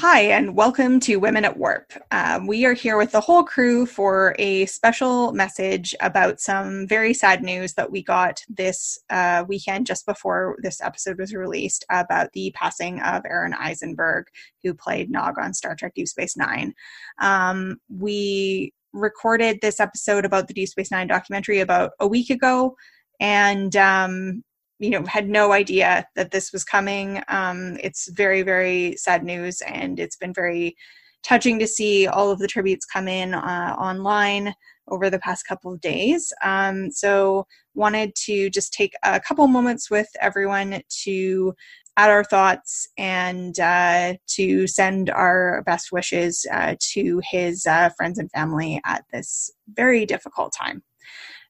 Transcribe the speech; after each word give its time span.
Hi, 0.00 0.20
and 0.20 0.54
welcome 0.54 1.00
to 1.00 1.16
Women 1.16 1.44
at 1.44 1.56
Warp. 1.56 1.92
Um, 2.12 2.46
we 2.46 2.64
are 2.64 2.72
here 2.72 2.96
with 2.96 3.10
the 3.10 3.20
whole 3.20 3.42
crew 3.42 3.84
for 3.84 4.36
a 4.38 4.64
special 4.66 5.32
message 5.32 5.92
about 6.00 6.40
some 6.40 6.86
very 6.86 7.12
sad 7.12 7.42
news 7.42 7.74
that 7.74 7.90
we 7.90 8.04
got 8.04 8.40
this 8.48 9.00
uh, 9.10 9.44
weekend, 9.48 9.88
just 9.88 10.06
before 10.06 10.56
this 10.62 10.80
episode 10.80 11.18
was 11.18 11.34
released, 11.34 11.84
about 11.90 12.30
the 12.32 12.52
passing 12.54 13.00
of 13.00 13.24
Aron 13.26 13.54
Eisenberg, 13.54 14.28
who 14.62 14.72
played 14.72 15.10
Nog 15.10 15.36
on 15.36 15.52
Star 15.52 15.74
Trek 15.74 15.94
Deep 15.96 16.06
Space 16.06 16.36
Nine. 16.36 16.74
Um, 17.20 17.80
we 17.88 18.72
recorded 18.92 19.58
this 19.60 19.80
episode 19.80 20.24
about 20.24 20.46
the 20.46 20.54
Deep 20.54 20.68
Space 20.68 20.92
Nine 20.92 21.08
documentary 21.08 21.58
about 21.58 21.90
a 21.98 22.06
week 22.06 22.30
ago, 22.30 22.76
and 23.18 23.74
um, 23.74 24.44
you 24.78 24.90
know 24.90 25.04
had 25.06 25.28
no 25.28 25.52
idea 25.52 26.06
that 26.16 26.30
this 26.30 26.52
was 26.52 26.64
coming. 26.64 27.22
Um, 27.28 27.76
it's 27.82 28.08
very 28.10 28.42
very 28.42 28.96
sad 28.96 29.24
news 29.24 29.60
and 29.62 29.98
it's 29.98 30.16
been 30.16 30.32
very 30.32 30.76
touching 31.22 31.58
to 31.58 31.66
see 31.66 32.06
all 32.06 32.30
of 32.30 32.38
the 32.38 32.46
tributes 32.46 32.86
come 32.86 33.08
in 33.08 33.34
uh, 33.34 33.76
online 33.78 34.54
over 34.88 35.10
the 35.10 35.18
past 35.18 35.46
couple 35.46 35.72
of 35.72 35.80
days. 35.80 36.32
Um, 36.42 36.90
so 36.90 37.46
wanted 37.74 38.14
to 38.26 38.50
just 38.50 38.72
take 38.72 38.94
a 39.02 39.20
couple 39.20 39.46
moments 39.46 39.90
with 39.90 40.08
everyone 40.20 40.80
to 41.04 41.54
add 41.96 42.10
our 42.10 42.24
thoughts 42.24 42.88
and 42.96 43.58
uh, 43.58 44.14
to 44.28 44.66
send 44.66 45.10
our 45.10 45.62
best 45.66 45.90
wishes 45.90 46.46
uh, 46.52 46.76
to 46.78 47.20
his 47.28 47.66
uh, 47.66 47.90
friends 47.96 48.18
and 48.18 48.30
family 48.30 48.80
at 48.84 49.04
this 49.12 49.50
very 49.74 50.06
difficult 50.06 50.54
time. 50.56 50.82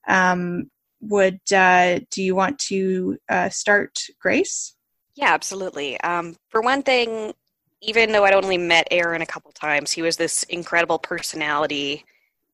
Um, 0.09 0.70
would 1.01 1.41
uh, 1.52 2.01
do 2.11 2.23
you 2.23 2.34
want 2.34 2.59
to 2.59 3.19
uh, 3.29 3.48
start 3.48 3.98
grace? 4.20 4.75
Yeah 5.15 5.33
absolutely. 5.33 6.01
Um, 6.01 6.37
for 6.48 6.61
one 6.61 6.83
thing 6.83 7.34
even 7.80 8.11
though 8.12 8.24
i'd 8.24 8.34
only 8.34 8.59
met 8.59 8.88
aron 8.91 9.23
a 9.23 9.27
couple 9.27 9.52
times 9.52 9.93
he 9.93 10.02
was 10.02 10.16
this 10.16 10.43
incredible 10.45 10.98
personality 10.98 12.05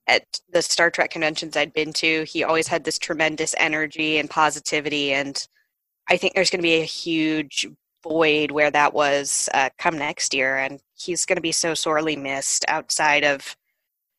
at 0.06 0.41
the 0.53 0.61
star 0.61 0.91
trek 0.91 1.11
conventions 1.11 1.56
i'd 1.56 1.73
been 1.73 1.92
to. 1.92 2.25
He 2.25 2.45
always 2.45 2.69
had 2.69 2.84
this 2.84 2.98
tremendous 2.98 3.55
energy 3.59 4.19
and 4.19 4.28
positivity 4.28 5.12
and 5.12 5.47
i 6.08 6.17
think 6.17 6.34
there's 6.34 6.51
going 6.51 6.61
to 6.61 6.62
be 6.62 6.81
a 6.81 6.84
huge 6.84 7.67
void 8.03 8.51
where 8.51 8.70
that 8.70 8.92
was 8.92 9.48
uh, 9.55 9.70
come 9.79 9.97
next 9.97 10.34
year 10.34 10.58
and 10.58 10.81
he's 10.95 11.25
going 11.25 11.36
to 11.36 11.42
be 11.42 11.53
so 11.53 11.73
sorely 11.73 12.17
missed 12.17 12.64
outside 12.69 13.25
of 13.25 13.56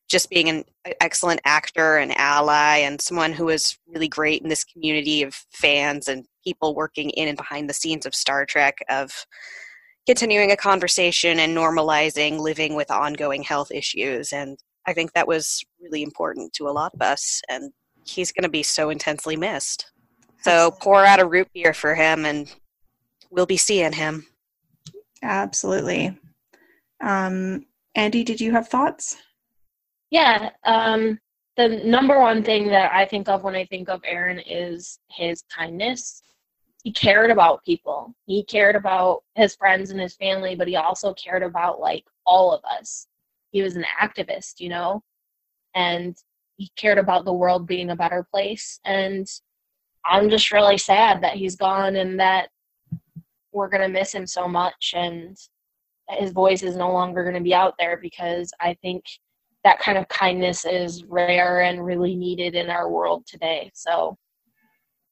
just 0.09 0.29
being 0.29 0.49
an 0.49 0.63
excellent 1.01 1.41
actor 1.45 1.97
and 1.97 2.17
ally 2.17 2.77
and 2.77 3.01
someone 3.01 3.33
who 3.33 3.49
is 3.49 3.77
really 3.87 4.07
great 4.07 4.41
in 4.41 4.49
this 4.49 4.63
community 4.63 5.23
of 5.23 5.33
fans 5.51 6.07
and 6.07 6.25
people 6.43 6.75
working 6.75 7.09
in 7.11 7.27
and 7.27 7.37
behind 7.37 7.69
the 7.69 7.73
scenes 7.73 8.05
of 8.05 8.13
Star 8.13 8.45
Trek 8.45 8.77
of 8.89 9.25
continuing 10.05 10.51
a 10.51 10.57
conversation 10.57 11.39
and 11.39 11.57
normalizing 11.57 12.39
living 12.39 12.75
with 12.75 12.91
ongoing 12.91 13.41
health 13.41 13.71
issues 13.71 14.31
and 14.31 14.57
I 14.87 14.93
think 14.93 15.13
that 15.13 15.27
was 15.27 15.63
really 15.81 16.03
important 16.03 16.53
to 16.53 16.67
a 16.67 16.71
lot 16.71 16.93
of 16.93 17.01
us 17.01 17.41
and 17.49 17.71
he's 18.05 18.31
going 18.31 18.43
to 18.43 18.49
be 18.49 18.63
so 18.63 18.89
intensely 18.89 19.35
missed. 19.35 19.91
So 20.41 20.71
pour 20.79 21.03
out 21.03 21.19
a 21.19 21.25
root 21.25 21.47
beer 21.53 21.73
for 21.73 21.95
him 21.95 22.25
and 22.25 22.53
we'll 23.31 23.47
be 23.47 23.57
seeing 23.57 23.93
him. 23.93 24.27
Absolutely. 25.23 26.17
Um, 27.01 27.65
Andy, 27.95 28.23
did 28.23 28.39
you 28.39 28.51
have 28.51 28.67
thoughts? 28.67 29.17
Yeah, 30.11 30.51
um, 30.65 31.19
the 31.57 31.81
number 31.85 32.19
one 32.19 32.43
thing 32.43 32.67
that 32.67 32.91
I 32.93 33.05
think 33.05 33.29
of 33.29 33.43
when 33.43 33.55
I 33.55 33.65
think 33.65 33.89
of 33.89 34.01
Aron 34.05 34.39
is 34.39 34.99
his 35.09 35.43
kindness. 35.53 36.21
He 36.83 36.91
cared 36.91 37.31
about 37.31 37.63
people. 37.65 38.13
He 38.25 38.43
cared 38.43 38.75
about 38.75 39.23
his 39.35 39.55
friends 39.55 39.89
and 39.89 39.99
his 39.99 40.15
family, 40.15 40.55
but 40.55 40.67
he 40.67 40.75
also 40.75 41.13
cared 41.13 41.43
about 41.43 41.79
like 41.79 42.03
all 42.25 42.53
of 42.53 42.61
us. 42.65 43.07
He 43.51 43.61
was 43.61 43.75
an 43.75 43.85
activist, 43.99 44.59
you 44.59 44.69
know, 44.69 45.01
and 45.73 46.15
he 46.57 46.69
cared 46.75 46.97
about 46.97 47.25
the 47.25 47.33
world 47.33 47.65
being 47.65 47.89
a 47.89 47.95
better 47.95 48.27
place. 48.31 48.79
And 48.85 49.27
I'm 50.05 50.29
just 50.29 50.51
really 50.51 50.77
sad 50.77 51.21
that 51.23 51.35
he's 51.35 51.55
gone 51.55 51.95
and 51.95 52.19
that 52.19 52.49
we're 53.51 53.69
going 53.69 53.81
to 53.81 53.99
miss 53.99 54.13
him 54.13 54.27
so 54.27 54.47
much 54.47 54.93
and 54.95 55.37
his 56.09 56.31
voice 56.31 56.61
is 56.61 56.75
no 56.75 56.91
longer 56.91 57.23
going 57.23 57.35
to 57.35 57.41
be 57.41 57.53
out 57.53 57.73
there 57.79 57.97
because 57.97 58.51
I 58.59 58.75
think 58.81 59.03
that 59.65 59.79
kind 59.79 59.97
of 59.97 60.07
kindness 60.07 60.63
is 60.63 61.03
rare 61.05 61.61
and 61.61 61.83
really 61.83 62.15
needed 62.15 62.53
in 62.53 62.69
our 62.69 62.87
world 62.87 63.25
today. 63.25 63.71
So 63.73 64.15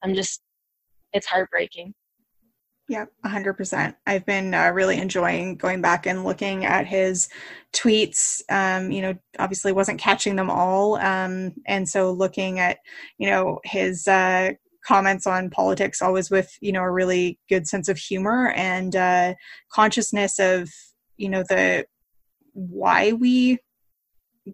I'm 0.04 0.14
just, 0.14 0.42
it's 1.12 1.26
heartbreaking. 1.26 1.96
Yeah, 2.88 3.06
100%. 3.26 3.96
I've 4.06 4.26
been 4.28 4.54
uh, 4.54 4.70
really 4.70 5.00
enjoying 5.00 5.56
going 5.56 5.82
back 5.82 6.06
and 6.06 6.24
looking 6.24 6.66
at 6.66 6.86
his 6.86 7.30
tweets. 7.74 8.44
Um, 8.48 8.92
you 8.92 9.02
know, 9.02 9.16
obviously 9.40 9.72
wasn't 9.72 10.00
catching 10.00 10.36
them 10.36 10.52
all. 10.52 10.98
Um, 10.98 11.54
and 11.66 11.90
so 11.90 12.12
looking 12.12 12.60
at, 12.60 12.78
you 13.18 13.32
know, 13.32 13.60
his 13.64 14.08
uh, 14.08 14.52
comments 14.86 15.26
on 15.26 15.50
politics 15.50 16.00
always 16.00 16.30
with, 16.30 16.56
you 16.62 16.74
know, 16.74 16.84
a 16.84 16.92
really 16.92 17.40
good 17.50 17.68
sense 17.68 17.90
of 17.90 17.98
humor 17.98 18.52
and 18.52 18.96
uh, 18.96 19.34
consciousness 19.72 20.38
of, 20.38 20.70
you 21.18 21.30
know, 21.30 21.44
the 21.50 21.88
why 22.54 23.14
we 23.14 23.58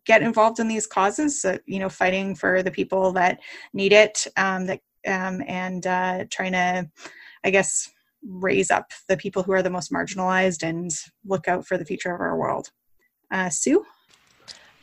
get 0.05 0.21
involved 0.21 0.59
in 0.59 0.67
these 0.67 0.87
causes 0.87 1.41
so, 1.41 1.57
you 1.65 1.79
know 1.79 1.89
fighting 1.89 2.35
for 2.35 2.61
the 2.61 2.71
people 2.71 3.11
that 3.11 3.39
need 3.73 3.93
it 3.93 4.27
um, 4.37 4.65
that 4.65 4.79
um, 5.07 5.41
and 5.47 5.87
uh, 5.87 6.25
trying 6.29 6.51
to 6.51 6.89
i 7.43 7.49
guess 7.49 7.89
raise 8.23 8.69
up 8.69 8.91
the 9.07 9.17
people 9.17 9.43
who 9.43 9.53
are 9.53 9.63
the 9.63 9.69
most 9.69 9.91
marginalized 9.91 10.67
and 10.67 10.91
look 11.25 11.47
out 11.47 11.65
for 11.65 11.77
the 11.77 11.85
future 11.85 12.13
of 12.13 12.19
our 12.19 12.35
world. 12.35 12.69
Uh, 13.31 13.49
sue? 13.49 13.85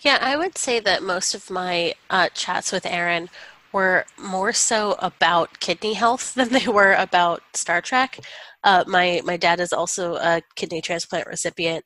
Yeah 0.00 0.18
i 0.20 0.36
would 0.36 0.56
say 0.56 0.80
that 0.80 1.02
most 1.02 1.34
of 1.34 1.50
my 1.50 1.94
uh, 2.10 2.28
chats 2.32 2.72
with 2.72 2.86
aron 2.86 3.28
were 3.72 4.06
more 4.18 4.54
so 4.54 4.96
about 5.00 5.60
kidney 5.60 5.92
health 5.92 6.34
than 6.38 6.48
they 6.48 6.66
were 6.66 6.94
about 6.94 7.42
star 7.54 7.80
trek. 7.80 8.20
Uh, 8.64 8.84
my 8.86 9.20
my 9.24 9.36
dad 9.36 9.60
is 9.60 9.72
also 9.72 10.14
a 10.16 10.40
kidney 10.54 10.80
transplant 10.80 11.26
recipient 11.26 11.84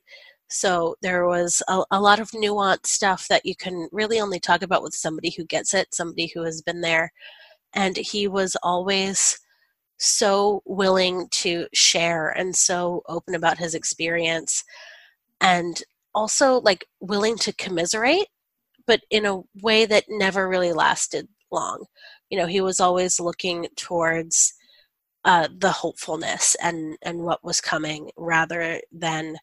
so 0.50 0.96
there 1.00 1.26
was 1.26 1.62
a, 1.68 1.82
a, 1.92 2.00
lot 2.00 2.18
of 2.18 2.30
nuanced 2.32 2.86
stuff 2.86 3.28
that 3.28 3.46
you 3.46 3.54
can 3.54 3.88
really 3.92 4.20
only 4.20 4.40
talk 4.40 4.62
about 4.62 4.82
with 4.82 4.94
somebody 4.94 5.30
who 5.30 5.44
gets 5.44 5.74
it, 5.74 5.94
somebody 5.94 6.26
who 6.26 6.42
has 6.42 6.60
been 6.60 6.80
there. 6.80 7.12
And 7.72 7.96
he 7.96 8.26
was 8.26 8.56
always 8.62 9.38
so 9.98 10.62
willing 10.64 11.28
to 11.30 11.68
share 11.72 12.30
and 12.30 12.56
so 12.56 13.02
open 13.08 13.34
about 13.34 13.58
his 13.58 13.74
experience 13.74 14.64
and 15.40 15.82
also 16.14 16.60
like 16.60 16.84
willing 17.00 17.36
to 17.38 17.52
commiserate, 17.52 18.26
but 18.86 19.02
in 19.10 19.26
a 19.26 19.42
way 19.62 19.86
that 19.86 20.04
never 20.08 20.48
really 20.48 20.72
lasted 20.72 21.28
long. 21.52 21.84
You 22.28 22.38
know, 22.38 22.46
he 22.46 22.60
was 22.60 22.80
always 22.80 23.20
looking 23.20 23.68
towards 23.76 24.54
uh, 25.24 25.48
the 25.58 25.70
hopefulness 25.70 26.56
and 26.62 26.96
and 27.02 27.20
what 27.20 27.44
was 27.44 27.60
coming 27.60 28.10
rather 28.16 28.80
than 28.90 29.36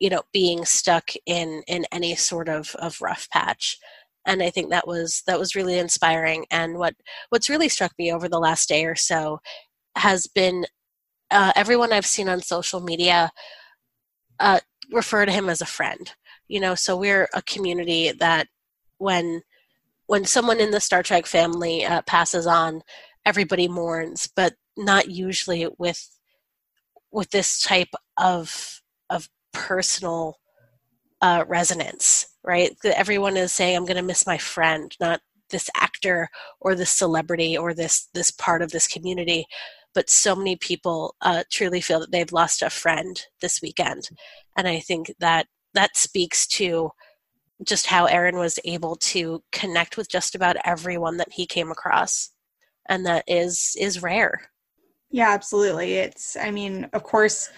you 0.00 0.10
know 0.10 0.22
being 0.32 0.64
stuck 0.64 1.10
in 1.26 1.62
in 1.68 1.86
any 1.92 2.16
sort 2.16 2.48
of 2.48 2.74
of 2.76 3.00
rough 3.00 3.28
patch. 3.30 3.78
And 4.26 4.42
i 4.42 4.50
think 4.50 4.70
that 4.70 4.86
was 4.86 5.22
that 5.26 5.38
was 5.38 5.54
really 5.56 5.78
inspiring. 5.78 6.46
And 6.50 6.78
what 6.78 6.94
what's 7.30 7.50
really 7.50 7.68
struck 7.68 7.92
me 7.98 8.12
over 8.12 8.28
the 8.28 8.38
last 8.40 8.68
day 8.68 8.84
or 8.84 8.96
so 8.96 9.40
has 9.96 10.26
been 10.26 10.66
uh, 11.30 11.52
everyone 11.56 11.92
i've 11.92 12.06
seen 12.06 12.28
on 12.28 12.40
social 12.42 12.80
media 12.80 13.30
uh, 14.40 14.60
refer 14.92 15.26
to 15.26 15.32
him 15.32 15.48
as 15.48 15.60
a 15.60 15.66
friend 15.66 16.12
you 16.50 16.60
know? 16.60 16.74
So 16.74 16.96
we're 16.96 17.28
a 17.32 17.40
community 17.42 18.12
that 18.18 18.48
when 18.98 19.42
when 20.06 20.24
someone 20.24 20.58
in 20.58 20.72
the 20.72 20.80
star 20.80 21.02
trek 21.02 21.24
family 21.24 21.86
uh, 21.86 22.02
passes 22.02 22.46
on 22.46 22.82
everybody 23.24 23.68
mourns 23.68 24.28
but 24.34 24.54
not 24.76 25.08
usually 25.08 25.68
with 25.78 26.18
with 27.12 27.30
this 27.30 27.60
type 27.62 27.94
of 28.18 28.82
of 29.08 29.28
personal 29.52 30.38
uh, 31.22 31.44
resonance, 31.48 32.26
right? 32.42 32.72
Everyone 32.84 33.36
is 33.36 33.52
saying, 33.52 33.76
"I'm 33.76 33.84
going 33.84 33.96
to 33.96 34.02
miss 34.02 34.26
my 34.26 34.38
friend," 34.38 34.94
not 35.00 35.20
this 35.50 35.70
actor 35.76 36.28
or 36.60 36.74
this 36.74 36.90
celebrity 36.90 37.56
or 37.56 37.74
this 37.74 38.08
this 38.14 38.30
part 38.30 38.62
of 38.62 38.70
this 38.70 38.86
community. 38.88 39.46
But 39.94 40.08
so 40.08 40.36
many 40.36 40.56
people 40.56 41.16
uh, 41.20 41.42
truly 41.50 41.80
feel 41.80 42.00
that 42.00 42.12
they've 42.12 42.32
lost 42.32 42.62
a 42.62 42.70
friend 42.70 43.20
this 43.40 43.60
weekend, 43.60 44.08
and 44.56 44.68
I 44.68 44.80
think 44.80 45.12
that 45.18 45.46
that 45.74 45.96
speaks 45.96 46.46
to 46.48 46.90
just 47.66 47.86
how 47.86 48.06
Aron 48.06 48.36
was 48.36 48.58
able 48.64 48.96
to 48.96 49.42
connect 49.52 49.96
with 49.96 50.08
just 50.08 50.34
about 50.34 50.56
everyone 50.64 51.18
that 51.18 51.32
he 51.32 51.46
came 51.46 51.70
across, 51.70 52.30
and 52.88 53.04
that 53.06 53.24
is 53.26 53.76
is 53.78 54.02
rare. 54.02 54.50
Yeah, 55.10 55.30
absolutely. 55.30 55.94
It's, 55.94 56.36
I 56.36 56.50
mean, 56.52 56.88
of 56.92 57.02
course, 57.02 57.50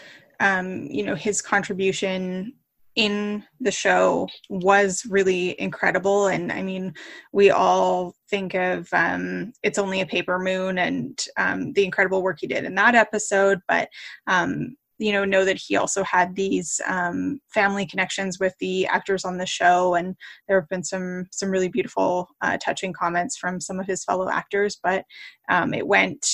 um, 0.43 0.89
you 0.91 1.05
know, 1.05 1.15
his 1.15 1.41
contribution 1.41 2.53
in 2.97 3.43
the 3.61 3.71
show 3.71 4.29
was 4.51 5.07
really 5.09 5.59
incredible. 5.59 6.27
And 6.27 6.53
I 6.53 6.63
mean, 6.63 6.93
we 7.33 7.51
all 7.51 8.15
think 8.29 8.55
of 8.55 8.89
um, 8.93 9.53
It's 9.63 9.79
Only 9.79 10.03
a 10.03 10.07
Paper 10.07 10.39
Moon 10.39 10.79
and 10.79 11.19
um, 11.39 11.73
the 11.73 11.85
incredible 11.85 12.23
work 12.23 12.39
he 12.41 12.47
did 12.47 12.65
in 12.65 12.75
that 12.75 12.95
episode. 12.95 13.61
But, 13.69 13.89
um, 14.27 14.77
you 14.99 15.11
know 15.11 15.25
know 15.25 15.45
that 15.45 15.59
he 15.59 15.77
also 15.77 16.05
had 16.05 16.37
these 16.37 16.81
um, 16.87 17.41
family 17.53 17.85
connections 17.85 18.39
with 18.39 18.55
the 18.61 18.87
actors 18.87 19.25
on 19.25 19.37
the 19.37 19.47
show 19.47 19.95
and 19.95 20.15
there 20.47 20.61
have 20.61 20.69
been 20.69 20.85
some 20.85 21.27
some 21.33 21.51
really 21.51 21.69
beautiful 21.69 22.29
uh, 22.41 22.57
touching 22.59 22.93
comments 22.93 23.37
from 23.37 23.61
some 23.61 23.81
of 23.81 23.87
his 23.87 24.05
fellow 24.05 24.29
actors 24.29 24.79
but 24.81 25.05
um, 25.51 25.75
it 25.75 25.87
went 25.87 26.25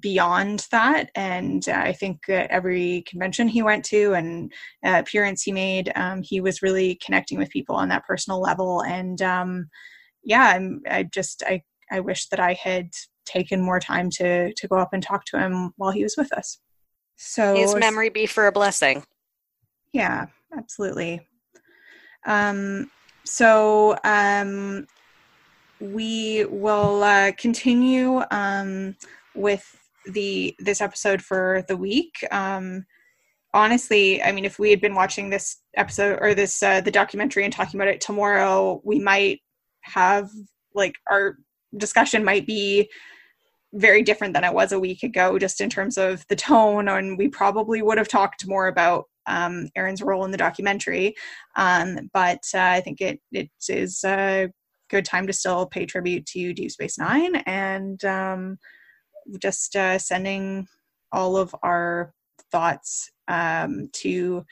beyond 0.00 0.66
that. 0.70 1.10
And 1.14 1.68
uh, 1.68 1.72
i 1.76 1.92
think 1.92 2.26
that 2.28 2.50
every 2.50 3.04
convention 3.08 3.48
he 3.48 3.62
went 3.62 3.84
to 3.86 4.14
and 4.14 4.52
uh, 4.84 4.98
appearance 4.98 5.42
he 5.42 5.52
made 5.52 5.92
um, 5.94 6.22
he 6.22 6.40
was 6.40 6.62
really 6.62 6.98
connecting 7.04 7.38
with 7.38 7.50
people 7.50 7.76
on 7.76 7.88
that 7.88 8.04
personal 8.04 8.40
level. 8.40 8.82
And 8.82 9.20
um, 9.22 9.68
yeah 10.24 10.52
i'm 10.56 10.82
i 10.90 11.04
just 11.04 11.42
i 11.46 11.62
i 11.90 12.00
wish 12.00 12.28
that 12.28 12.40
i 12.40 12.52
had 12.54 12.90
taken 13.24 13.60
more 13.62 13.80
time 13.80 14.10
to 14.10 14.52
to 14.54 14.68
go 14.68 14.76
up 14.76 14.90
and 14.92 15.02
talk 15.02 15.24
to 15.26 15.38
him 15.38 15.72
while 15.76 15.90
he 15.90 16.02
was 16.02 16.16
with 16.16 16.32
us. 16.32 16.58
So 17.16 17.54
his 17.54 17.74
memory 17.76 18.08
be 18.10 18.26
for 18.26 18.46
a 18.46 18.52
blessing. 18.52 19.04
Yeah 19.92 20.26
absolutely. 20.56 21.26
Um 22.26 22.90
so 23.24 23.96
um 24.04 24.86
we 25.78 26.44
will 26.46 27.02
uh, 27.02 27.32
continue 27.38 28.22
um, 28.30 28.96
with 29.36 29.64
the 30.06 30.54
this 30.58 30.80
episode 30.80 31.22
for 31.22 31.64
the 31.68 31.76
week. 31.76 32.14
Um, 32.30 32.84
honestly, 33.52 34.22
I 34.22 34.32
mean, 34.32 34.44
if 34.44 34.58
we 34.58 34.70
had 34.70 34.80
been 34.80 34.94
watching 34.94 35.30
this 35.30 35.56
episode 35.76 36.18
or 36.20 36.34
this 36.34 36.62
uh, 36.62 36.80
the 36.80 36.90
documentary 36.90 37.44
and 37.44 37.52
talking 37.52 37.80
about 37.80 37.92
it 37.92 38.00
tomorrow, 38.00 38.80
we 38.84 38.98
might 38.98 39.40
have 39.82 40.30
like 40.74 40.94
our 41.10 41.38
discussion 41.76 42.24
might 42.24 42.46
be 42.46 42.88
very 43.72 44.02
different 44.02 44.34
than 44.34 44.44
it 44.44 44.54
was 44.54 44.72
a 44.72 44.80
week 44.80 45.02
ago, 45.02 45.38
just 45.38 45.60
in 45.60 45.68
terms 45.68 45.98
of 45.98 46.26
the 46.28 46.36
tone. 46.36 46.88
And 46.88 47.18
we 47.18 47.28
probably 47.28 47.82
would 47.82 47.98
have 47.98 48.08
talked 48.08 48.46
more 48.46 48.68
about 48.68 49.04
um, 49.26 49.68
Aron's 49.76 50.02
role 50.02 50.24
in 50.24 50.30
the 50.30 50.38
documentary. 50.38 51.14
Um, 51.56 52.10
but 52.12 52.40
uh, 52.54 52.60
I 52.60 52.80
think 52.80 53.00
it 53.00 53.20
it 53.32 53.50
is 53.68 54.04
a 54.04 54.50
good 54.88 55.04
time 55.04 55.26
to 55.26 55.32
still 55.32 55.66
pay 55.66 55.84
tribute 55.84 56.26
to 56.26 56.52
Deep 56.52 56.70
Space 56.70 56.98
Nine 56.98 57.36
and 57.46 58.04
um, 58.04 58.58
just 59.40 59.76
uh, 59.76 59.98
sending 59.98 60.66
all 61.12 61.36
of 61.36 61.54
our 61.62 62.12
thoughts 62.50 63.10
um, 63.28 63.88
to 63.92 64.44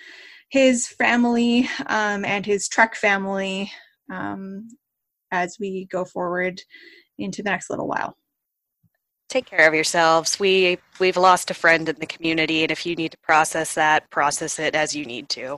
his 0.49 0.89
family 0.89 1.69
um, 1.87 2.25
and 2.25 2.47
his 2.47 2.69
Trek 2.69 2.95
family 2.95 3.71
um, 4.13 4.69
as 5.31 5.57
we 5.59 5.87
go 5.87 6.05
forward 6.05 6.61
into 7.19 7.43
the 7.43 7.51
next 7.51 7.71
little 7.71 7.89
while. 7.89 8.17
Take 9.29 9.47
care 9.47 9.67
of 9.67 9.75
yourselves. 9.75 10.39
We 10.39 10.79
we've 11.01 11.17
lost 11.17 11.51
a 11.51 11.55
friend 11.55 11.89
in 11.89 11.97
the 11.97 12.07
community, 12.07 12.63
and 12.63 12.71
if 12.71 12.87
you 12.87 12.95
need 12.95 13.13
to 13.13 13.19
process 13.19 13.75
that, 13.75 14.09
process 14.11 14.59
it 14.59 14.75
as 14.75 14.95
you 14.95 15.05
need 15.05 15.29
to. 15.31 15.57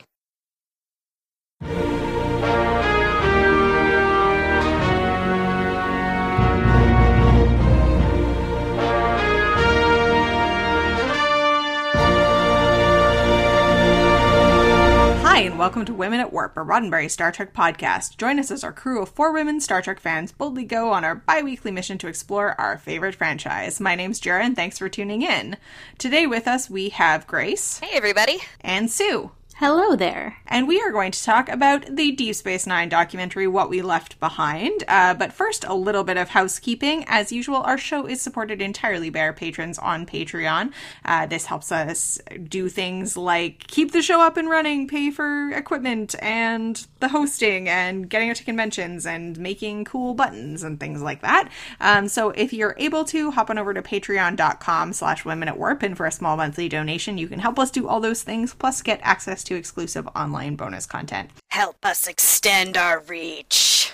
Hi, 15.37 15.43
and 15.43 15.59
welcome 15.59 15.85
to 15.85 15.93
Women 15.93 16.21
at 16.21 16.33
Warp, 16.33 16.57
a 16.57 16.61
Roddenberry 16.61 17.11
Star 17.11 17.31
Trek 17.31 17.53
podcast. 17.53 18.17
Join 18.17 18.39
us 18.39 18.51
as 18.51 18.65
our 18.65 18.73
crew 18.73 19.03
of 19.03 19.11
four 19.11 19.35
women 19.35 19.61
Star 19.61 19.83
Trek 19.83 20.01
fans 20.01 20.33
boldly 20.33 20.65
go 20.65 20.91
on 20.95 21.05
our 21.05 21.15
bi 21.15 21.43
weekly 21.43 21.71
mission 21.71 21.99
to 21.99 22.09
explore 22.09 22.59
our 22.59 22.79
favorite 22.79 23.15
franchise. 23.15 23.79
My 23.79 23.95
name's 23.97 24.19
Jarrah, 24.19 24.47
and 24.47 24.57
thanks 24.57 24.79
for 24.79 24.89
tuning 24.89 25.21
in. 25.21 25.59
Today 25.99 26.27
with 26.27 26.49
us, 26.49 26.71
we 26.71 26.89
have 26.89 27.27
Grace. 27.27 27.81
Hey, 27.81 27.95
everybody. 27.95 28.39
And 28.63 28.91
Sue. 28.91 29.31
Hello 29.59 29.97
there. 29.97 30.37
And 30.47 30.69
we 30.69 30.83
are 30.83 30.93
going 30.93 31.13
to 31.13 31.25
talk 31.25 31.49
about 31.49 31.97
the 31.97 32.13
Deep 32.13 32.35
Space 32.35 32.67
Nine 32.67 32.91
documentary, 32.91 33.47
What 33.47 33.71
We 33.71 33.81
Left 33.81 34.21
Behind. 34.21 34.85
Uh, 34.87 35.15
but 35.15 35.33
first, 35.33 35.65
a 35.65 35.73
little 35.73 36.05
bit 36.05 36.19
of 36.19 36.29
housekeeping. 36.29 37.07
As 37.09 37.33
usual, 37.33 37.63
our 37.63 37.79
show 37.79 38.07
is 38.07 38.21
supported 38.21 38.61
entirely 38.61 39.09
by 39.09 39.21
our 39.21 39.33
patrons 39.33 39.79
on 39.79 40.05
Patreon. 40.05 40.75
Uh, 41.07 41.25
this 41.25 41.47
helps 41.47 41.73
us 41.73 42.21
do 42.47 42.69
things 42.69 43.17
like 43.17 43.67
keep 43.67 43.93
the 43.93 44.03
show 44.03 44.21
up 44.21 44.37
and 44.37 44.51
running, 44.51 44.89
pay 44.89 45.11
for 45.11 45.51
equipment 45.53 46.15
and 46.21 46.87
the 47.01 47.09
hosting, 47.09 47.67
and 47.67 48.11
getting 48.11 48.29
out 48.29 48.37
to 48.37 48.45
conventions 48.45 49.07
and 49.07 49.39
making 49.39 49.87
cool 49.87 50.13
buttons 50.13 50.65
and 50.65 50.79
things 50.79 51.01
like 51.01 51.23
that. 51.23 51.49
Um, 51.81 52.09
so 52.09 52.29
if 52.29 52.53
you're 52.53 52.75
able 52.77 53.07
to, 53.07 53.31
hop 53.31 53.49
on 53.49 53.57
over 53.57 53.73
to 53.73 53.81
patreon.com 53.81 54.93
slash 54.93 55.25
women 55.25 55.49
at 55.49 55.59
warp, 55.59 55.83
and 55.83 55.97
for 55.97 56.05
a 56.05 56.13
small 56.13 56.37
monthly 56.37 56.69
donation, 56.69 57.17
you 57.17 57.27
can 57.27 57.39
help 57.39 57.59
us 57.59 57.71
do 57.71 57.89
all 57.89 58.01
those 58.01 58.23
things, 58.23 58.53
plus 58.53 58.83
get 58.83 59.01
access 59.03 59.46
to 59.47 59.57
exclusive 59.57 60.07
online 60.15 60.57
bonus 60.57 60.87
content. 60.87 61.31
Help 61.49 61.77
us 61.85 62.07
extend 62.07 62.77
our 62.77 63.01
reach. 63.01 63.93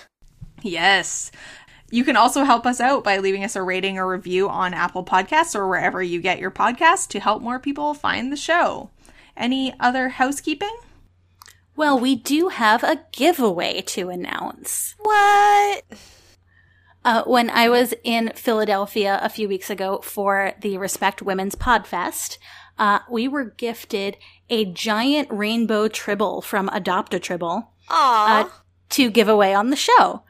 Yes. 0.61 1.31
You 1.89 2.03
can 2.03 2.17
also 2.17 2.43
help 2.43 2.65
us 2.65 2.79
out 2.79 3.03
by 3.03 3.19
leaving 3.19 3.43
us 3.43 3.55
a 3.55 3.61
rating 3.61 3.97
or 3.99 4.07
review 4.07 4.49
on 4.49 4.73
Apple 4.73 5.05
Podcasts 5.05 5.55
or 5.55 5.67
wherever 5.67 6.01
you 6.01 6.21
get 6.21 6.39
your 6.39 6.51
podcasts 6.51 7.07
to 7.09 7.19
help 7.19 7.41
more 7.41 7.59
people 7.59 7.93
find 7.93 8.31
the 8.31 8.37
show. 8.37 8.89
Any 9.37 9.73
other 9.79 10.09
housekeeping? 10.09 10.75
Well, 11.75 11.99
we 11.99 12.15
do 12.15 12.49
have 12.49 12.83
a 12.83 13.03
giveaway 13.11 13.81
to 13.81 14.09
announce. 14.09 14.95
What? 14.99 15.83
Uh, 17.05 17.23
when 17.25 17.49
I 17.49 17.67
was 17.67 17.93
in 18.03 18.31
Philadelphia 18.35 19.19
a 19.21 19.29
few 19.29 19.47
weeks 19.47 19.69
ago 19.69 19.99
for 20.03 20.53
the 20.61 20.77
Respect 20.77 21.21
Women's 21.21 21.55
Podfest, 21.55 22.37
uh, 22.77 22.99
we 23.09 23.27
were 23.27 23.45
gifted 23.45 24.17
a 24.49 24.65
giant 24.65 25.27
rainbow 25.31 25.87
tribble 25.87 26.41
from 26.41 26.69
Adopt 26.69 27.13
a 27.13 27.19
Tribble 27.19 27.71
uh, 27.89 28.49
to 28.89 29.09
give 29.09 29.27
away 29.27 29.53
on 29.53 29.69
the 29.69 29.75
show. 29.75 30.23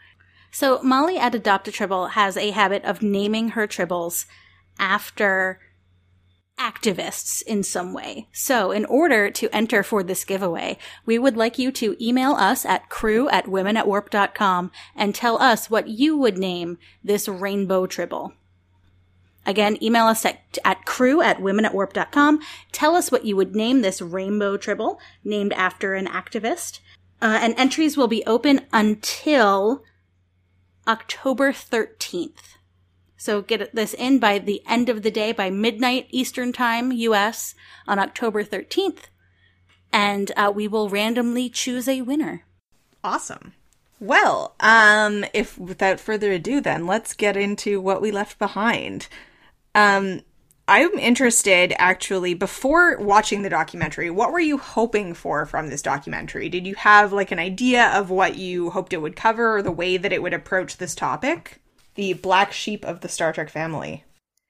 So 0.51 0.81
Molly 0.83 1.17
at 1.17 1.35
Adopt 1.35 1.67
a 1.67 1.71
Tribble 1.71 2.07
has 2.07 2.37
a 2.37 2.51
habit 2.51 2.83
of 2.85 3.01
naming 3.01 3.49
her 3.49 3.67
tribbles 3.67 4.25
after 4.77 5.59
activists 6.59 7.41
in 7.41 7.63
some 7.63 7.93
way. 7.93 8.27
So 8.31 8.71
in 8.71 8.85
order 8.85 9.31
to 9.31 9.49
enter 9.53 9.81
for 9.81 10.03
this 10.03 10.23
giveaway, 10.23 10.77
we 11.05 11.17
would 11.17 11.35
like 11.35 11.57
you 11.57 11.71
to 11.73 11.97
email 12.03 12.33
us 12.33 12.65
at 12.65 12.89
crew 12.89 13.27
at 13.29 13.45
womenatwarp.com 13.45 14.71
and 14.95 15.15
tell 15.15 15.41
us 15.41 15.69
what 15.69 15.87
you 15.87 16.15
would 16.17 16.37
name 16.37 16.77
this 17.03 17.27
rainbow 17.27 17.87
tribble. 17.87 18.33
Again, 19.45 19.81
email 19.83 20.05
us 20.05 20.25
at, 20.25 20.57
at 20.63 20.85
crew 20.85 21.21
at 21.21 21.39
womenatwarp.com. 21.39 22.39
Tell 22.71 22.95
us 22.95 23.11
what 23.11 23.25
you 23.25 23.35
would 23.35 23.55
name 23.55 23.81
this 23.81 24.01
rainbow 24.01 24.57
tribble 24.57 24.99
named 25.23 25.53
after 25.53 25.95
an 25.95 26.07
activist. 26.07 26.79
Uh, 27.21 27.39
and 27.41 27.53
entries 27.57 27.97
will 27.97 28.07
be 28.07 28.25
open 28.25 28.61
until 28.71 29.83
October 30.87 31.51
13th. 31.51 32.57
So 33.17 33.41
get 33.41 33.73
this 33.73 33.93
in 33.93 34.19
by 34.19 34.39
the 34.39 34.61
end 34.67 34.89
of 34.89 35.01
the 35.01 35.11
day, 35.11 35.31
by 35.31 35.49
midnight 35.49 36.07
Eastern 36.09 36.51
Time, 36.51 36.91
US, 36.91 37.55
on 37.87 37.99
October 37.99 38.43
13th. 38.43 39.05
And 39.93 40.31
uh, 40.35 40.51
we 40.53 40.67
will 40.67 40.89
randomly 40.89 41.49
choose 41.49 41.87
a 41.87 42.01
winner. 42.01 42.43
Awesome. 43.03 43.53
Well, 43.99 44.55
um, 44.59 45.23
if 45.33 45.57
without 45.57 46.01
further 46.01 46.33
ado, 46.33 46.59
then 46.59 46.85
let's 46.85 47.13
get 47.13 47.37
into 47.37 47.79
what 47.79 48.01
we 48.01 48.11
left 48.11 48.37
behind. 48.37 49.07
Um, 49.75 50.21
I'm 50.67 50.97
interested 50.97 51.73
actually 51.77 52.35
before 52.35 52.97
watching 52.97 53.41
the 53.41 53.49
documentary, 53.49 54.09
what 54.09 54.31
were 54.31 54.39
you 54.39 54.57
hoping 54.57 55.13
for 55.13 55.45
from 55.45 55.69
this 55.69 55.81
documentary? 55.81 56.47
Did 56.47 56.65
you 56.65 56.75
have 56.75 57.11
like 57.11 57.31
an 57.31 57.39
idea 57.39 57.87
of 57.89 58.09
what 58.09 58.37
you 58.37 58.69
hoped 58.69 58.93
it 58.93 59.01
would 59.01 59.15
cover 59.15 59.57
or 59.57 59.61
the 59.61 59.71
way 59.71 59.97
that 59.97 60.13
it 60.13 60.21
would 60.21 60.33
approach 60.33 60.77
this 60.77 60.95
topic? 60.95 61.61
The 61.95 62.13
black 62.13 62.53
sheep 62.53 62.85
of 62.85 63.01
the 63.01 63.09
Star 63.09 63.33
Trek 63.33 63.49
family. 63.49 64.05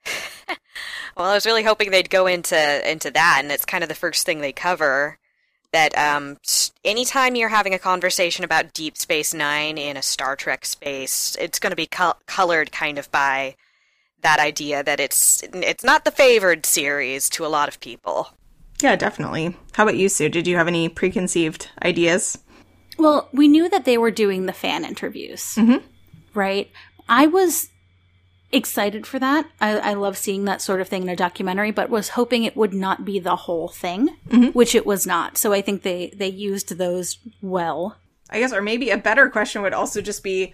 well, 1.18 1.30
I 1.30 1.34
was 1.34 1.48
really 1.48 1.64
hoping 1.64 1.90
they'd 1.90 2.10
go 2.10 2.28
into 2.28 2.90
into 2.90 3.10
that, 3.12 3.40
and 3.42 3.52
it's 3.52 3.66
kind 3.66 3.84
of 3.84 3.90
the 3.90 3.96
first 3.96 4.26
thing 4.26 4.40
they 4.40 4.54
cover. 4.54 5.18
That 5.72 5.98
um, 5.98 6.38
anytime 6.86 7.36
you're 7.36 7.50
having 7.50 7.74
a 7.74 7.80
conversation 7.80 8.46
about 8.46 8.74
Deep 8.74 8.96
Space 8.96 9.34
Nine 9.34 9.80
in 9.80 9.98
a 9.98 10.04
Star 10.04 10.36
Trek 10.36 10.66
space, 10.66 11.36
it's 11.42 11.58
going 11.58 11.72
to 11.72 11.76
be 11.76 11.88
co- 11.88 12.14
colored 12.28 12.72
kind 12.72 13.00
of 13.00 13.12
by 13.12 13.56
that 14.24 14.40
idea 14.40 14.84
that 14.84 15.00
it's 15.00 15.44
it's 15.54 15.84
not 15.84 16.06
the 16.06 16.12
favored 16.12 16.66
series 16.66 17.30
to 17.32 17.46
a 17.46 17.48
lot 17.48 17.68
of 17.68 17.80
people. 17.80 18.30
Yeah, 18.82 18.96
definitely. 18.96 19.56
How 19.74 19.84
about 19.84 19.98
you, 19.98 20.10
Sue? 20.10 20.30
Did 20.30 20.48
you 20.48 20.58
have 20.58 20.68
any 20.68 20.90
preconceived 20.90 21.70
ideas? 21.84 22.38
Well, 22.98 23.30
we 23.32 23.48
knew 23.48 23.70
that 23.70 23.86
they 23.86 23.98
were 23.98 24.12
doing 24.12 24.46
the 24.46 24.54
fan 24.54 24.86
interviews, 24.86 25.56
mm-hmm. 25.56 25.86
right? 26.34 26.70
I 27.08 27.28
was 27.28 27.70
excited 28.52 29.08
for 29.08 29.20
that. 29.20 29.50
I, 29.60 29.80
I, 29.80 29.94
love 29.94 30.18
seeing 30.18 30.46
that 30.46 30.62
sort 30.62 30.80
of 30.80 30.88
thing 30.88 31.04
in 31.04 31.10
a 31.10 31.16
documentary, 31.16 31.72
but 31.72 31.90
was 31.90 32.10
hoping 32.10 32.44
it 32.44 32.56
would 32.56 32.74
not 32.74 33.04
be 33.04 33.20
the 33.20 33.36
whole 33.36 33.68
thing, 33.68 34.10
mm-hmm. 34.30 34.50
which 34.50 34.76
it 34.76 34.86
was 34.86 35.08
not. 35.08 35.38
So 35.38 35.54
I 35.54 35.62
think 35.62 35.82
they 35.82 36.14
they 36.16 36.28
used 36.28 36.78
those 36.78 37.18
well. 37.42 37.98
I 38.30 38.40
guess, 38.40 38.54
or 38.54 38.62
maybe 38.62 38.90
a 38.90 38.98
better 38.98 39.30
question 39.30 39.62
would 39.64 39.74
also 39.74 40.02
just 40.02 40.24
be 40.24 40.54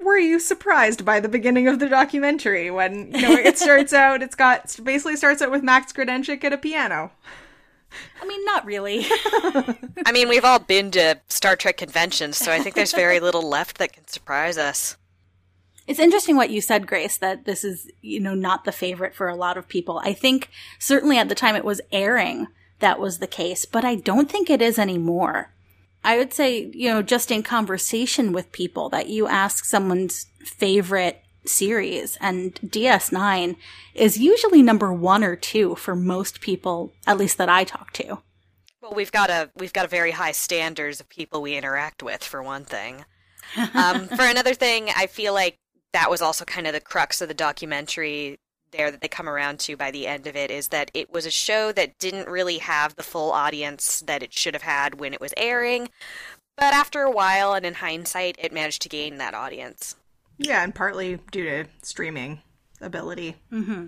were 0.00 0.18
you 0.18 0.38
surprised 0.38 1.04
by 1.04 1.20
the 1.20 1.28
beginning 1.28 1.68
of 1.68 1.78
the 1.78 1.88
documentary 1.88 2.70
when 2.70 3.12
you 3.12 3.22
know 3.22 3.32
it 3.32 3.58
starts 3.58 3.92
out 4.04 4.22
it's 4.22 4.34
got 4.34 4.74
basically 4.82 5.16
starts 5.16 5.42
out 5.42 5.50
with 5.50 5.62
Max 5.62 5.92
Grodénchik 5.92 6.44
at 6.44 6.52
a 6.52 6.58
piano 6.58 7.10
I 8.20 8.26
mean, 8.26 8.44
not 8.44 8.64
really. 8.64 9.06
I 10.04 10.12
mean, 10.12 10.28
we've 10.28 10.44
all 10.44 10.58
been 10.58 10.90
to 10.92 11.20
Star 11.28 11.56
Trek 11.56 11.76
conventions, 11.76 12.36
so 12.36 12.52
I 12.52 12.58
think 12.58 12.74
there's 12.74 12.92
very 12.92 13.20
little 13.20 13.48
left 13.48 13.78
that 13.78 13.92
can 13.92 14.06
surprise 14.06 14.58
us. 14.58 14.96
It's 15.86 15.98
interesting 15.98 16.36
what 16.36 16.50
you 16.50 16.60
said, 16.60 16.86
Grace, 16.86 17.16
that 17.16 17.46
this 17.46 17.64
is, 17.64 17.90
you 18.02 18.20
know, 18.20 18.34
not 18.34 18.64
the 18.64 18.72
favorite 18.72 19.14
for 19.14 19.28
a 19.28 19.36
lot 19.36 19.56
of 19.56 19.68
people. 19.68 20.02
I 20.04 20.12
think 20.12 20.50
certainly 20.78 21.16
at 21.16 21.30
the 21.30 21.34
time 21.34 21.56
it 21.56 21.64
was 21.64 21.80
airing 21.90 22.48
that 22.80 23.00
was 23.00 23.18
the 23.18 23.26
case, 23.26 23.64
but 23.64 23.84
I 23.84 23.94
don't 23.94 24.30
think 24.30 24.50
it 24.50 24.60
is 24.60 24.78
anymore. 24.78 25.50
I 26.04 26.16
would 26.16 26.32
say, 26.32 26.70
you 26.72 26.88
know, 26.88 27.02
just 27.02 27.30
in 27.30 27.42
conversation 27.42 28.32
with 28.32 28.52
people 28.52 28.88
that 28.90 29.08
you 29.08 29.26
ask 29.26 29.64
someone's 29.64 30.26
favorite 30.44 31.22
series 31.44 32.16
and 32.20 32.54
DS9 32.56 33.56
is 33.94 34.18
usually 34.18 34.62
number 34.62 34.92
1 34.92 35.24
or 35.24 35.36
2 35.36 35.74
for 35.76 35.96
most 35.96 36.40
people 36.40 36.92
at 37.06 37.18
least 37.18 37.38
that 37.38 37.48
I 37.48 37.64
talk 37.64 37.92
to. 37.94 38.18
Well, 38.80 38.92
we've 38.94 39.12
got 39.12 39.28
a 39.28 39.50
we've 39.56 39.72
got 39.72 39.84
a 39.84 39.88
very 39.88 40.12
high 40.12 40.32
standards 40.32 41.00
of 41.00 41.08
people 41.08 41.42
we 41.42 41.56
interact 41.56 42.02
with 42.02 42.22
for 42.22 42.42
one 42.42 42.64
thing. 42.64 43.04
Um, 43.74 44.06
for 44.08 44.22
another 44.24 44.54
thing, 44.54 44.88
I 44.96 45.06
feel 45.06 45.34
like 45.34 45.58
that 45.92 46.10
was 46.10 46.22
also 46.22 46.44
kind 46.44 46.66
of 46.66 46.72
the 46.72 46.80
crux 46.80 47.20
of 47.20 47.28
the 47.28 47.34
documentary 47.34 48.38
there 48.72 48.90
that 48.90 49.00
they 49.00 49.08
come 49.08 49.28
around 49.28 49.60
to 49.60 49.76
by 49.76 49.90
the 49.90 50.06
end 50.06 50.26
of 50.26 50.36
it 50.36 50.50
is 50.50 50.68
that 50.68 50.90
it 50.94 51.12
was 51.12 51.26
a 51.26 51.30
show 51.30 51.72
that 51.72 51.98
didn't 51.98 52.28
really 52.28 52.58
have 52.58 52.96
the 52.96 53.02
full 53.02 53.30
audience 53.32 54.00
that 54.06 54.22
it 54.22 54.32
should 54.32 54.54
have 54.54 54.62
had 54.62 55.00
when 55.00 55.12
it 55.12 55.20
was 55.20 55.34
airing. 55.36 55.88
But 56.56 56.74
after 56.74 57.02
a 57.02 57.10
while, 57.10 57.54
and 57.54 57.64
in 57.64 57.74
hindsight, 57.74 58.36
it 58.38 58.52
managed 58.52 58.82
to 58.82 58.88
gain 58.88 59.18
that 59.18 59.34
audience. 59.34 59.94
Yeah, 60.38 60.62
and 60.64 60.74
partly 60.74 61.18
due 61.30 61.44
to 61.44 61.64
streaming 61.82 62.40
ability. 62.80 63.36
Mm-hmm. 63.52 63.86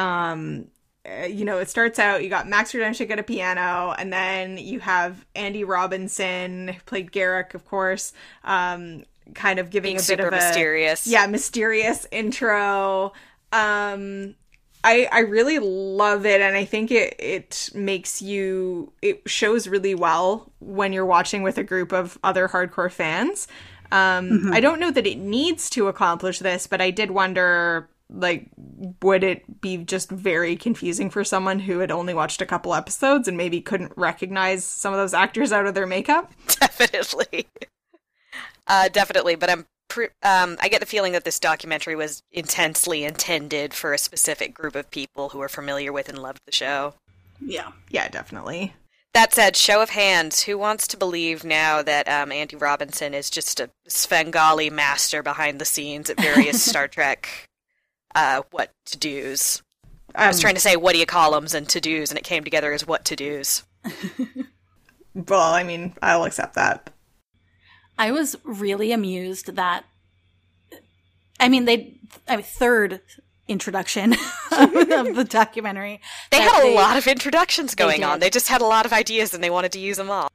Um, 0.00 0.66
uh, 1.06 1.26
you 1.26 1.44
know, 1.44 1.58
it 1.58 1.68
starts 1.68 1.98
out 1.98 2.22
you 2.24 2.30
got 2.30 2.48
Max 2.48 2.72
Grodénchik 2.72 3.10
at 3.10 3.18
a 3.18 3.22
piano, 3.22 3.94
and 3.96 4.12
then 4.12 4.58
you 4.58 4.80
have 4.80 5.24
Andy 5.34 5.62
Robinson 5.64 6.68
who 6.68 6.80
played 6.86 7.12
Garak, 7.12 7.54
of 7.54 7.64
course. 7.64 8.12
Um, 8.42 9.04
kind 9.34 9.58
of 9.58 9.70
giving 9.70 9.90
Being 9.90 9.96
a 9.96 9.98
bit 9.98 10.04
super 10.04 10.26
of 10.28 10.32
a 10.32 10.36
mysterious. 10.36 11.06
yeah 11.06 11.26
mysterious 11.26 12.06
intro. 12.10 13.12
Um, 13.54 14.34
I 14.82 15.08
I 15.10 15.20
really 15.20 15.58
love 15.58 16.26
it, 16.26 16.40
and 16.40 16.56
I 16.56 16.64
think 16.64 16.90
it 16.90 17.14
it 17.18 17.70
makes 17.74 18.20
you 18.20 18.92
it 19.00 19.22
shows 19.26 19.66
really 19.66 19.94
well 19.94 20.52
when 20.60 20.92
you're 20.92 21.06
watching 21.06 21.42
with 21.42 21.56
a 21.56 21.64
group 21.64 21.92
of 21.92 22.18
other 22.22 22.48
hardcore 22.48 22.92
fans. 22.92 23.48
Um, 23.92 24.52
I 24.52 24.60
don't 24.60 24.80
know 24.80 24.90
that 24.90 25.06
it 25.06 25.18
needs 25.18 25.70
to 25.70 25.86
accomplish 25.88 26.40
this, 26.40 26.66
but 26.66 26.80
I 26.80 26.90
did 26.90 27.12
wonder 27.12 27.88
like 28.10 28.48
would 29.02 29.24
it 29.24 29.60
be 29.60 29.78
just 29.78 30.10
very 30.10 30.56
confusing 30.56 31.08
for 31.08 31.24
someone 31.24 31.60
who 31.60 31.78
had 31.78 31.90
only 31.90 32.12
watched 32.12 32.42
a 32.42 32.46
couple 32.46 32.74
episodes 32.74 33.26
and 33.26 33.36
maybe 33.36 33.60
couldn't 33.60 33.92
recognize 33.96 34.64
some 34.64 34.92
of 34.92 34.98
those 34.98 35.14
actors 35.14 35.52
out 35.52 35.66
of 35.66 35.74
their 35.74 35.86
makeup? 35.86 36.30
definitely 36.60 37.46
uh 38.66 38.88
definitely 38.88 39.34
but 39.34 39.50
i'm 39.50 39.66
um 40.22 40.56
i 40.60 40.68
get 40.68 40.80
the 40.80 40.86
feeling 40.86 41.12
that 41.12 41.24
this 41.24 41.38
documentary 41.38 41.94
was 41.94 42.22
intensely 42.32 43.04
intended 43.04 43.72
for 43.74 43.92
a 43.92 43.98
specific 43.98 44.52
group 44.54 44.74
of 44.74 44.90
people 44.90 45.28
who 45.30 45.40
are 45.40 45.48
familiar 45.48 45.92
with 45.92 46.08
and 46.08 46.18
loved 46.18 46.40
the 46.46 46.52
show 46.52 46.94
Yeah. 47.40 47.72
Yeah, 47.90 48.08
definitely. 48.08 48.74
that 49.12 49.32
said 49.32 49.54
show 49.56 49.82
of 49.82 49.90
hands 49.90 50.42
who 50.44 50.58
wants 50.58 50.88
to 50.88 50.96
believe 50.96 51.44
now 51.44 51.82
that 51.82 52.08
um, 52.08 52.32
andy 52.32 52.56
robinson 52.56 53.14
is 53.14 53.30
just 53.30 53.60
a 53.60 53.70
svengali 53.86 54.70
master 54.70 55.22
behind 55.22 55.60
the 55.60 55.64
scenes 55.64 56.10
at 56.10 56.20
various 56.20 56.62
star 56.70 56.88
trek 56.88 57.46
uh 58.14 58.42
what 58.50 58.70
to 58.86 58.98
do's 58.98 59.62
i 60.14 60.26
was 60.26 60.38
Um, 60.38 60.40
trying 60.42 60.54
to 60.54 60.60
say 60.60 60.76
what 60.76 60.92
do 60.94 60.98
you 60.98 61.06
call 61.06 61.32
them 61.32 61.46
and 61.54 61.68
to 61.68 61.80
do's 61.80 62.10
and 62.10 62.18
it 62.18 62.24
came 62.24 62.42
together 62.42 62.72
as 62.72 62.86
what 62.86 63.04
to 63.04 63.16
do's 63.16 63.62
Well, 65.28 65.40
I 65.52 65.62
mean, 65.62 65.94
I'll 66.02 66.24
accept 66.24 66.54
that. 66.54 66.90
I 67.98 68.10
was 68.10 68.36
really 68.44 68.92
amused 68.92 69.54
that 69.56 69.84
I 71.40 71.48
mean 71.48 71.64
they 71.64 71.94
I 72.28 72.36
mean 72.36 72.44
third 72.44 73.00
introduction 73.46 74.12
of 74.52 74.72
the 75.14 75.26
documentary. 75.28 76.00
they 76.30 76.40
had 76.40 76.64
a 76.64 76.74
lot 76.74 76.96
of 76.96 77.06
introductions 77.06 77.74
going 77.74 78.02
on 78.02 78.18
they 78.20 78.30
just 78.30 78.48
had 78.48 78.62
a 78.62 78.66
lot 78.66 78.86
of 78.86 78.92
ideas 78.92 79.34
and 79.34 79.44
they 79.44 79.50
wanted 79.50 79.70
to 79.72 79.78
use 79.78 79.98
them 79.98 80.10
all 80.10 80.28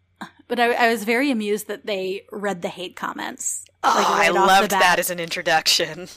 But 0.48 0.60
I, 0.60 0.74
I 0.74 0.92
was 0.92 1.04
very 1.04 1.32
amused 1.32 1.68
that 1.68 1.86
they 1.86 2.26
read 2.32 2.62
the 2.62 2.70
hate 2.70 2.96
comments. 2.96 3.66
Oh, 3.84 3.94
like, 3.96 4.10
right 4.10 4.30
I 4.30 4.46
loved 4.46 4.72
that 4.72 4.98
as 5.00 5.10
an 5.10 5.20
introduction. 5.20 6.08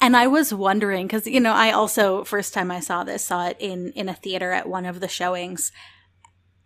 And 0.00 0.16
I 0.16 0.28
was 0.28 0.54
wondering 0.54 1.06
because 1.06 1.26
you 1.26 1.40
know 1.40 1.52
I 1.52 1.72
also 1.72 2.24
first 2.24 2.54
time 2.54 2.70
I 2.70 2.80
saw 2.80 3.04
this 3.04 3.24
saw 3.24 3.46
it 3.48 3.56
in 3.58 3.92
in 3.92 4.08
a 4.08 4.14
theater 4.14 4.52
at 4.52 4.68
one 4.68 4.86
of 4.86 5.00
the 5.00 5.08
showings, 5.08 5.72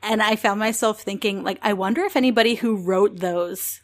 and 0.02 0.22
I 0.22 0.36
found 0.36 0.60
myself 0.60 1.00
thinking 1.02 1.42
like 1.42 1.58
I 1.60 1.72
wonder 1.72 2.02
if 2.04 2.14
anybody 2.14 2.54
who 2.56 2.76
wrote 2.76 3.18
those 3.20 3.80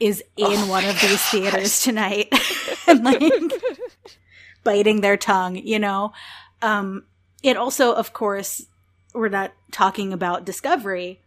is 0.00 0.22
in 0.36 0.46
Oh 0.46 0.66
one 0.68 0.84
of 0.84 1.00
these 1.00 1.22
theaters 1.30 1.82
tonight 1.82 2.32
and 2.86 3.04
like 3.04 3.22
biting 4.64 5.00
their 5.00 5.16
tongue, 5.16 5.56
you 5.56 5.78
know. 5.78 6.12
Um, 6.62 7.04
it 7.42 7.56
also, 7.56 7.92
of 7.94 8.12
course, 8.12 8.66
we're 9.14 9.28
not 9.28 9.52
talking 9.72 10.12
about 10.12 10.44
Discovery 10.44 11.20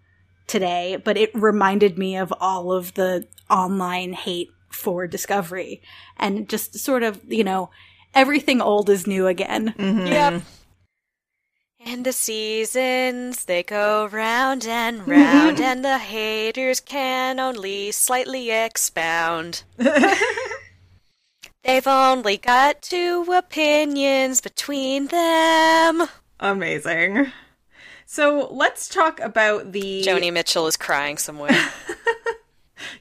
today, 0.47 0.97
but 1.03 1.17
it 1.17 1.31
reminded 1.33 1.97
me 1.97 2.17
of 2.17 2.33
all 2.39 2.71
of 2.71 2.93
the 2.93 3.27
online 3.49 4.13
hate 4.13 4.49
for 4.69 5.07
Discovery 5.07 5.81
and 6.17 6.47
just 6.47 6.77
sort 6.79 7.03
of, 7.03 7.19
you 7.27 7.43
know, 7.43 7.69
everything 8.13 8.61
old 8.61 8.89
is 8.89 9.07
new 9.07 9.27
again. 9.27 9.73
Mhm. 9.77 10.07
Yep. 10.07 10.43
And 11.83 12.05
the 12.05 12.13
seasons, 12.13 13.45
they 13.45 13.63
go 13.63 14.05
round 14.05 14.67
and 14.67 15.07
round, 15.07 15.59
and 15.61 15.83
the 15.83 15.97
haters 15.97 16.79
can 16.79 17.39
only 17.39 17.91
slightly 17.91 18.51
expound. 18.51 19.63
They've 21.63 21.87
only 21.87 22.37
got 22.37 22.81
two 22.83 23.25
opinions 23.33 24.41
between 24.41 25.07
them. 25.07 26.03
Amazing. 26.39 27.31
So 28.05 28.47
let's 28.51 28.87
talk 28.87 29.19
about 29.19 29.71
the 29.71 30.03
Joni 30.05 30.31
Mitchell 30.31 30.67
is 30.67 30.77
crying 30.77 31.17
somewhere. 31.17 31.51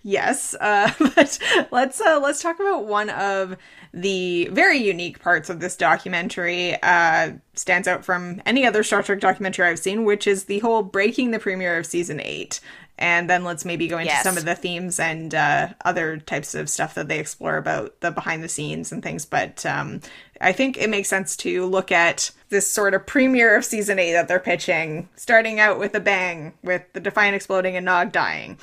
Yes, 0.02 0.54
uh, 0.60 0.92
but 0.98 1.38
let's 1.70 2.00
uh, 2.00 2.20
let's 2.22 2.42
talk 2.42 2.58
about 2.60 2.86
one 2.86 3.10
of 3.10 3.56
the 3.92 4.48
very 4.52 4.78
unique 4.78 5.20
parts 5.20 5.50
of 5.50 5.60
this 5.60 5.76
documentary. 5.76 6.76
Uh, 6.82 7.32
stands 7.54 7.86
out 7.88 8.04
from 8.04 8.40
any 8.46 8.64
other 8.66 8.82
Star 8.82 9.02
Trek 9.02 9.20
documentary 9.20 9.66
I've 9.66 9.78
seen, 9.78 10.04
which 10.04 10.26
is 10.26 10.44
the 10.44 10.60
whole 10.60 10.82
breaking 10.82 11.30
the 11.30 11.38
premiere 11.38 11.76
of 11.78 11.86
season 11.86 12.20
eight. 12.20 12.60
And 12.98 13.30
then 13.30 13.44
let's 13.44 13.64
maybe 13.64 13.88
go 13.88 13.96
into 13.96 14.12
Yes. 14.12 14.22
some 14.22 14.36
of 14.36 14.44
the 14.44 14.54
themes 14.54 15.00
and 15.00 15.34
uh, 15.34 15.68
other 15.86 16.18
types 16.18 16.54
of 16.54 16.68
stuff 16.68 16.94
that 16.96 17.08
they 17.08 17.18
explore 17.18 17.56
about 17.56 17.98
the 18.00 18.10
behind 18.10 18.44
the 18.44 18.48
scenes 18.48 18.92
and 18.92 19.02
things. 19.02 19.24
But 19.24 19.64
um, 19.64 20.02
I 20.38 20.52
think 20.52 20.76
it 20.76 20.90
makes 20.90 21.08
sense 21.08 21.34
to 21.38 21.64
look 21.64 21.90
at 21.90 22.30
this 22.50 22.66
sort 22.66 22.92
of 22.92 23.06
premiere 23.06 23.56
of 23.56 23.64
season 23.64 23.98
eight 23.98 24.12
that 24.12 24.28
they're 24.28 24.38
pitching, 24.38 25.08
starting 25.16 25.58
out 25.58 25.78
with 25.78 25.94
a 25.94 26.00
bang, 26.00 26.52
with 26.62 26.82
the 26.92 27.00
Defiant 27.00 27.34
exploding 27.34 27.74
and 27.74 27.86
Nog 27.86 28.12
dying. 28.12 28.58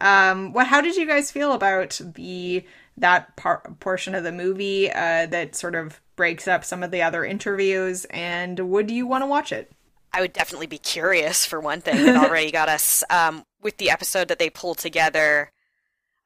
Um, 0.00 0.52
what? 0.52 0.66
How 0.66 0.80
did 0.80 0.96
you 0.96 1.06
guys 1.06 1.30
feel 1.30 1.52
about 1.52 2.00
the 2.14 2.64
that 2.96 3.36
par- 3.36 3.62
portion 3.80 4.14
of 4.14 4.24
the 4.24 4.32
movie 4.32 4.90
uh, 4.90 5.26
that 5.26 5.54
sort 5.54 5.74
of 5.74 6.00
breaks 6.16 6.46
up 6.46 6.64
some 6.64 6.82
of 6.82 6.90
the 6.90 7.02
other 7.02 7.24
interviews? 7.24 8.04
And 8.06 8.58
would 8.70 8.90
you 8.90 9.06
want 9.06 9.22
to 9.22 9.26
watch 9.26 9.52
it? 9.52 9.72
I 10.12 10.20
would 10.20 10.32
definitely 10.32 10.66
be 10.66 10.78
curious 10.78 11.46
for 11.46 11.60
one 11.60 11.80
thing. 11.80 12.06
It 12.06 12.16
already 12.16 12.50
got 12.52 12.68
us 12.68 13.04
um, 13.10 13.44
with 13.62 13.76
the 13.76 13.90
episode 13.90 14.28
that 14.28 14.38
they 14.38 14.50
pulled 14.50 14.78
together. 14.78 15.52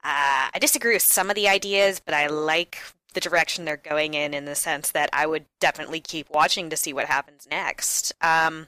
Uh, 0.03 0.49
I 0.53 0.59
disagree 0.59 0.93
with 0.93 1.01
some 1.01 1.29
of 1.29 1.35
the 1.35 1.47
ideas, 1.47 1.99
but 1.99 2.13
I 2.13 2.27
like 2.27 2.79
the 3.13 3.19
direction 3.19 3.65
they're 3.65 3.77
going 3.77 4.13
in, 4.13 4.33
in 4.33 4.45
the 4.45 4.55
sense 4.55 4.91
that 4.91 5.09
I 5.13 5.25
would 5.25 5.45
definitely 5.59 5.99
keep 5.99 6.29
watching 6.29 6.69
to 6.69 6.77
see 6.77 6.93
what 6.93 7.05
happens 7.05 7.47
next. 7.49 8.13
Um, 8.21 8.67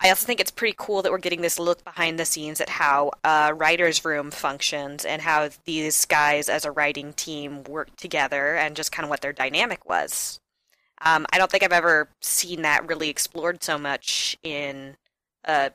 I 0.00 0.10
also 0.10 0.26
think 0.26 0.38
it's 0.38 0.50
pretty 0.50 0.76
cool 0.78 1.02
that 1.02 1.10
we're 1.10 1.18
getting 1.18 1.42
this 1.42 1.58
look 1.58 1.82
behind 1.82 2.18
the 2.18 2.24
scenes 2.24 2.60
at 2.60 2.68
how 2.68 3.10
a 3.24 3.52
writer's 3.52 4.04
room 4.04 4.30
functions 4.30 5.04
and 5.04 5.22
how 5.22 5.48
these 5.64 6.04
guys 6.04 6.48
as 6.48 6.64
a 6.64 6.70
writing 6.70 7.12
team 7.12 7.64
work 7.64 7.94
together 7.96 8.54
and 8.54 8.76
just 8.76 8.92
kind 8.92 9.04
of 9.04 9.10
what 9.10 9.22
their 9.22 9.32
dynamic 9.32 9.88
was. 9.88 10.38
Um, 11.02 11.26
I 11.32 11.38
don't 11.38 11.50
think 11.50 11.62
I've 11.64 11.72
ever 11.72 12.08
seen 12.20 12.62
that 12.62 12.86
really 12.88 13.08
explored 13.08 13.62
so 13.62 13.76
much 13.76 14.36
in 14.42 14.96
uh, 15.44 15.70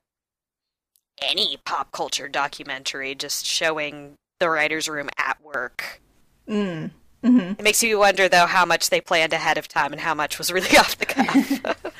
any 1.21 1.57
pop 1.65 1.91
culture 1.91 2.27
documentary, 2.27 3.15
just 3.15 3.45
showing 3.45 4.17
the 4.39 4.49
writer's 4.49 4.87
room 4.89 5.09
at 5.17 5.37
work. 5.41 6.01
Mm. 6.47 6.91
hmm 7.23 7.39
It 7.39 7.63
makes 7.63 7.83
you 7.83 7.99
wonder, 7.99 8.27
though, 8.27 8.45
how 8.45 8.65
much 8.65 8.89
they 8.89 9.01
planned 9.01 9.33
ahead 9.33 9.57
of 9.57 9.67
time 9.67 9.91
and 9.93 10.01
how 10.01 10.13
much 10.13 10.37
was 10.37 10.51
really 10.51 10.77
off 10.77 10.97
the 10.97 11.05
cuff. 11.05 11.61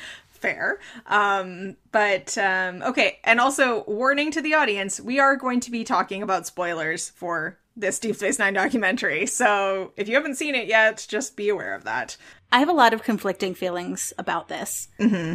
Fair. 0.44 0.78
Um, 1.06 1.76
but 1.90 2.36
um, 2.36 2.82
okay, 2.82 3.18
and 3.24 3.40
also 3.40 3.82
warning 3.84 4.30
to 4.32 4.42
the 4.42 4.54
audience: 4.54 5.00
we 5.00 5.18
are 5.18 5.36
going 5.36 5.60
to 5.60 5.70
be 5.70 5.84
talking 5.84 6.22
about 6.22 6.46
spoilers 6.46 7.08
for 7.08 7.58
this 7.76 7.98
Deep 7.98 8.16
Space 8.16 8.38
Nine 8.38 8.52
documentary. 8.52 9.24
So 9.26 9.92
if 9.96 10.06
you 10.06 10.14
haven't 10.14 10.36
seen 10.36 10.54
it 10.54 10.68
yet, 10.68 11.06
just 11.08 11.34
be 11.34 11.48
aware 11.48 11.74
of 11.74 11.84
that. 11.84 12.16
I 12.52 12.58
have 12.58 12.68
a 12.68 12.72
lot 12.72 12.92
of 12.92 13.02
conflicting 13.02 13.54
feelings 13.54 14.12
about 14.18 14.48
this. 14.48 14.88
hmm 14.98 15.34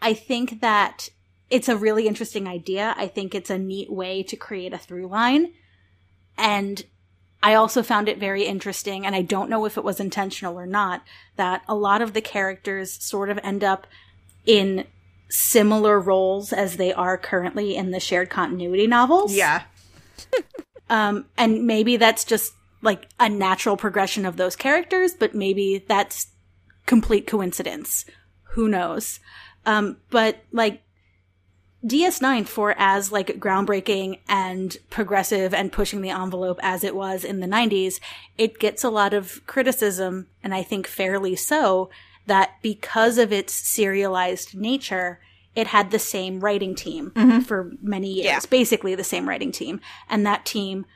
I 0.00 0.14
think 0.14 0.60
that 0.62 1.10
it's 1.50 1.68
a 1.68 1.76
really 1.76 2.08
interesting 2.08 2.48
idea. 2.48 2.94
I 2.96 3.06
think 3.06 3.34
it's 3.34 3.50
a 3.50 3.58
neat 3.58 3.92
way 3.92 4.22
to 4.24 4.36
create 4.36 4.72
a 4.72 4.78
through 4.78 5.08
line. 5.08 5.52
And 6.36 6.84
I 7.42 7.54
also 7.54 7.82
found 7.82 8.08
it 8.08 8.18
very 8.18 8.44
interesting, 8.44 9.04
and 9.04 9.14
I 9.16 9.22
don't 9.22 9.50
know 9.50 9.64
if 9.64 9.76
it 9.76 9.84
was 9.84 10.00
intentional 10.00 10.58
or 10.58 10.66
not, 10.66 11.02
that 11.36 11.62
a 11.68 11.74
lot 11.74 12.00
of 12.00 12.12
the 12.12 12.20
characters 12.20 12.92
sort 12.92 13.30
of 13.30 13.38
end 13.42 13.64
up 13.64 13.86
in 14.46 14.84
similar 15.28 15.98
roles 15.98 16.52
as 16.52 16.76
they 16.76 16.92
are 16.92 17.16
currently 17.16 17.74
in 17.74 17.90
the 17.90 18.00
shared 18.00 18.30
continuity 18.30 18.86
novels. 18.86 19.34
Yeah. 19.34 19.62
Um, 20.92 21.24
and 21.38 21.66
maybe 21.66 21.96
that's 21.96 22.22
just 22.22 22.52
like 22.82 23.08
a 23.18 23.26
natural 23.26 23.78
progression 23.78 24.26
of 24.26 24.36
those 24.36 24.56
characters, 24.56 25.14
but 25.14 25.34
maybe 25.34 25.82
that's 25.88 26.26
complete 26.84 27.26
coincidence. 27.26 28.04
Who 28.50 28.68
knows? 28.68 29.18
Um, 29.64 29.96
but 30.10 30.44
like 30.52 30.82
DS9 31.82 32.46
for 32.46 32.74
as 32.76 33.10
like 33.10 33.38
groundbreaking 33.38 34.18
and 34.28 34.76
progressive 34.90 35.54
and 35.54 35.72
pushing 35.72 36.02
the 36.02 36.10
envelope 36.10 36.60
as 36.62 36.84
it 36.84 36.94
was 36.94 37.24
in 37.24 37.40
the 37.40 37.46
90s, 37.46 37.98
it 38.36 38.58
gets 38.58 38.84
a 38.84 38.90
lot 38.90 39.14
of 39.14 39.40
criticism 39.46 40.26
and 40.42 40.54
I 40.54 40.62
think 40.62 40.86
fairly 40.86 41.36
so 41.36 41.88
that 42.26 42.52
because 42.62 43.18
of 43.18 43.32
its 43.32 43.52
serialized 43.52 44.54
nature, 44.54 45.20
it 45.54 45.66
had 45.66 45.90
the 45.90 45.98
same 45.98 46.40
writing 46.40 46.74
team 46.74 47.10
mm-hmm. 47.10 47.40
for 47.40 47.72
many 47.82 48.12
years, 48.12 48.24
Yeah. 48.26 48.40
basically 48.48 48.94
the 48.94 49.04
same 49.04 49.28
writing 49.28 49.52
team. 49.52 49.80
And 50.08 50.24
that 50.26 50.44
team 50.44 50.86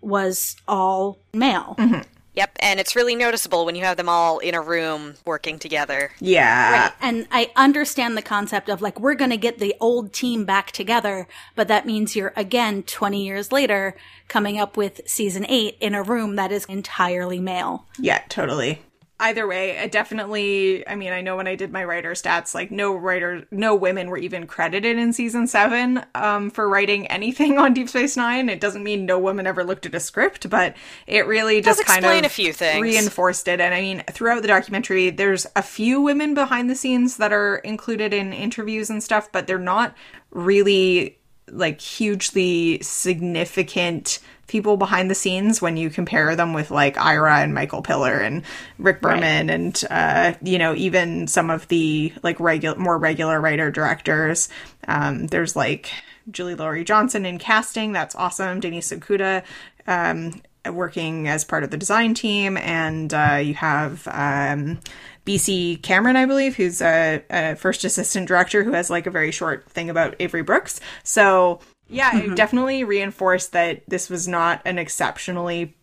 was 0.00 0.56
all 0.68 1.18
male. 1.32 1.74
Mm-hmm. 1.78 2.02
Yep, 2.38 2.56
and 2.60 2.78
it's 2.78 2.94
really 2.94 3.16
noticeable 3.16 3.66
when 3.66 3.74
you 3.74 3.82
have 3.82 3.96
them 3.96 4.08
all 4.08 4.38
in 4.38 4.54
a 4.54 4.60
room 4.60 5.14
working 5.24 5.58
together. 5.58 6.12
Yeah. 6.20 6.82
Right. 6.82 6.92
And 7.00 7.26
I 7.32 7.50
understand 7.56 8.16
the 8.16 8.22
concept 8.22 8.68
of 8.68 8.80
like, 8.80 9.00
we're 9.00 9.16
going 9.16 9.32
to 9.32 9.36
get 9.36 9.58
the 9.58 9.74
old 9.80 10.12
team 10.12 10.44
back 10.44 10.70
together, 10.70 11.26
but 11.56 11.66
that 11.66 11.84
means 11.84 12.14
you're 12.14 12.32
again 12.36 12.84
20 12.84 13.26
years 13.26 13.50
later 13.50 13.96
coming 14.28 14.56
up 14.56 14.76
with 14.76 15.00
season 15.04 15.46
eight 15.48 15.78
in 15.80 15.96
a 15.96 16.02
room 16.04 16.36
that 16.36 16.52
is 16.52 16.64
entirely 16.66 17.40
male. 17.40 17.88
Yeah, 17.98 18.22
totally. 18.28 18.82
Either 19.20 19.48
way, 19.48 19.76
I 19.76 19.88
definitely, 19.88 20.86
I 20.86 20.94
mean, 20.94 21.12
I 21.12 21.22
know 21.22 21.36
when 21.36 21.48
I 21.48 21.56
did 21.56 21.72
my 21.72 21.82
writer 21.82 22.12
stats, 22.12 22.54
like 22.54 22.70
no 22.70 22.94
writer, 22.94 23.46
no 23.50 23.74
women 23.74 24.10
were 24.10 24.18
even 24.18 24.46
credited 24.46 24.96
in 24.96 25.12
season 25.12 25.48
seven 25.48 26.04
um, 26.14 26.50
for 26.50 26.68
writing 26.68 27.08
anything 27.08 27.58
on 27.58 27.74
Deep 27.74 27.88
Space 27.88 28.16
Nine. 28.16 28.48
It 28.48 28.60
doesn't 28.60 28.84
mean 28.84 29.06
no 29.06 29.18
woman 29.18 29.46
ever 29.46 29.64
looked 29.64 29.86
at 29.86 29.94
a 29.94 30.00
script, 30.00 30.48
but 30.48 30.76
it 31.08 31.26
really 31.26 31.60
just 31.60 31.84
kind 31.84 32.04
of 32.04 32.24
a 32.24 32.28
few 32.28 32.52
things. 32.52 32.80
reinforced 32.80 33.48
it. 33.48 33.60
And 33.60 33.74
I 33.74 33.80
mean, 33.80 34.04
throughout 34.08 34.42
the 34.42 34.48
documentary, 34.48 35.10
there's 35.10 35.46
a 35.56 35.62
few 35.62 36.00
women 36.00 36.34
behind 36.34 36.70
the 36.70 36.76
scenes 36.76 37.16
that 37.16 37.32
are 37.32 37.56
included 37.56 38.14
in 38.14 38.32
interviews 38.32 38.88
and 38.88 39.02
stuff, 39.02 39.32
but 39.32 39.48
they're 39.48 39.58
not 39.58 39.96
really 40.30 41.18
like 41.50 41.80
hugely 41.80 42.80
significant 42.82 44.20
people 44.48 44.76
behind 44.76 45.10
the 45.10 45.14
scenes 45.14 45.62
when 45.62 45.76
you 45.76 45.90
compare 45.90 46.34
them 46.34 46.52
with 46.52 46.70
like 46.70 46.96
Ira 46.98 47.38
and 47.38 47.54
Michael 47.54 47.82
Piller 47.82 48.18
and 48.18 48.42
Rick 48.78 49.00
Berman 49.00 49.50
and 49.50 49.80
uh, 49.90 50.32
you 50.42 50.58
know 50.58 50.74
even 50.74 51.28
some 51.28 51.50
of 51.50 51.68
the 51.68 52.12
like 52.22 52.40
regular 52.40 52.76
more 52.76 52.98
regular 52.98 53.40
writer 53.40 53.70
directors. 53.70 54.48
Um, 54.88 55.28
there's 55.28 55.54
like 55.54 55.90
Junie 56.34 56.54
Lowry-Johnson 56.54 57.24
in 57.24 57.38
casting, 57.38 57.92
that's 57.92 58.14
awesome. 58.14 58.60
Denise 58.60 58.90
Okuda 58.90 59.44
um, 59.86 60.42
working 60.70 61.28
as 61.28 61.44
part 61.44 61.64
of 61.64 61.70
the 61.70 61.76
design 61.76 62.14
team, 62.14 62.56
and 62.56 63.12
uh, 63.12 63.40
you 63.42 63.54
have 63.54 64.06
um, 64.08 64.78
BC 65.26 65.82
Cameron, 65.82 66.16
I 66.16 66.26
believe, 66.26 66.56
who's 66.56 66.80
a, 66.80 67.22
a 67.30 67.54
first 67.56 67.84
assistant 67.84 68.28
director 68.28 68.64
who 68.64 68.72
has 68.72 68.90
like 68.90 69.06
a 69.06 69.10
very 69.10 69.30
short 69.30 69.68
thing 69.70 69.90
about 69.90 70.16
Avery 70.20 70.42
Brooks. 70.42 70.80
So 71.02 71.60
yeah, 71.88 72.16
it 72.18 72.36
definitely 72.36 72.84
reinforced 72.84 73.52
that 73.52 73.82
this 73.88 74.08
was 74.10 74.28
not 74.28 74.60
an 74.64 74.78
exceptionally 74.78 75.76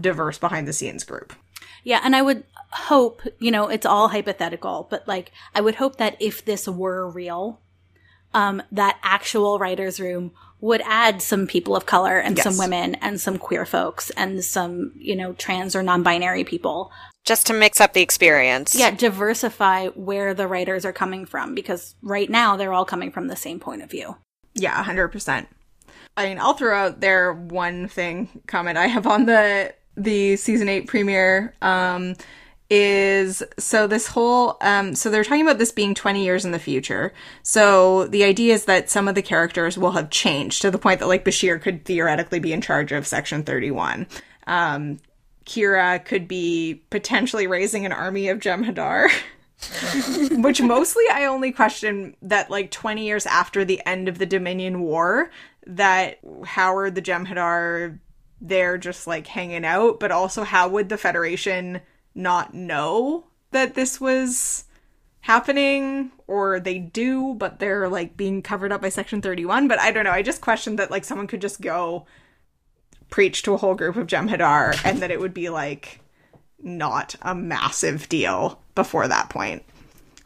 diverse 0.00 0.38
behind 0.38 0.66
the 0.66 0.72
scenes 0.72 1.04
group. 1.04 1.32
Yeah. 1.84 2.00
And 2.04 2.14
I 2.14 2.22
would 2.22 2.44
hope, 2.72 3.22
you 3.38 3.50
know, 3.50 3.68
it's 3.68 3.86
all 3.86 4.08
hypothetical, 4.08 4.86
but 4.90 5.06
like, 5.08 5.32
I 5.54 5.60
would 5.60 5.76
hope 5.76 5.96
that 5.96 6.16
if 6.20 6.44
this 6.44 6.68
were 6.68 7.08
real, 7.08 7.60
um, 8.34 8.62
that 8.70 8.98
actual 9.02 9.58
writer's 9.58 9.98
room 9.98 10.32
would 10.60 10.82
add 10.84 11.22
some 11.22 11.46
people 11.46 11.74
of 11.74 11.86
color 11.86 12.18
and 12.18 12.36
Yes. 12.36 12.44
some 12.44 12.58
women 12.58 12.94
and 12.96 13.20
some 13.20 13.38
queer 13.38 13.64
folks 13.64 14.10
and 14.10 14.44
some, 14.44 14.92
you 14.96 15.16
know, 15.16 15.32
trans 15.32 15.74
or 15.74 15.82
non-binary 15.82 16.44
people. 16.44 16.92
Just 17.24 17.46
to 17.46 17.54
mix 17.54 17.80
up 17.80 17.94
the 17.94 18.02
experience. 18.02 18.74
Yeah, 18.74 18.90
diversify 18.90 19.88
where 19.88 20.34
the 20.34 20.46
writers 20.46 20.84
are 20.84 20.92
coming 20.92 21.24
from 21.24 21.54
because 21.54 21.94
right 22.02 22.28
now 22.28 22.56
they're 22.56 22.74
all 22.74 22.84
coming 22.84 23.10
from 23.10 23.28
the 23.28 23.36
same 23.36 23.58
point 23.58 23.82
of 23.82 23.90
view. 23.90 24.16
Yeah, 24.54 24.82
hundred 24.82 25.08
percent. 25.08 25.48
I 26.16 26.26
mean, 26.26 26.38
I'll 26.38 26.54
throw 26.54 26.76
out 26.76 27.00
there 27.00 27.32
one 27.32 27.88
thing 27.88 28.42
comment 28.46 28.76
I 28.76 28.86
have 28.86 29.06
on 29.06 29.26
the 29.26 29.74
the 29.96 30.36
season 30.36 30.68
eight 30.68 30.86
premiere. 30.86 31.54
Um, 31.62 32.14
is 32.70 33.42
so 33.58 33.88
this 33.88 34.06
whole 34.06 34.56
um 34.60 34.94
so 34.94 35.10
they're 35.10 35.24
talking 35.24 35.44
about 35.44 35.58
this 35.58 35.72
being 35.72 35.92
20 35.92 36.24
years 36.24 36.44
in 36.44 36.52
the 36.52 36.58
future 36.58 37.12
so 37.42 38.06
the 38.06 38.22
idea 38.22 38.54
is 38.54 38.66
that 38.66 38.88
some 38.88 39.08
of 39.08 39.16
the 39.16 39.22
characters 39.22 39.76
will 39.76 39.90
have 39.90 40.08
changed 40.08 40.62
to 40.62 40.70
the 40.70 40.78
point 40.78 41.00
that 41.00 41.08
like 41.08 41.24
bashir 41.24 41.60
could 41.60 41.84
theoretically 41.84 42.38
be 42.38 42.52
in 42.52 42.60
charge 42.60 42.92
of 42.92 43.08
section 43.08 43.42
31 43.42 44.06
um 44.46 45.00
kira 45.44 46.02
could 46.04 46.28
be 46.28 46.80
potentially 46.90 47.48
raising 47.48 47.84
an 47.84 47.90
army 47.92 48.28
of 48.28 48.38
jem'hadar 48.38 49.08
which 50.32 50.62
mostly 50.62 51.04
I 51.12 51.26
only 51.26 51.52
question 51.52 52.16
that 52.22 52.50
like 52.50 52.70
20 52.70 53.04
years 53.04 53.26
after 53.26 53.64
the 53.64 53.84
end 53.86 54.08
of 54.08 54.18
the 54.18 54.26
Dominion 54.26 54.80
War 54.80 55.30
that 55.66 56.18
Howard 56.44 56.94
the 56.94 57.02
Jem'Hadar 57.02 57.98
they're 58.40 58.78
just 58.78 59.06
like 59.06 59.26
hanging 59.26 59.64
out 59.64 60.00
but 60.00 60.10
also 60.10 60.44
how 60.44 60.68
would 60.68 60.88
the 60.88 60.96
Federation 60.96 61.80
not 62.14 62.54
know 62.54 63.24
that 63.50 63.74
this 63.74 64.00
was 64.00 64.64
happening? 65.20 66.10
Or 66.26 66.58
they 66.58 66.78
do 66.78 67.34
but 67.34 67.58
they're 67.58 67.88
like 67.88 68.16
being 68.16 68.40
covered 68.40 68.72
up 68.72 68.80
by 68.80 68.88
section 68.88 69.20
31 69.20 69.68
but 69.68 69.78
I 69.78 69.90
don't 69.90 70.04
know 70.04 70.10
I 70.10 70.22
just 70.22 70.40
questioned 70.40 70.78
that 70.78 70.90
like 70.90 71.04
someone 71.04 71.26
could 71.26 71.42
just 71.42 71.60
go 71.60 72.06
preach 73.10 73.42
to 73.42 73.52
a 73.52 73.58
whole 73.58 73.74
group 73.74 73.96
of 73.96 74.06
Jem'Hadar 74.06 74.80
and 74.84 75.00
that 75.02 75.10
it 75.10 75.20
would 75.20 75.34
be 75.34 75.50
like 75.50 76.00
not 76.62 77.14
a 77.22 77.34
massive 77.34 78.08
deal 78.08 78.62
before 78.74 79.08
that 79.08 79.28
point. 79.30 79.62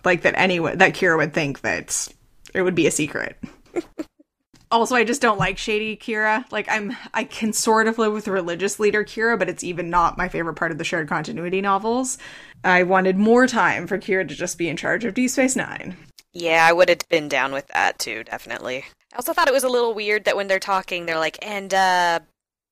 Like 0.04 0.22
that 0.22 0.34
anyone 0.36 0.78
that 0.78 0.94
Kira 0.94 1.16
would 1.16 1.32
think 1.32 1.62
that 1.62 2.08
it 2.52 2.62
would 2.62 2.74
be 2.74 2.86
a 2.86 2.90
secret. 2.90 3.38
also, 4.70 4.94
I 4.94 5.04
just 5.04 5.22
don't 5.22 5.38
like 5.38 5.56
shady 5.56 5.96
Kira. 5.96 6.50
Like 6.52 6.66
I'm 6.68 6.96
I 7.14 7.24
can 7.24 7.52
sort 7.52 7.86
of 7.86 7.98
live 7.98 8.12
with 8.12 8.28
religious 8.28 8.78
leader 8.78 9.04
Kira, 9.04 9.38
but 9.38 9.48
it's 9.48 9.64
even 9.64 9.88
not 9.88 10.18
my 10.18 10.28
favorite 10.28 10.54
part 10.54 10.72
of 10.72 10.78
the 10.78 10.84
shared 10.84 11.08
continuity 11.08 11.60
novels. 11.60 12.18
I 12.62 12.82
wanted 12.82 13.16
more 13.16 13.46
time 13.46 13.86
for 13.86 13.98
Kira 13.98 14.28
to 14.28 14.34
just 14.34 14.58
be 14.58 14.68
in 14.68 14.76
charge 14.76 15.04
of 15.04 15.14
D 15.14 15.28
Space 15.28 15.56
Nine. 15.56 15.96
Yeah, 16.32 16.66
I 16.68 16.72
would 16.72 16.88
have 16.88 17.08
been 17.08 17.28
down 17.28 17.52
with 17.52 17.68
that 17.68 17.98
too, 17.98 18.24
definitely. 18.24 18.84
I 19.12 19.16
also 19.16 19.32
thought 19.32 19.48
it 19.48 19.54
was 19.54 19.64
a 19.64 19.68
little 19.68 19.94
weird 19.94 20.24
that 20.24 20.36
when 20.36 20.48
they're 20.48 20.58
talking, 20.58 21.06
they're 21.06 21.18
like, 21.18 21.38
and 21.46 21.72
uh 21.72 22.20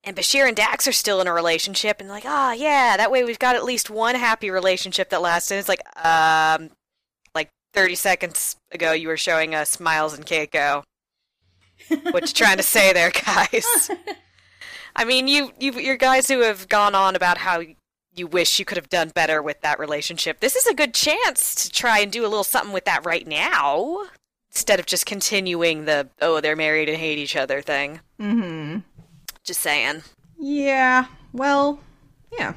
and 0.04 0.16
Bashir 0.16 0.46
and 0.46 0.56
Dax 0.56 0.86
are 0.88 0.92
still 0.92 1.20
in 1.20 1.26
a 1.26 1.32
relationship, 1.32 2.00
and 2.00 2.08
like, 2.08 2.24
ah, 2.26 2.52
yeah, 2.52 2.96
that 2.96 3.10
way 3.10 3.24
we've 3.24 3.38
got 3.38 3.56
at 3.56 3.64
least 3.64 3.90
one 3.90 4.14
happy 4.14 4.50
relationship 4.50 5.10
that 5.10 5.22
lasts. 5.22 5.50
And 5.50 5.60
it's 5.60 5.68
like, 5.68 5.82
um, 6.04 6.70
like 7.34 7.50
thirty 7.72 7.94
seconds 7.94 8.56
ago, 8.70 8.92
you 8.92 9.08
were 9.08 9.16
showing 9.16 9.54
us 9.54 9.80
Miles 9.80 10.14
and 10.14 10.26
Keiko. 10.26 10.82
What 12.12 12.22
you 12.22 12.28
trying 12.28 12.58
to 12.58 12.62
say 12.62 12.92
there, 12.92 13.10
guys? 13.10 13.90
I 14.96 15.04
mean, 15.04 15.26
you, 15.26 15.52
you, 15.58 15.72
you're 15.72 15.96
guys 15.96 16.28
who 16.28 16.40
have 16.40 16.68
gone 16.68 16.94
on 16.94 17.16
about 17.16 17.38
how 17.38 17.62
you 18.14 18.26
wish 18.26 18.58
you 18.58 18.64
could 18.64 18.76
have 18.76 18.88
done 18.88 19.10
better 19.14 19.42
with 19.42 19.60
that 19.62 19.78
relationship. 19.78 20.40
This 20.40 20.54
is 20.54 20.66
a 20.66 20.74
good 20.74 20.94
chance 20.94 21.54
to 21.56 21.70
try 21.70 22.00
and 22.00 22.12
do 22.12 22.22
a 22.22 22.28
little 22.28 22.44
something 22.44 22.72
with 22.72 22.84
that 22.84 23.04
right 23.04 23.26
now, 23.26 24.04
instead 24.50 24.78
of 24.78 24.86
just 24.86 25.06
continuing 25.06 25.86
the 25.86 26.08
oh 26.20 26.40
they're 26.40 26.56
married 26.56 26.88
and 26.88 26.98
hate 26.98 27.18
each 27.18 27.36
other 27.36 27.62
thing. 27.62 28.00
Mm-hmm. 28.20 28.80
Just 29.44 29.60
saying. 29.60 30.02
Yeah. 30.38 31.06
Well, 31.32 31.80
yeah. 32.38 32.54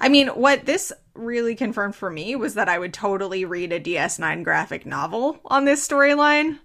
I 0.00 0.08
mean, 0.08 0.28
what 0.28 0.66
this 0.66 0.92
really 1.14 1.54
confirmed 1.54 1.94
for 1.94 2.10
me 2.10 2.36
was 2.36 2.54
that 2.54 2.68
I 2.68 2.78
would 2.78 2.94
totally 2.94 3.44
read 3.44 3.72
a 3.72 3.80
DS9 3.80 4.44
graphic 4.44 4.86
novel 4.86 5.38
on 5.44 5.64
this 5.64 5.86
storyline. 5.86 6.58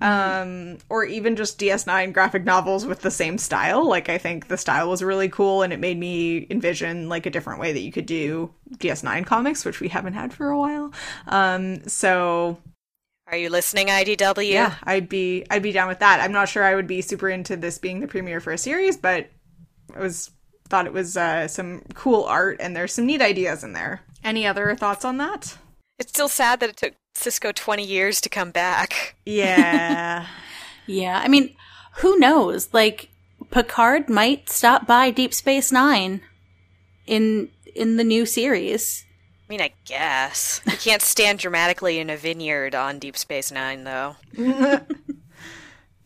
Um, 0.00 0.78
or 0.88 1.04
even 1.04 1.34
just 1.34 1.58
DS9 1.58 2.12
graphic 2.12 2.44
novels 2.44 2.86
with 2.86 3.00
the 3.00 3.10
same 3.10 3.36
style. 3.36 3.84
Like, 3.84 4.08
I 4.08 4.16
think 4.16 4.46
the 4.46 4.56
style 4.56 4.88
was 4.88 5.02
really 5.02 5.28
cool 5.28 5.62
and 5.62 5.72
it 5.72 5.80
made 5.80 5.98
me 5.98 6.46
envision 6.50 7.08
like 7.08 7.26
a 7.26 7.30
different 7.30 7.58
way 7.58 7.72
that 7.72 7.80
you 7.80 7.90
could 7.90 8.06
do 8.06 8.54
DS9 8.76 9.26
comics, 9.26 9.64
which 9.64 9.80
we 9.80 9.88
haven't 9.88 10.12
had 10.12 10.32
for 10.32 10.50
a 10.50 10.58
while. 10.58 10.92
Um, 11.26 11.88
so 11.88 12.58
Are 13.30 13.36
you 13.36 13.50
listening, 13.50 13.88
IDW? 13.88 14.50
yeah, 14.50 14.76
I'd 14.84 15.08
be 15.08 15.44
I'd 15.50 15.62
be 15.62 15.72
down 15.72 15.88
with 15.88 15.98
that. 15.98 16.20
I'm 16.20 16.32
not 16.32 16.48
sure 16.48 16.64
I 16.64 16.74
would 16.74 16.86
be 16.86 17.02
super 17.02 17.28
into 17.28 17.56
this 17.56 17.78
being 17.78 18.00
the 18.00 18.06
premiere 18.08 18.40
for 18.40 18.52
a 18.52 18.58
series, 18.58 18.96
but 18.96 19.28
I 19.94 20.00
was 20.00 20.30
thought 20.68 20.86
it 20.86 20.92
was 20.92 21.16
uh, 21.16 21.46
some 21.48 21.82
cool 21.94 22.24
art 22.24 22.56
and 22.60 22.74
there's 22.74 22.92
some 22.94 23.06
neat 23.06 23.20
ideas 23.22 23.62
in 23.64 23.72
there. 23.74 24.00
Any 24.24 24.46
other 24.46 24.74
thoughts 24.76 25.04
on 25.04 25.18
that? 25.18 25.56
It's 25.98 26.10
still 26.10 26.28
sad 26.28 26.60
that 26.60 26.70
it 26.70 26.76
took 26.76 26.94
Sisko 27.14 27.54
20 27.54 27.84
years 27.84 28.20
to 28.22 28.28
come 28.28 28.50
back. 28.50 29.16
Yeah. 29.24 30.26
Yeah, 30.90 31.20
I 31.22 31.28
mean, 31.28 31.54
who 31.96 32.18
knows? 32.18 32.70
Like 32.72 33.10
Picard 33.50 34.08
might 34.08 34.48
stop 34.48 34.86
by 34.86 35.10
Deep 35.10 35.34
Space 35.34 35.70
9 35.70 36.22
in 37.06 37.50
in 37.74 37.96
the 37.98 38.04
new 38.04 38.24
series. 38.24 39.04
I 39.48 39.52
mean, 39.52 39.60
I 39.62 39.72
guess. 39.86 40.60
You 40.66 40.76
can't 40.76 41.00
stand 41.00 41.38
dramatically 41.38 41.98
in 41.98 42.10
a 42.10 42.18
vineyard 42.18 42.74
on 42.74 42.98
Deep 42.98 43.16
Space 43.16 43.50
Nine, 43.50 43.84
though. 43.84 44.16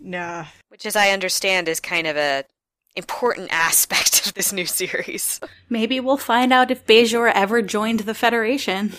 nah. 0.00 0.44
Which, 0.68 0.86
as 0.86 0.94
I 0.94 1.10
understand, 1.10 1.68
is 1.68 1.80
kind 1.80 2.06
of 2.06 2.16
a 2.16 2.44
important 2.94 3.48
aspect 3.50 4.26
of 4.26 4.34
this 4.34 4.52
new 4.52 4.66
series. 4.66 5.40
Maybe 5.68 5.98
we'll 5.98 6.18
find 6.18 6.52
out 6.52 6.70
if 6.70 6.86
Bajor 6.86 7.32
ever 7.34 7.62
joined 7.62 8.00
the 8.00 8.14
Federation. 8.14 8.92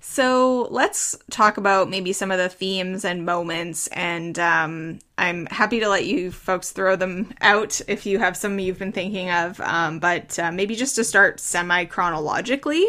So 0.00 0.68
let's 0.70 1.16
talk 1.30 1.56
about 1.56 1.90
maybe 1.90 2.12
some 2.12 2.30
of 2.30 2.38
the 2.38 2.48
themes 2.48 3.04
and 3.04 3.26
moments, 3.26 3.86
and 3.88 4.38
um, 4.38 4.98
I'm 5.18 5.46
happy 5.46 5.80
to 5.80 5.88
let 5.88 6.06
you 6.06 6.30
folks 6.30 6.70
throw 6.70 6.96
them 6.96 7.34
out 7.40 7.80
if 7.88 8.06
you 8.06 8.18
have 8.18 8.36
some 8.36 8.58
you've 8.58 8.78
been 8.78 8.92
thinking 8.92 9.30
of. 9.30 9.60
Um, 9.60 9.98
but 9.98 10.38
uh, 10.38 10.52
maybe 10.52 10.74
just 10.74 10.96
to 10.96 11.04
start 11.04 11.40
semi 11.40 11.84
chronologically, 11.86 12.86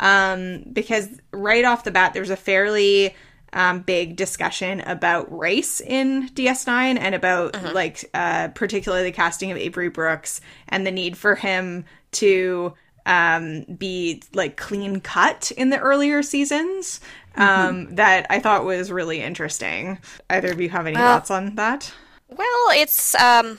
um, 0.00 0.64
because 0.72 1.08
right 1.32 1.64
off 1.64 1.84
the 1.84 1.90
bat, 1.90 2.14
there's 2.14 2.30
a 2.30 2.36
fairly 2.36 3.14
um, 3.52 3.80
big 3.80 4.16
discussion 4.16 4.80
about 4.80 5.36
race 5.36 5.80
in 5.80 6.28
DS9 6.30 6.98
and 6.98 7.14
about 7.14 7.62
like 7.74 8.04
uh, 8.14 8.48
particularly 8.48 9.04
the 9.04 9.12
casting 9.12 9.50
of 9.50 9.56
Avery 9.56 9.88
Brooks 9.88 10.40
and 10.68 10.86
the 10.86 10.90
need 10.90 11.16
for 11.16 11.34
him 11.34 11.84
to 12.12 12.74
um, 13.06 13.64
be 13.64 14.22
like 14.34 14.56
clean 14.56 15.00
cut 15.00 15.50
in 15.56 15.70
the 15.70 15.78
earlier 15.78 16.22
seasons. 16.22 17.00
Um, 17.36 17.94
that 17.94 18.26
I 18.30 18.40
thought 18.40 18.64
was 18.64 18.90
really 18.90 19.22
interesting. 19.22 19.98
Either 20.28 20.50
of 20.50 20.60
you 20.60 20.70
have 20.70 20.86
any 20.88 20.96
Well- 20.96 21.18
thoughts 21.18 21.30
on 21.30 21.54
that? 21.54 21.92
Well, 22.28 22.70
it's 22.72 23.14
um 23.14 23.58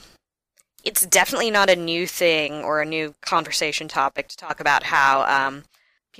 it's 0.84 1.04
definitely 1.04 1.50
not 1.50 1.68
a 1.68 1.76
new 1.76 2.06
thing 2.06 2.62
or 2.62 2.80
a 2.80 2.86
new 2.86 3.14
conversation 3.20 3.88
topic 3.88 4.28
to 4.28 4.36
talk 4.36 4.60
about 4.60 4.84
how 4.84 5.22
um 5.22 5.64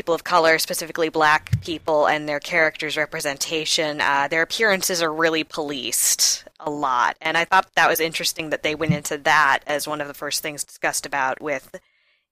people 0.01 0.15
of 0.15 0.25
color, 0.25 0.59
specifically 0.59 1.11
black 1.11 1.61
people 1.61 2.07
and 2.07 2.27
their 2.27 2.41
characters 2.41 2.97
representation, 2.97 4.01
uh, 4.01 4.27
their 4.29 4.41
appearances 4.41 5.03
are 5.03 5.13
really 5.13 5.45
policed 5.45 6.43
a 6.59 6.71
lot. 6.71 7.19
And 7.21 7.37
I 7.37 7.45
thought 7.45 7.69
that 7.75 7.91
was 7.91 8.01
interesting 8.01 8.49
that 8.49 8.63
they 8.63 8.75
went 8.75 8.95
into 8.95 9.19
that 9.19 9.59
as 9.67 9.87
one 9.87 10.01
of 10.01 10.09
the 10.09 10.15
first 10.15 10.41
things 10.41 10.65
discussed 10.65 11.05
about 11.05 11.43
with 11.43 11.79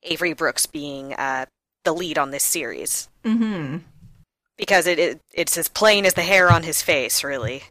Avery 0.03 0.33
Brooks 0.33 0.65
being 0.65 1.13
uh, 1.13 1.45
the 1.85 1.93
lead 1.93 2.17
on 2.17 2.31
this 2.31 2.43
series. 2.43 3.11
Mm-hmm. 3.23 3.77
Because 4.57 4.87
it, 4.87 4.99
it 4.99 5.21
it's 5.35 5.59
as 5.59 5.69
plain 5.69 6.07
as 6.07 6.15
the 6.15 6.23
hair 6.23 6.51
on 6.51 6.63
his 6.63 6.81
face, 6.81 7.23
really. 7.23 7.65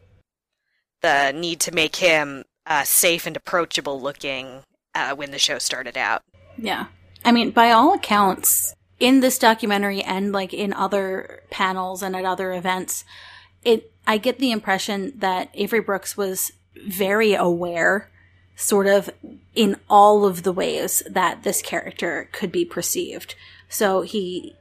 The 1.01 1.31
need 1.31 1.59
to 1.61 1.73
make 1.73 1.95
him 1.95 2.43
uh, 2.67 2.83
safe 2.83 3.25
and 3.25 3.35
approachable 3.35 3.99
looking 3.99 4.61
uh, 4.93 5.15
when 5.15 5.31
the 5.31 5.39
show 5.39 5.57
started 5.57 5.97
out. 5.97 6.21
Yeah. 6.55 6.85
I 7.25 7.31
mean, 7.31 7.49
by 7.49 7.71
all 7.71 7.95
accounts, 7.95 8.75
in 8.99 9.19
this 9.19 9.37
documentary 9.37 10.01
and 10.01 10.31
like 10.31 10.53
in 10.53 10.73
other 10.73 11.43
panels 11.49 12.01
and 12.01 12.15
at 12.15 12.25
other 12.25 12.53
events, 12.53 13.05
it 13.63 13.91
I 14.05 14.17
get 14.17 14.39
the 14.39 14.51
impression 14.51 15.13
that 15.17 15.49
Avery 15.53 15.81
Brooks 15.81 16.15
was 16.15 16.51
very 16.85 17.33
aware 17.33 18.09
sort 18.55 18.87
of 18.87 19.09
in 19.53 19.75
all 19.89 20.25
of 20.25 20.43
the 20.43 20.51
ways 20.51 21.03
that 21.09 21.43
this 21.43 21.61
character 21.61 22.29
could 22.31 22.51
be 22.51 22.65
perceived. 22.65 23.35
So 23.69 24.01
he 24.01 24.55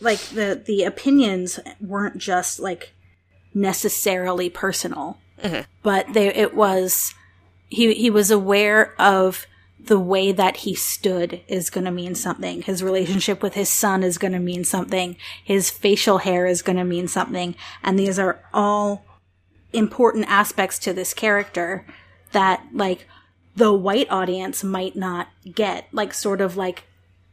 like 0.00 0.20
the 0.20 0.60
the 0.64 0.84
opinions 0.84 1.60
weren't 1.80 2.18
just 2.18 2.58
like 2.58 2.92
necessarily 3.52 4.48
personal, 4.48 5.18
mm-hmm. 5.42 5.62
but 5.82 6.12
they 6.14 6.28
it 6.28 6.54
was 6.54 7.14
he 7.68 7.94
he 7.94 8.08
was 8.08 8.30
aware 8.30 8.94
of 8.98 9.46
the 9.86 9.98
way 9.98 10.32
that 10.32 10.58
he 10.58 10.74
stood 10.74 11.40
is 11.48 11.70
going 11.70 11.84
to 11.84 11.90
mean 11.90 12.14
something. 12.14 12.62
His 12.62 12.82
relationship 12.82 13.42
with 13.42 13.54
his 13.54 13.68
son 13.68 14.02
is 14.02 14.18
going 14.18 14.32
to 14.32 14.38
mean 14.38 14.64
something. 14.64 15.16
His 15.44 15.70
facial 15.70 16.18
hair 16.18 16.46
is 16.46 16.62
going 16.62 16.76
to 16.76 16.84
mean 16.84 17.08
something. 17.08 17.54
And 17.82 17.98
these 17.98 18.18
are 18.18 18.42
all 18.52 19.04
important 19.72 20.26
aspects 20.28 20.78
to 20.80 20.92
this 20.92 21.14
character 21.14 21.86
that 22.32 22.64
like 22.72 23.06
the 23.56 23.72
white 23.72 24.10
audience 24.10 24.62
might 24.62 24.96
not 24.96 25.28
get. 25.54 25.88
Like 25.92 26.14
sort 26.14 26.40
of 26.40 26.56
like 26.56 26.84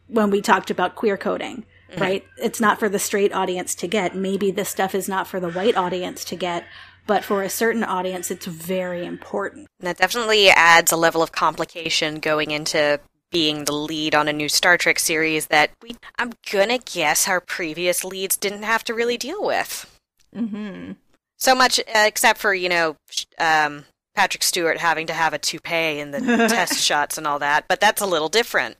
when 0.07 0.29
we 0.29 0.41
talked 0.41 0.71
about 0.71 0.95
queer 0.95 1.17
coding, 1.17 1.65
mm-hmm. 1.91 2.01
right? 2.01 2.25
It's 2.37 2.61
not 2.61 2.79
for 2.79 2.89
the 2.89 2.99
straight 2.99 3.33
audience 3.33 3.75
to 3.75 3.87
get. 3.87 4.15
Maybe 4.15 4.51
this 4.51 4.69
stuff 4.69 4.95
is 4.95 5.09
not 5.09 5.27
for 5.27 5.39
the 5.39 5.51
white 5.51 5.75
audience 5.75 6.23
to 6.25 6.35
get, 6.35 6.65
but 7.07 7.23
for 7.23 7.41
a 7.41 7.49
certain 7.49 7.83
audience, 7.83 8.29
it's 8.29 8.45
very 8.45 9.05
important. 9.05 9.67
That 9.79 9.97
definitely 9.97 10.49
adds 10.49 10.91
a 10.91 10.97
level 10.97 11.23
of 11.23 11.31
complication 11.31 12.19
going 12.19 12.51
into 12.51 12.99
being 13.31 13.65
the 13.65 13.73
lead 13.73 14.15
on 14.15 14.27
a 14.27 14.33
new 14.33 14.49
Star 14.49 14.77
Trek 14.77 14.99
series 14.99 15.47
that 15.47 15.71
we, 15.81 15.95
I'm 16.17 16.33
gonna 16.51 16.77
guess 16.77 17.27
our 17.27 17.41
previous 17.41 18.03
leads 18.03 18.37
didn't 18.37 18.63
have 18.63 18.83
to 18.85 18.93
really 18.93 19.17
deal 19.17 19.43
with. 19.43 19.99
Mm-hmm. 20.35 20.93
So 21.37 21.55
much, 21.55 21.79
uh, 21.79 22.03
except 22.05 22.39
for, 22.39 22.53
you 22.53 22.69
know, 22.69 22.95
um, 23.37 23.85
Patrick 24.15 24.43
Stewart 24.43 24.79
having 24.79 25.07
to 25.07 25.13
have 25.13 25.33
a 25.33 25.37
toupee 25.37 25.99
in 25.99 26.11
the 26.11 26.19
test 26.49 26.83
shots 26.83 27.17
and 27.17 27.27
all 27.27 27.39
that, 27.39 27.65
but 27.67 27.79
that's 27.79 28.01
a 28.01 28.07
little 28.07 28.29
different. 28.29 28.77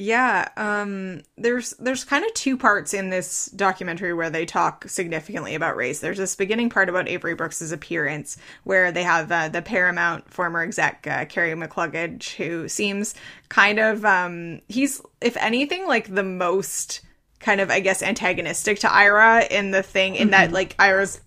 Yeah, 0.00 0.48
um 0.56 1.22
there's 1.36 1.70
there's 1.80 2.04
kind 2.04 2.24
of 2.24 2.32
two 2.34 2.56
parts 2.56 2.94
in 2.94 3.10
this 3.10 3.46
documentary 3.46 4.14
where 4.14 4.30
they 4.30 4.46
talk 4.46 4.88
significantly 4.88 5.56
about 5.56 5.74
race. 5.76 5.98
There's 5.98 6.18
this 6.18 6.36
beginning 6.36 6.70
part 6.70 6.88
about 6.88 7.08
Avery 7.08 7.34
Brooks's 7.34 7.72
appearance 7.72 8.36
where 8.62 8.92
they 8.92 9.02
have 9.02 9.32
uh, 9.32 9.48
the 9.48 9.60
Paramount 9.60 10.32
former 10.32 10.60
exec 10.62 11.04
uh, 11.10 11.24
Kerry 11.24 11.50
McCluggage 11.54 12.36
who 12.36 12.68
seems 12.68 13.16
kind 13.48 13.80
of 13.80 14.04
um 14.04 14.60
he's 14.68 15.00
if 15.20 15.36
anything 15.38 15.88
like 15.88 16.14
the 16.14 16.22
most 16.22 17.00
kind 17.40 17.60
of 17.60 17.68
I 17.68 17.80
guess 17.80 18.00
antagonistic 18.00 18.78
to 18.80 18.92
Ira 18.92 19.46
in 19.50 19.72
the 19.72 19.82
thing 19.82 20.14
in 20.14 20.30
that 20.30 20.52
like 20.52 20.76
Ira's 20.78 21.20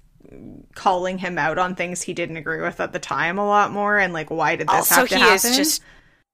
calling 0.75 1.17
him 1.17 1.37
out 1.37 1.57
on 1.57 1.75
things 1.75 2.01
he 2.01 2.13
didn't 2.13 2.37
agree 2.37 2.61
with 2.61 2.79
at 2.79 2.93
the 2.93 2.99
time 2.99 3.37
a 3.37 3.45
lot 3.45 3.71
more 3.71 3.97
and 3.97 4.13
like 4.13 4.29
why 4.29 4.55
did 4.55 4.71
this 4.71 4.89
Also, 4.89 4.95
have 5.01 5.09
to 5.09 5.17
he 5.17 5.19
happen? 5.19 5.35
is 5.35 5.51
just 5.51 5.81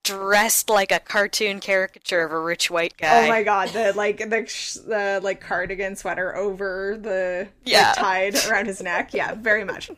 dressed 0.07 0.69
like 0.69 0.91
a 0.91 0.99
cartoon 0.99 1.59
caricature 1.59 2.21
of 2.23 2.31
a 2.31 2.39
rich 2.39 2.69
white 2.71 2.95
guy. 2.97 3.25
Oh 3.25 3.27
my 3.27 3.43
god, 3.43 3.69
the 3.69 3.93
like 3.93 4.17
the 4.17 4.83
the 4.87 5.19
like 5.23 5.41
cardigan 5.41 5.95
sweater 5.95 6.35
over 6.35 6.97
the 7.01 7.47
Yeah. 7.65 7.87
like, 7.87 7.95
tied 7.95 8.35
around 8.49 8.67
his 8.67 8.81
neck. 8.81 9.13
Yeah, 9.13 9.35
very 9.35 9.63
much. 9.63 9.89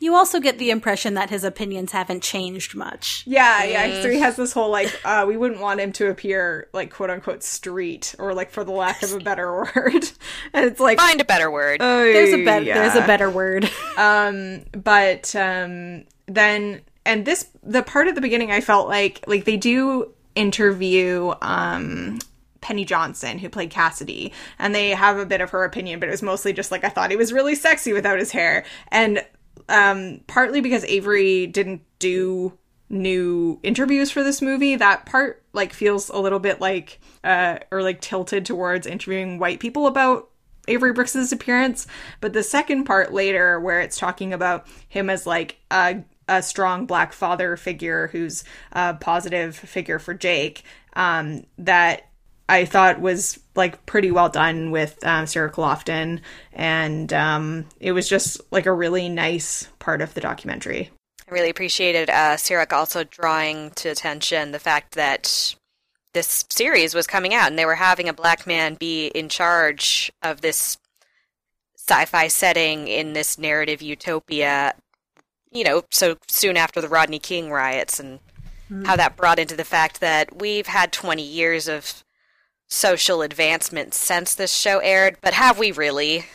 You 0.00 0.14
also 0.14 0.38
get 0.38 0.58
the 0.58 0.70
impression 0.70 1.14
that 1.14 1.28
his 1.28 1.42
opinions 1.42 1.90
haven't 1.90 2.22
changed 2.22 2.76
much. 2.76 3.24
Yeah, 3.26 3.64
yeah. 3.64 4.00
So 4.00 4.08
he 4.08 4.20
has 4.20 4.36
this 4.36 4.52
whole 4.52 4.70
like 4.70 4.94
uh 5.04 5.24
we 5.26 5.36
wouldn't 5.36 5.60
want 5.60 5.80
him 5.80 5.92
to 5.94 6.08
appear 6.08 6.68
like 6.72 6.90
quote 6.92 7.10
unquote 7.10 7.42
street 7.42 8.14
or 8.18 8.32
like 8.32 8.50
for 8.50 8.62
the 8.62 8.70
lack 8.70 9.02
of 9.02 9.12
a 9.12 9.18
better 9.18 9.52
word. 9.74 10.04
and 10.52 10.64
it's 10.66 10.78
like 10.80 10.98
Find 10.98 11.20
a 11.20 11.24
better 11.24 11.50
word. 11.50 11.78
oh, 11.82 12.04
There's 12.04 12.32
a 12.32 12.44
better 12.44 12.64
there's 12.64 12.94
a 12.94 13.06
better 13.06 13.28
word. 13.28 13.68
um 13.96 14.62
but 14.72 15.34
um 15.34 16.04
then 16.26 16.82
and 17.08 17.24
this 17.24 17.48
the 17.62 17.82
part 17.82 18.06
at 18.06 18.14
the 18.14 18.20
beginning 18.20 18.52
i 18.52 18.60
felt 18.60 18.86
like 18.86 19.24
like 19.26 19.44
they 19.44 19.56
do 19.56 20.12
interview 20.36 21.32
um 21.42 22.18
penny 22.60 22.84
johnson 22.84 23.38
who 23.38 23.48
played 23.48 23.70
cassidy 23.70 24.32
and 24.58 24.74
they 24.74 24.90
have 24.90 25.16
a 25.16 25.26
bit 25.26 25.40
of 25.40 25.50
her 25.50 25.64
opinion 25.64 25.98
but 25.98 26.08
it 26.08 26.12
was 26.12 26.22
mostly 26.22 26.52
just 26.52 26.70
like 26.70 26.84
i 26.84 26.88
thought 26.88 27.10
he 27.10 27.16
was 27.16 27.32
really 27.32 27.54
sexy 27.54 27.92
without 27.92 28.18
his 28.18 28.30
hair. 28.30 28.64
And 28.88 29.24
um 29.68 30.20
partly 30.26 30.60
because 30.60 30.84
avery 30.84 31.46
didn't 31.46 31.82
do 31.98 32.56
new 32.90 33.58
interviews 33.62 34.10
for 34.10 34.22
this 34.22 34.40
movie 34.40 34.76
that 34.76 35.04
part 35.04 35.42
like 35.52 35.72
feels 35.72 36.08
a 36.08 36.18
little 36.18 36.38
bit 36.38 36.60
like 36.60 37.00
uh 37.24 37.58
or 37.70 37.82
like 37.82 38.00
tilted 38.00 38.44
towards 38.46 38.86
interviewing 38.86 39.38
white 39.38 39.60
people 39.60 39.86
about 39.86 40.28
Avery 40.68 40.92
Brooks's 40.92 41.32
appearance, 41.32 41.86
but 42.20 42.34
the 42.34 42.42
second 42.42 42.84
part 42.84 43.10
later, 43.10 43.58
where 43.58 43.80
it's 43.80 43.96
talking 43.96 44.34
about 44.34 44.66
him 44.90 45.08
as 45.08 45.26
like 45.26 45.56
a 45.70 46.02
a 46.28 46.42
strong 46.42 46.86
black 46.86 47.12
father 47.12 47.56
figure 47.56 48.08
who's 48.08 48.44
a 48.72 48.94
positive 48.94 49.56
figure 49.56 49.98
for 49.98 50.14
Jake, 50.14 50.62
um, 50.94 51.44
that 51.58 52.08
I 52.48 52.64
thought 52.64 53.00
was 53.00 53.38
like 53.54 53.84
pretty 53.84 54.10
well 54.10 54.28
done 54.28 54.70
with 54.70 55.04
um, 55.04 55.26
Cirroc 55.26 55.58
and 56.52 57.12
um, 57.12 57.66
it 57.80 57.92
was 57.92 58.08
just 58.08 58.40
like 58.50 58.66
a 58.66 58.72
really 58.72 59.08
nice 59.08 59.68
part 59.78 60.00
of 60.00 60.14
the 60.14 60.20
documentary. 60.20 60.90
I 61.28 61.30
really 61.30 61.50
appreciated 61.50 62.08
uh, 62.08 62.38
Cirroc 62.38 62.72
also 62.72 63.04
drawing 63.04 63.70
to 63.72 63.90
attention 63.90 64.52
the 64.52 64.58
fact 64.58 64.94
that 64.94 65.54
this 66.14 66.46
series 66.48 66.94
was 66.94 67.06
coming 67.06 67.34
out 67.34 67.48
and 67.48 67.58
they 67.58 67.66
were 67.66 67.74
having 67.74 68.08
a 68.08 68.14
black 68.14 68.46
man 68.46 68.74
be 68.74 69.08
in 69.08 69.28
charge 69.28 70.10
of 70.22 70.40
this 70.40 70.78
sci-fi 71.76 72.28
setting 72.28 72.88
in 72.88 73.12
this 73.12 73.38
narrative 73.38 73.82
utopia 73.82 74.74
you 75.52 75.64
know 75.64 75.82
so 75.90 76.16
soon 76.28 76.56
after 76.56 76.80
the 76.80 76.88
Rodney 76.88 77.18
King 77.18 77.50
riots 77.50 78.00
and 78.00 78.20
how 78.84 78.96
that 78.96 79.16
brought 79.16 79.38
into 79.38 79.56
the 79.56 79.64
fact 79.64 80.00
that 80.00 80.40
we've 80.40 80.66
had 80.66 80.92
20 80.92 81.22
years 81.22 81.68
of 81.68 82.04
social 82.68 83.22
advancement 83.22 83.94
since 83.94 84.34
this 84.34 84.54
show 84.54 84.78
aired 84.80 85.16
but 85.22 85.32
have 85.32 85.58
we 85.58 85.72
really 85.72 86.26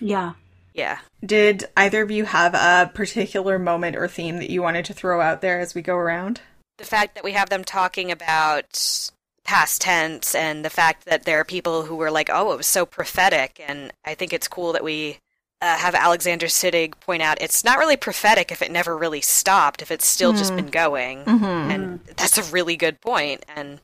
Yeah. 0.00 0.34
Yeah. 0.74 0.98
Did 1.24 1.64
either 1.76 2.02
of 2.02 2.10
you 2.10 2.26
have 2.26 2.54
a 2.54 2.90
particular 2.92 3.58
moment 3.58 3.96
or 3.96 4.06
theme 4.08 4.36
that 4.36 4.50
you 4.50 4.62
wanted 4.62 4.84
to 4.86 4.92
throw 4.94 5.20
out 5.20 5.40
there 5.40 5.58
as 5.58 5.74
we 5.74 5.82
go 5.82 5.96
around? 5.96 6.40
The 6.76 6.84
fact 6.84 7.14
that 7.14 7.24
we 7.24 7.32
have 7.32 7.48
them 7.48 7.64
talking 7.64 8.12
about 8.12 9.10
past 9.42 9.80
tense 9.80 10.34
and 10.34 10.64
the 10.64 10.70
fact 10.70 11.06
that 11.06 11.24
there 11.24 11.40
are 11.40 11.44
people 11.44 11.84
who 11.84 11.96
were 11.96 12.10
like, 12.10 12.28
oh, 12.30 12.52
it 12.52 12.58
was 12.58 12.66
so 12.66 12.84
prophetic. 12.84 13.58
And 13.66 13.92
I 14.04 14.14
think 14.14 14.34
it's 14.34 14.48
cool 14.48 14.74
that 14.74 14.84
we 14.84 15.18
uh, 15.62 15.76
have 15.78 15.94
Alexander 15.94 16.46
Siddig 16.46 16.98
point 17.00 17.22
out 17.22 17.40
it's 17.40 17.64
not 17.64 17.78
really 17.78 17.96
prophetic 17.96 18.52
if 18.52 18.60
it 18.62 18.70
never 18.70 18.96
really 18.96 19.20
stopped, 19.20 19.82
if 19.82 19.90
it's 19.90 20.06
still 20.06 20.32
just 20.32 20.54
been 20.54 20.66
going. 20.68 21.24
Mm-hmm. 21.24 21.44
And 21.44 22.00
that's 22.16 22.36
a 22.38 22.42
really 22.52 22.76
good 22.76 23.00
point. 23.00 23.44
And 23.54 23.80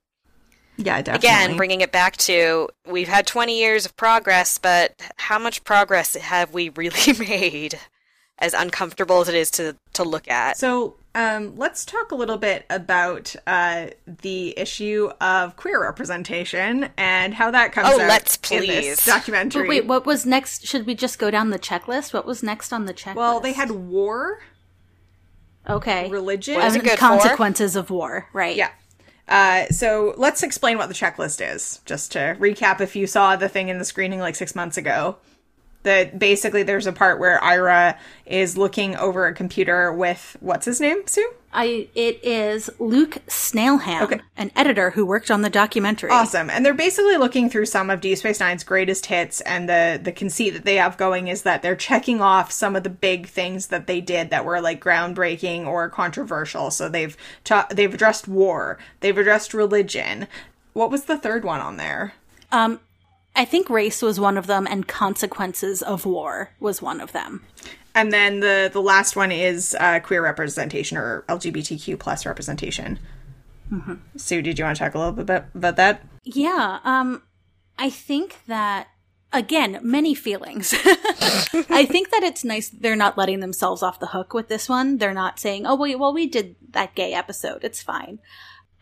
Yeah, 0.77 1.01
definitely. 1.01 1.29
again, 1.29 1.57
bringing 1.57 1.81
it 1.81 1.91
back 1.93 2.17
to 2.19 2.69
we've 2.87 3.09
had 3.09 3.27
20 3.27 3.59
years 3.59 3.87
of 3.87 3.97
progress, 3.97 4.59
but 4.59 4.93
how 5.17 5.39
much 5.39 5.65
progress 5.65 6.15
have 6.15 6.53
we 6.53 6.69
really 6.71 7.13
made? 7.19 7.79
As 8.39 8.55
uncomfortable 8.55 9.21
as 9.21 9.29
it 9.29 9.37
is 9.37 9.51
to, 9.53 9.77
to 9.93 10.03
look 10.03 10.29
at. 10.29 10.57
So 10.57 10.97
um, 11.15 11.57
let's 11.57 11.85
talk 11.85 12.11
a 12.11 12.15
little 12.15 12.39
bit 12.39 12.65
about 12.71 13.35
uh, 13.47 13.89
the 14.07 14.59
issue 14.59 15.11
of 15.21 15.57
queer 15.57 15.83
representation 15.83 16.89
and 16.97 17.35
how 17.35 17.51
that 17.51 17.73
comes 17.73 17.89
Oh, 17.91 18.01
out 18.01 18.09
let's 18.09 18.39
in 18.51 18.61
this 18.61 18.97
please. 18.97 19.07
documentary. 19.07 19.63
But 19.65 19.69
wait, 19.69 19.87
what 19.87 20.07
was 20.07 20.25
next? 20.25 20.67
Should 20.67 20.87
we 20.87 20.95
just 20.95 21.19
go 21.19 21.31
down 21.31 21.51
the 21.51 21.59
checklist? 21.59 22.13
What 22.15 22.25
was 22.27 22.43
next 22.43 22.73
on 22.73 22.87
the 22.87 22.95
checklist? 22.95 23.17
well, 23.17 23.41
they 23.41 23.53
had 23.53 23.71
war, 23.71 24.41
okay 25.69 26.09
religion. 26.11 26.55
What 26.57 26.65
is 26.67 26.75
it 26.75 26.79
And 26.79 26.85
good 26.89 26.93
for? 26.99 27.07
consequences 27.07 27.77
of 27.77 27.91
war, 27.91 28.29
right? 28.33 28.57
Yeah. 28.57 28.71
Uh, 29.29 29.67
so 29.67 30.15
let's 30.17 30.43
explain 30.43 30.77
what 30.79 30.89
the 30.89 30.95
checklist 30.95 31.41
is, 31.55 31.81
just 31.87 32.13
to 32.13 32.37
recap. 32.41 32.81
If 32.81 32.97
you 32.97 33.07
saw 33.07 33.37
the 33.37 33.49
thing 33.49 33.69
in 33.69 33.79
the 33.79 33.85
screening 33.85 34.19
like 34.19 34.35
six 34.35 34.55
months 34.55 34.77
ago, 34.77 35.17
that 35.85 36.19
basically 36.19 36.63
there's 36.63 36.87
a 36.87 36.93
part 36.93 37.19
where 37.19 37.43
Ira 37.43 37.99
is 38.27 38.57
looking 38.57 38.97
over 38.97 39.27
a 39.27 39.35
computer 39.35 39.93
with 39.93 40.37
what's 40.41 40.67
his 40.67 40.81
name, 40.81 41.07
Sue? 41.07 41.29
I 41.55 41.87
it 41.95 42.19
is 42.25 42.71
Luke 42.79 43.19
Snailham, 43.27 44.01
Okay. 44.03 44.21
an 44.39 44.51
editor 44.57 44.91
who 44.93 45.05
worked 45.05 45.31
on 45.31 45.43
the 45.43 45.51
documentary. 45.51 46.11
Awesome. 46.11 46.49
And 46.49 46.65
they're 46.65 46.73
basically 46.73 47.19
looking 47.19 47.51
through 47.51 47.67
some 47.67 47.91
of 47.91 48.01
Deep 48.01 48.17
Space 48.17 48.41
Nine's 48.41 48.65
greatest 48.65 49.05
hits, 49.07 49.43
and 49.43 49.69
the 49.69 50.01
the 50.03 50.13
conceit 50.13 50.51
that 50.51 50.65
they 50.65 50.77
have 50.77 50.97
going 50.97 51.29
is 51.29 51.43
that 51.43 51.61
they're 51.61 51.77
checking 51.77 52.23
off 52.23 52.51
some 52.51 52.75
of 52.75 52.85
the 52.85 52.89
big 52.91 53.27
things 53.29 53.67
that 53.67 53.87
they 53.87 54.01
did 54.01 54.31
that 54.31 54.47
were 54.47 54.63
like 54.63 54.83
groundbreaking 54.83 55.67
or 55.67 55.91
controversial. 55.91 56.71
So 56.71 56.89
they've 56.89 57.17
ta- 57.45 57.67
they've 57.71 57.93
addressed 57.93 58.27
war, 58.29 58.79
they've 59.01 59.19
addressed 59.19 59.53
religion. 59.53 60.29
What 60.73 60.91
was 60.91 61.05
the 61.05 61.19
third 61.19 61.45
one 61.45 61.61
on 61.61 61.77
there? 61.77 62.15
Um, 62.51 62.81
I 63.35 63.45
think 63.45 63.71
race 63.71 64.03
was 64.03 64.21
one 64.21 64.37
of 64.37 64.47
them, 64.47 64.67
and 64.67 64.87
consequences 64.87 65.83
of 65.83 66.05
war 66.05 66.51
was 66.61 66.83
one 66.83 67.01
of 67.01 67.13
them. 67.13 67.45
And 67.95 68.13
then 68.13 68.41
the 68.41 68.71
the 68.73 68.83
last 68.83 69.17
one 69.17 69.33
is 69.33 69.77
uh, 69.79 70.01
queer 70.01 70.23
representation 70.23 70.97
or 70.97 71.25
LGBTQ 71.29 71.99
plus 71.99 72.27
representation. 72.27 72.99
Sue, 74.17 74.43
did 74.43 74.59
you 74.59 74.65
want 74.65 74.77
to 74.77 74.85
talk 74.85 74.95
a 74.95 74.99
little 74.99 75.13
bit 75.13 75.23
about, 75.23 75.45
about 75.55 75.77
that? 75.77 76.05
Yeah, 76.25 76.81
um, 76.85 77.23
I 77.79 77.89
think 77.89 78.39
that 78.47 78.89
again, 79.33 79.79
many 79.83 80.15
feelings. 80.15 80.75
I 80.85 81.87
think 81.89 82.11
that 82.11 82.23
it's 82.23 82.45
nice 82.45 82.69
they're 82.69 82.97
not 82.97 83.17
letting 83.17 83.41
themselves 83.41 83.83
off 83.83 83.99
the 83.99 84.09
hook 84.09 84.35
with 84.35 84.49
this 84.49 84.69
one. 84.69 84.99
They're 84.99 85.15
not 85.15 85.41
saying, 85.41 85.67
"Oh, 85.67 85.77
wait, 85.77 85.99
well, 85.99 86.13
we 86.13 86.27
did 86.27 86.57
that 86.71 86.95
gay 86.95 87.15
episode. 87.15 87.65
It's 87.65 87.83
fine." 87.83 88.19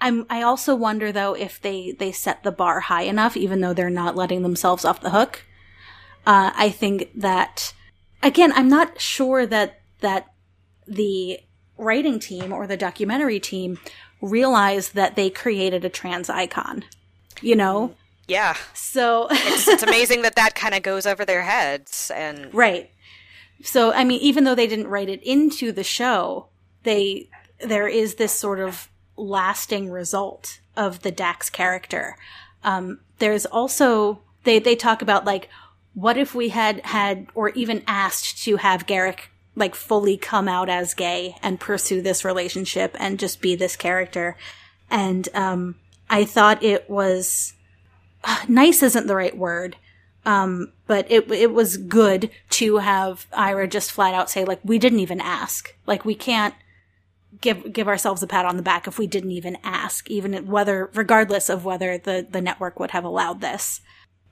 I'm. 0.01 0.27
I 0.31 0.43
also 0.43 0.75
wonder 0.75 1.13
though 1.13 1.35
if 1.35 1.61
they 1.61 1.93
they 1.99 2.13
set 2.13 2.43
the 2.43 2.53
bar 2.53 2.81
high 2.81 3.03
enough, 3.03 3.37
even 3.37 3.61
though 3.61 3.75
they're 3.75 3.91
not 3.91 4.17
letting 4.17 4.43
themselves 4.43 4.85
off 4.85 5.01
the 5.01 5.11
hook. 5.11 5.45
Uh, 6.27 6.53
I 6.55 6.71
think 6.71 7.11
that 7.15 7.73
again, 8.23 8.53
I'm 8.55 8.69
not 8.69 9.01
sure 9.01 9.47
that 9.47 9.81
that 10.01 10.33
the 10.87 11.41
writing 11.77 12.19
team 12.19 12.53
or 12.53 12.67
the 12.67 12.77
documentary 12.77 13.41
team 13.41 13.79
realized 14.21 14.95
that 14.95 15.17
they 15.17 15.31
created 15.31 15.85
a 15.85 15.89
trans 15.89 16.29
icon. 16.29 16.85
You 17.43 17.57
know, 17.57 17.95
Yeah. 18.29 18.55
so 18.75 19.29
It's, 19.31 19.67
it's 19.67 19.83
amazing 19.83 20.23
that 20.23 20.37
that 20.37 20.55
kind 20.55 20.75
of 20.75 20.83
goes 20.83 21.07
over 21.07 21.25
their 21.25 21.43
heads. 21.43 22.11
And 22.15 22.53
right. 22.53 22.91
So 23.63 23.93
I 23.93 24.05
mean, 24.05 24.21
even 24.21 24.45
though 24.45 24.55
they 24.55 24.67
didn't 24.67 24.89
write 24.89 25.09
it 25.09 25.23
into 25.23 25.73
the 25.73 25.85
show, 25.85 26.49
they 26.83 27.29
there 27.61 27.89
is 27.89 28.15
this 28.17 28.33
sort 28.33 28.61
of 28.61 28.89
lasting 29.21 29.91
result 29.91 30.61
of 30.77 31.03
the 31.03 31.11
Dax 31.11 31.51
character. 31.51 32.17
Um, 32.65 33.01
there's 33.19 33.47
also 33.47 34.21
they 34.45 34.59
they 34.59 34.77
talk 34.77 35.03
about 35.03 35.25
like 35.25 35.49
what 35.95 36.17
if 36.17 36.35
we 36.35 36.51
had 36.51 36.85
had 36.87 37.27
or 37.35 37.51
even 37.51 37.83
asked 37.87 38.43
to 38.45 38.57
have 38.57 38.87
Garak 38.87 39.29
like 39.57 39.75
fully 39.75 40.17
come 40.17 40.49
out 40.49 40.69
as 40.69 40.95
gay 40.95 41.37
and 41.43 41.61
pursue 41.61 42.01
this 42.01 42.25
relationship 42.25 42.97
and 42.99 43.19
just 43.19 43.41
be 43.41 43.57
this 43.57 43.77
character. 43.77 44.37
And 44.91 45.29
um, 45.35 45.77
I 46.09 46.25
thought 46.25 46.63
it 46.63 46.89
was 46.89 47.55
nice 48.49 48.83
isn't 48.83 49.07
the 49.07 49.17
right 49.17 49.37
word. 49.37 49.77
Um, 50.27 50.73
but 50.87 51.11
it 51.11 51.31
it 51.31 51.53
was 51.53 51.79
good 51.79 52.31
to 52.51 52.77
have 52.77 53.27
Ira 53.33 53.67
just 53.67 53.91
flat 53.91 54.15
out 54.15 54.29
say 54.29 54.45
like 54.45 54.61
we 54.63 54.79
didn't 54.79 55.01
even 55.01 55.21
ask. 55.21 55.75
Like 55.87 56.05
we 56.05 56.15
can't 56.15 56.55
give 57.41 57.73
give 57.73 57.89
ourselves 57.89 58.23
a 58.23 58.27
pat 58.27 58.47
on 58.47 58.57
the 58.57 58.63
back 58.63 58.87
if 58.87 58.99
we 58.99 59.07
didn't 59.07 59.33
even 59.33 59.59
ask, 59.63 60.11
even 60.11 60.47
whether 60.47 60.91
regardless 60.95 61.49
of 61.49 61.65
whether 61.65 61.99
the 61.99 62.27
the 62.29 62.41
network 62.41 62.81
would 62.81 62.91
have 62.91 63.05
allowed 63.05 63.41
this. 63.41 63.81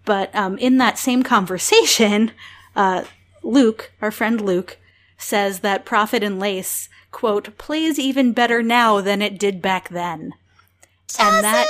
But 0.05 0.35
um, 0.35 0.59
in 0.59 0.79
that 0.79 0.99
same 0.99 1.23
conversation, 1.23 2.33
uh, 2.77 3.05
Luke, 3.43 3.93
our 4.01 4.11
friend 4.11 4.41
Luke, 4.41 4.79
says 5.17 5.61
that 5.61 5.85
Profit 5.85 6.23
and 6.23 6.39
Lace 6.39 6.89
quote 7.11 7.57
plays 7.59 7.99
even 7.99 8.33
better 8.33 8.63
now 8.63 9.01
than 9.01 9.23
it 9.23 9.39
did 9.39 9.63
back 9.63 9.89
then, 9.89 10.35
and 11.19 11.45
that 11.45 11.67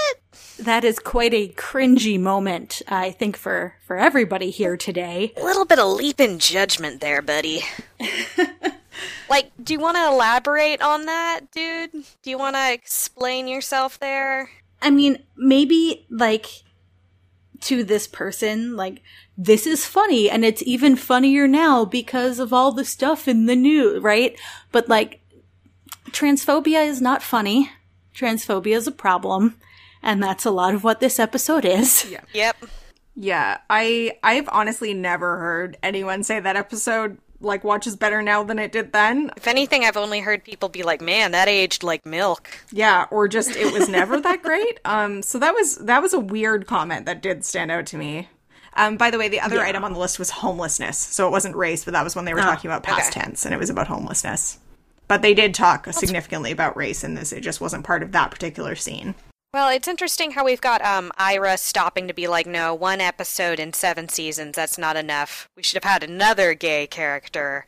that 0.58 0.84
is 0.84 0.98
quite 0.98 1.34
a 1.34 1.48
cringy 1.48 2.18
moment, 2.18 2.82
I 2.88 3.10
think, 3.12 3.36
for 3.36 3.74
for 3.86 3.96
everybody 3.96 4.50
here 4.50 4.76
today. 4.76 5.32
a 5.36 5.44
little 5.44 5.64
bit 5.64 5.78
of 5.78 5.92
leap 5.92 6.20
in 6.20 6.38
judgment 6.38 7.00
there, 7.00 7.22
buddy. 7.22 7.62
like, 9.28 9.50
do 9.62 9.72
you 9.72 9.80
want 9.80 9.96
to 9.96 10.06
elaborate 10.06 10.80
on 10.82 11.06
that, 11.06 11.40
dude? 11.52 11.92
Do 11.92 12.30
you 12.30 12.38
want 12.38 12.56
to 12.56 12.72
explain 12.72 13.48
yourself 13.48 13.98
there? 13.98 14.50
I 14.80 14.90
mean, 14.90 15.18
maybe 15.36 16.06
like 16.10 16.46
to 17.60 17.82
this 17.84 18.06
person, 18.06 18.76
like 18.76 19.02
this 19.36 19.66
is 19.66 19.84
funny, 19.84 20.30
and 20.30 20.44
it's 20.44 20.62
even 20.64 20.96
funnier 20.96 21.48
now 21.48 21.84
because 21.84 22.38
of 22.38 22.52
all 22.52 22.72
the 22.72 22.84
stuff 22.84 23.28
in 23.28 23.46
the 23.46 23.56
news, 23.56 24.02
right? 24.02 24.38
But 24.72 24.88
like, 24.88 25.20
transphobia 26.10 26.86
is 26.86 27.00
not 27.00 27.22
funny. 27.22 27.70
Transphobia 28.14 28.76
is 28.76 28.86
a 28.86 28.92
problem, 28.92 29.56
and 30.02 30.22
that's 30.22 30.44
a 30.44 30.50
lot 30.50 30.74
of 30.74 30.84
what 30.84 31.00
this 31.00 31.18
episode 31.18 31.64
is. 31.64 32.08
Yeah. 32.10 32.20
Yep. 32.32 32.56
Yeah, 33.20 33.58
I 33.68 34.12
I've 34.22 34.48
honestly 34.50 34.94
never 34.94 35.38
heard 35.38 35.76
anyone 35.82 36.22
say 36.22 36.38
that 36.38 36.54
episode 36.54 37.18
like 37.40 37.64
watches 37.64 37.96
better 37.96 38.22
now 38.22 38.42
than 38.42 38.58
it 38.58 38.72
did 38.72 38.92
then. 38.92 39.30
If 39.36 39.46
anything, 39.46 39.84
I've 39.84 39.96
only 39.96 40.20
heard 40.20 40.44
people 40.44 40.68
be 40.68 40.82
like, 40.82 41.00
"Man, 41.00 41.32
that 41.32 41.48
aged 41.48 41.82
like 41.82 42.04
milk." 42.04 42.48
Yeah, 42.72 43.06
or 43.10 43.28
just 43.28 43.50
it 43.50 43.72
was 43.72 43.88
never 43.88 44.20
that 44.20 44.42
great. 44.42 44.80
Um, 44.88 45.22
so 45.22 45.38
that 45.38 45.52
was 45.52 45.76
that 45.78 46.00
was 46.00 46.14
a 46.14 46.20
weird 46.20 46.66
comment 46.66 47.04
that 47.04 47.20
did 47.20 47.44
stand 47.44 47.70
out 47.70 47.84
to 47.86 47.98
me. 47.98 48.28
Um, 48.74 48.96
by 48.96 49.10
the 49.10 49.18
way, 49.18 49.28
the 49.28 49.40
other 49.40 49.60
item 49.60 49.84
on 49.84 49.92
the 49.92 49.98
list 49.98 50.18
was 50.18 50.30
homelessness. 50.30 50.96
So 50.96 51.26
it 51.26 51.30
wasn't 51.30 51.56
race, 51.56 51.84
but 51.84 51.92
that 51.92 52.04
was 52.04 52.16
when 52.16 52.24
they 52.24 52.32
were 52.32 52.40
talking 52.40 52.70
about 52.70 52.84
past 52.84 53.10
okay. 53.10 53.20
tense, 53.20 53.44
and 53.44 53.52
it 53.52 53.58
was 53.58 53.68
about 53.68 53.88
homelessness. 53.88 54.58
But 55.08 55.22
they 55.22 55.34
did 55.34 55.54
talk 55.54 55.86
significantly 55.92 56.52
about 56.52 56.76
race 56.76 57.04
in 57.04 57.14
this. 57.14 57.32
It 57.32 57.40
just 57.40 57.60
wasn't 57.60 57.84
part 57.84 58.02
of 58.02 58.12
that 58.12 58.30
particular 58.30 58.76
scene. 58.76 59.14
Well, 59.54 59.70
it's 59.70 59.88
interesting 59.88 60.32
how 60.32 60.44
we've 60.44 60.60
got 60.60 60.84
um, 60.84 61.10
Ira 61.16 61.56
stopping 61.56 62.06
to 62.06 62.12
be 62.14 62.28
like, 62.28 62.46
no, 62.46 62.74
one 62.74 63.00
episode 63.00 63.58
in 63.58 63.72
seven 63.72 64.08
seasons, 64.10 64.54
that's 64.56 64.76
not 64.76 64.96
enough. 64.96 65.48
We 65.56 65.62
should 65.62 65.82
have 65.82 65.90
had 65.90 66.02
another 66.04 66.52
gay 66.52 66.86
character. 66.86 67.64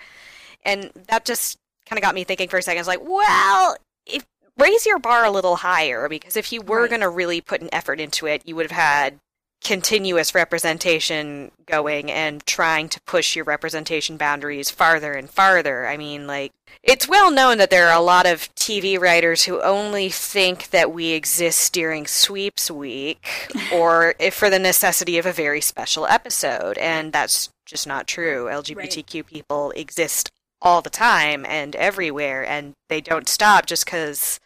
And 0.62 0.90
that 1.08 1.24
just 1.24 1.56
kind 1.86 1.98
of 1.98 2.02
got 2.02 2.14
me 2.14 2.22
thinking 2.24 2.48
for 2.50 2.58
a 2.58 2.62
second. 2.62 2.78
I 2.78 2.82
was 2.82 2.86
like, 2.86 3.02
well, 3.02 3.76
if 4.04 4.26
raise 4.58 4.84
your 4.84 4.98
bar 4.98 5.24
a 5.24 5.30
little 5.30 5.56
higher, 5.56 6.06
because 6.06 6.36
if 6.36 6.52
you 6.52 6.60
were 6.60 6.82
Right. 6.82 6.90
going 6.90 7.00
to 7.00 7.08
really 7.08 7.40
put 7.40 7.62
an 7.62 7.70
effort 7.72 7.98
into 7.98 8.26
it, 8.26 8.42
you 8.44 8.54
would 8.56 8.70
have 8.70 8.78
had 8.78 9.18
continuous 9.62 10.34
representation 10.34 11.50
going 11.66 12.10
and 12.10 12.44
trying 12.46 12.88
to 12.88 13.00
push 13.02 13.36
your 13.36 13.44
representation 13.44 14.16
boundaries 14.16 14.70
farther 14.70 15.12
and 15.12 15.28
farther. 15.28 15.86
I 15.86 15.96
mean, 15.96 16.26
like, 16.26 16.52
it's 16.82 17.08
well 17.08 17.30
known 17.30 17.58
that 17.58 17.70
there 17.70 17.88
are 17.88 17.98
a 17.98 18.02
lot 18.02 18.26
of 18.26 18.52
TV 18.54 18.98
writers 18.98 19.44
who 19.44 19.60
only 19.60 20.08
think 20.08 20.70
that 20.70 20.92
we 20.92 21.08
exist 21.08 21.72
during 21.72 22.06
sweeps 22.06 22.70
week 22.70 23.50
or 23.72 24.14
if 24.18 24.34
for 24.34 24.48
the 24.48 24.58
necessity 24.58 25.18
of 25.18 25.26
a 25.26 25.32
very 25.32 25.60
special 25.60 26.06
episode, 26.06 26.78
and 26.78 27.12
that's 27.12 27.50
just 27.66 27.86
not 27.86 28.06
true. 28.06 28.46
LGBTQ 28.46 29.26
people 29.26 29.72
exist 29.72 30.30
all 30.62 30.80
the 30.80 30.90
time 30.90 31.44
and 31.46 31.76
everywhere, 31.76 32.46
and 32.46 32.72
they 32.88 33.00
don't 33.00 33.28
stop 33.28 33.66
just 33.66 33.84
because 33.84 34.40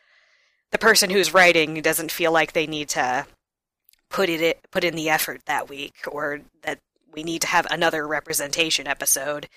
the 0.73 0.79
person 0.79 1.11
who's 1.11 1.33
writing 1.33 1.81
doesn't 1.83 2.11
feel 2.11 2.33
like 2.33 2.53
they 2.53 2.67
need 2.67 2.89
to 2.89 3.27
put 4.15 4.29
it 4.29 4.65
put 4.71 4.85
in 4.85 4.95
the 4.95 5.11
effort 5.11 5.41
that 5.47 5.69
week 5.69 5.97
or 6.07 6.41
that 6.63 6.79
we 7.13 7.25
need 7.25 7.41
to 7.41 7.49
have 7.49 7.67
another 7.69 8.07
representation 8.07 8.87
episode. 8.87 9.49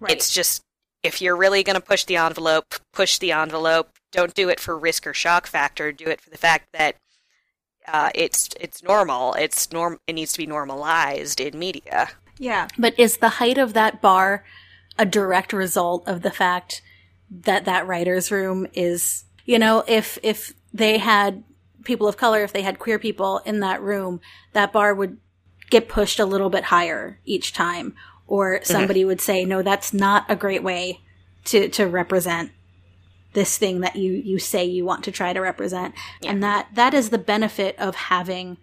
Right. 0.00 0.12
It's 0.12 0.32
just 0.32 0.62
if 1.02 1.20
you're 1.20 1.36
really 1.36 1.62
going 1.62 1.74
to 1.74 1.86
push 1.86 2.04
the 2.04 2.16
envelope, 2.16 2.74
push 2.90 3.18
the 3.18 3.32
envelope. 3.32 3.90
Don't 4.10 4.32
do 4.32 4.48
it 4.48 4.60
for 4.60 4.78
risk 4.78 5.06
or 5.06 5.12
shock 5.12 5.46
factor. 5.46 5.92
Do 5.92 6.06
it 6.06 6.22
for 6.22 6.30
the 6.30 6.38
fact 6.38 6.68
that 6.72 6.96
uh, 7.86 8.08
it's 8.14 8.48
it's 8.58 8.82
normal. 8.82 9.34
It's 9.34 9.70
norm. 9.72 9.98
It 10.06 10.14
needs 10.14 10.32
to 10.32 10.38
be 10.38 10.46
normalized 10.46 11.38
in 11.38 11.58
media. 11.58 12.08
yeah. 12.38 12.68
But 12.78 12.98
is 12.98 13.18
the 13.18 13.28
height 13.28 13.58
of 13.58 13.74
that 13.74 14.00
bar 14.00 14.42
a 14.96 15.04
direct 15.04 15.52
result 15.52 16.08
of 16.08 16.22
the 16.22 16.30
fact 16.30 16.80
that 17.30 17.66
that 17.66 17.86
writer's 17.86 18.30
room 18.30 18.66
is, 18.72 19.24
you 19.44 19.58
know, 19.58 19.84
if, 19.86 20.18
if 20.22 20.54
they 20.72 20.96
had 20.96 21.44
people 21.88 22.06
of 22.06 22.16
color, 22.16 22.44
if 22.44 22.52
they 22.52 22.62
had 22.62 22.78
queer 22.78 23.00
people 23.00 23.38
in 23.44 23.58
that 23.60 23.82
room, 23.82 24.20
that 24.52 24.72
bar 24.72 24.94
would 24.94 25.16
get 25.70 25.88
pushed 25.88 26.20
a 26.20 26.24
little 26.24 26.50
bit 26.50 26.64
higher 26.64 27.18
each 27.24 27.52
time. 27.52 27.96
Or 28.28 28.56
uh-huh. 28.56 28.64
somebody 28.64 29.04
would 29.04 29.20
say, 29.20 29.44
no, 29.44 29.62
that's 29.62 29.92
not 29.92 30.24
a 30.28 30.36
great 30.36 30.62
way 30.62 31.00
to, 31.46 31.68
to 31.70 31.86
represent 31.86 32.52
this 33.32 33.58
thing 33.58 33.80
that 33.80 33.96
you, 33.96 34.12
you 34.12 34.38
say 34.38 34.64
you 34.64 34.84
want 34.84 35.04
to 35.04 35.10
try 35.10 35.32
to 35.32 35.40
represent. 35.40 35.94
And 36.24 36.42
that, 36.44 36.68
that 36.74 36.94
is 36.94 37.10
the 37.10 37.18
benefit 37.18 37.78
of 37.78 37.94
having 37.94 38.58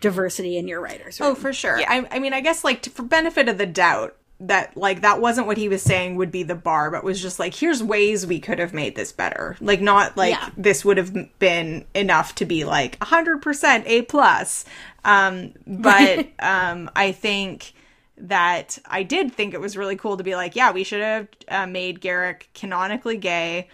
diversity 0.00 0.56
in 0.56 0.66
your 0.66 0.80
writer's 0.80 1.20
oh, 1.20 1.28
room. 1.28 1.36
Oh, 1.36 1.40
for 1.40 1.52
sure. 1.52 1.78
Yeah. 1.78 1.86
I, 1.90 2.16
I 2.16 2.18
mean, 2.18 2.32
I 2.32 2.40
guess 2.40 2.64
like 2.64 2.82
to, 2.82 2.90
for 2.90 3.02
benefit 3.02 3.48
of 3.48 3.58
the 3.58 3.66
doubt 3.66 4.16
that 4.40 4.76
like 4.76 5.02
that 5.02 5.20
wasn't 5.20 5.46
what 5.46 5.58
he 5.58 5.68
was 5.68 5.82
saying 5.82 6.16
would 6.16 6.32
be 6.32 6.42
the 6.42 6.54
bar, 6.54 6.90
but 6.90 7.04
was 7.04 7.20
just 7.20 7.38
like 7.38 7.54
here's 7.54 7.82
ways 7.82 8.26
we 8.26 8.40
could 8.40 8.58
have 8.58 8.72
made 8.72 8.96
this 8.96 9.12
better. 9.12 9.56
Like 9.60 9.80
not 9.80 10.16
like 10.16 10.32
Yeah. 10.32 10.50
this 10.56 10.84
would 10.84 10.96
have 10.96 11.38
been 11.38 11.84
enough 11.94 12.34
to 12.36 12.44
be 12.46 12.64
like 12.64 13.02
hundred 13.02 13.42
percent 13.42 13.84
a 13.86 14.02
plus. 14.02 14.64
Um, 15.04 15.52
but 15.66 16.26
um, 16.40 16.90
I 16.96 17.12
think 17.12 17.74
that 18.16 18.78
I 18.86 19.02
did 19.02 19.32
think 19.32 19.54
it 19.54 19.60
was 19.60 19.76
really 19.76 19.96
cool 19.96 20.16
to 20.16 20.24
be 20.24 20.34
like, 20.36 20.56
yeah, 20.56 20.72
we 20.72 20.84
should 20.84 21.00
have 21.02 21.28
uh, 21.48 21.66
made 21.66 22.00
Garak 22.00 22.44
canonically 22.54 23.16
gay 23.18 23.68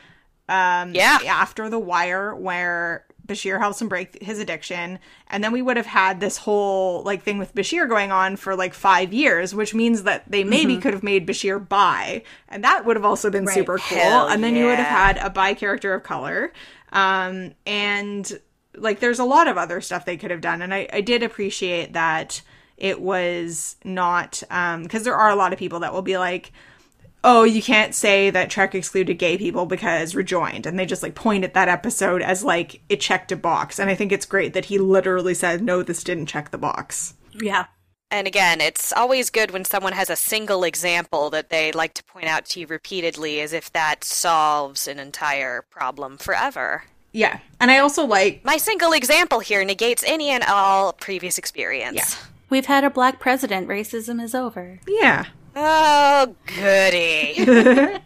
um 0.48 0.94
Yeah. 0.94 1.18
after 1.26 1.68
the 1.68 1.78
wire 1.78 2.34
where 2.34 3.04
Bashir 3.26 3.58
helps 3.58 3.80
him 3.80 3.88
break 3.88 4.22
his 4.22 4.38
addiction. 4.38 4.98
And 5.28 5.42
then 5.42 5.52
we 5.52 5.62
would 5.62 5.76
have 5.76 5.86
had 5.86 6.20
this 6.20 6.36
whole 6.38 7.02
like 7.02 7.22
thing 7.22 7.38
with 7.38 7.54
Bashir 7.54 7.88
going 7.88 8.12
on 8.12 8.36
for 8.36 8.54
like 8.54 8.74
5 8.74 9.12
years 9.12 9.54
which 9.54 9.74
means 9.74 10.04
that 10.04 10.30
they 10.30 10.44
maybe 10.44 10.78
could 10.78 10.92
have 10.92 11.02
made 11.02 11.26
Bashir 11.26 11.66
bi. 11.66 12.22
And 12.48 12.64
that 12.64 12.84
would 12.84 12.96
have 12.96 13.04
also 13.04 13.30
been 13.30 13.46
super 13.46 13.78
cool. 13.78 13.98
Hell 13.98 14.28
and 14.28 14.42
then 14.42 14.56
you 14.56 14.66
would 14.66 14.78
have 14.78 14.86
had 14.86 15.18
a 15.18 15.30
bi 15.30 15.54
character 15.54 15.94
of 15.94 16.02
color. 16.02 16.52
Um 16.92 17.52
and 17.66 18.40
like 18.76 19.00
there's 19.00 19.18
a 19.18 19.24
lot 19.24 19.48
of 19.48 19.56
other 19.56 19.80
stuff 19.80 20.04
they 20.04 20.16
could 20.16 20.30
have 20.30 20.40
done. 20.40 20.62
And 20.62 20.72
I 20.72 20.88
I 20.92 21.00
did 21.00 21.22
appreciate 21.22 21.92
that 21.94 22.42
it 22.76 23.00
was 23.00 23.76
not 23.84 24.42
um 24.50 24.82
because 24.82 25.04
there 25.04 25.16
are 25.16 25.30
a 25.30 25.36
lot 25.36 25.52
of 25.52 25.58
people 25.58 25.80
that 25.80 25.92
will 25.92 26.02
be 26.02 26.18
like 26.18 26.52
oh, 27.26 27.42
you 27.42 27.60
can't 27.60 27.92
say 27.92 28.30
that 28.30 28.48
Trek 28.48 28.72
excluded 28.74 29.18
gay 29.18 29.36
people 29.36 29.66
because 29.66 30.14
rejoined. 30.14 30.64
And 30.64 30.78
they 30.78 30.86
just 30.86 31.02
like 31.02 31.16
point 31.16 31.42
at 31.42 31.54
that 31.54 31.68
episode 31.68 32.22
as 32.22 32.44
like 32.44 32.80
it 32.88 33.00
checked 33.00 33.32
a 33.32 33.36
box. 33.36 33.80
And 33.80 33.90
I 33.90 33.96
think 33.96 34.12
it's 34.12 34.24
great 34.24 34.54
that 34.54 34.66
he 34.66 34.78
literally 34.78 35.34
said, 35.34 35.60
no, 35.60 35.82
this 35.82 36.04
didn't 36.04 36.26
check 36.26 36.52
the 36.52 36.58
box. 36.58 37.14
yeah. 37.34 37.66
And 38.08 38.28
again, 38.28 38.60
it's 38.60 38.92
always 38.92 39.30
good 39.30 39.50
when 39.50 39.64
someone 39.64 39.92
has 39.92 40.08
a 40.08 40.14
single 40.14 40.62
example 40.62 41.28
that 41.30 41.50
they 41.50 41.72
like 41.72 41.92
to 41.94 42.04
point 42.04 42.26
out 42.26 42.44
to 42.46 42.60
you 42.60 42.68
repeatedly, 42.68 43.40
as 43.40 43.52
if 43.52 43.72
that 43.72 44.04
solves 44.04 44.86
an 44.86 45.00
entire 45.00 45.62
problem 45.62 46.16
forever. 46.16 46.84
Yeah. 47.10 47.40
And 47.58 47.68
I 47.68 47.78
also 47.78 48.06
like, 48.06 48.44
My 48.44 48.58
single 48.58 48.92
example 48.92 49.40
here 49.40 49.64
negates 49.64 50.04
any 50.06 50.28
and 50.28 50.44
all 50.44 50.92
previous 50.92 51.36
experience. 51.36 51.96
Yeah. 51.96 52.28
We've 52.48 52.66
had 52.66 52.84
a 52.84 52.90
black 52.90 53.18
president. 53.18 53.66
Racism 53.66 54.22
is 54.22 54.36
over. 54.36 54.78
yeah. 54.86 55.24
Oh, 55.58 56.34
goody. 56.54 57.34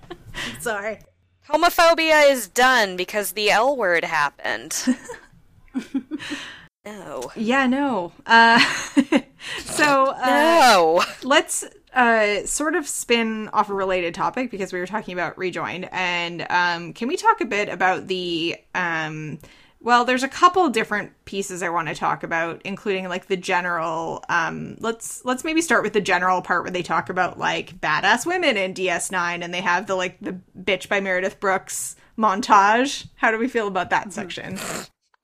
Sorry. 0.61 1.01
Homophobia 1.49 2.31
is 2.31 2.47
done 2.49 2.97
because 2.97 3.33
the 3.33 3.51
L 3.51 3.77
word 3.77 4.05
happened. 4.05 4.77
no. 6.85 7.33
Yeah, 7.35 7.67
no. 7.67 8.13
Uh, 8.25 8.61
so 9.65 10.07
uh, 10.13 10.27
No. 10.27 11.03
let's 11.25 11.65
uh, 11.93 12.47
sort 12.47 12.77
of 12.77 12.87
spin 12.87 13.49
off 13.49 13.69
a 13.69 13.75
related 13.75 14.15
topic 14.15 14.53
because 14.53 14.73
we 14.73 14.79
were 14.79 14.87
talking 14.87 15.13
about 15.13 15.37
rejoined. 15.37 15.89
And 15.91 16.47
um, 16.51 16.93
can 16.93 17.09
we 17.09 17.17
talk 17.17 17.41
a 17.41 17.47
bit 17.47 17.69
about 17.69 18.07
the. 18.07 18.57
Um, 18.77 19.41
well, 19.83 20.05
there's 20.05 20.23
a 20.23 20.29
couple 20.29 20.69
different 20.69 21.13
pieces 21.25 21.63
I 21.63 21.71
want 21.71 21.89
to 21.89 21.95
talk 21.95 22.23
about, 22.23 22.61
including 22.65 23.09
like 23.09 23.27
the 23.27 23.37
general. 23.37 24.23
Um, 24.29 24.77
let's 24.79 25.25
let's 25.25 25.43
maybe 25.43 25.63
start 25.63 25.83
with 25.83 25.95
the 25.95 26.03
general 26.03 26.43
part 26.43 26.63
where 26.63 26.71
they 26.71 26.83
talk 26.83 27.09
about 27.09 27.39
like 27.39 27.81
badass 27.81 28.27
women 28.27 28.59
in 28.59 28.75
DS9, 28.75 29.43
and 29.43 29.55
they 29.55 29.63
have 29.63 29.87
the 29.87 29.95
like 29.95 30.21
the 30.21 30.39
bitch 30.59 30.89
by 30.89 31.01
Meredith 31.01 31.41
Brooks 31.41 31.97
montage. 32.19 33.09
How 33.17 33.31
do 33.31 33.39
we 33.39 33.49
feel 33.49 33.69
about 33.69 33.89
that 33.91 34.13
section? 34.13 34.59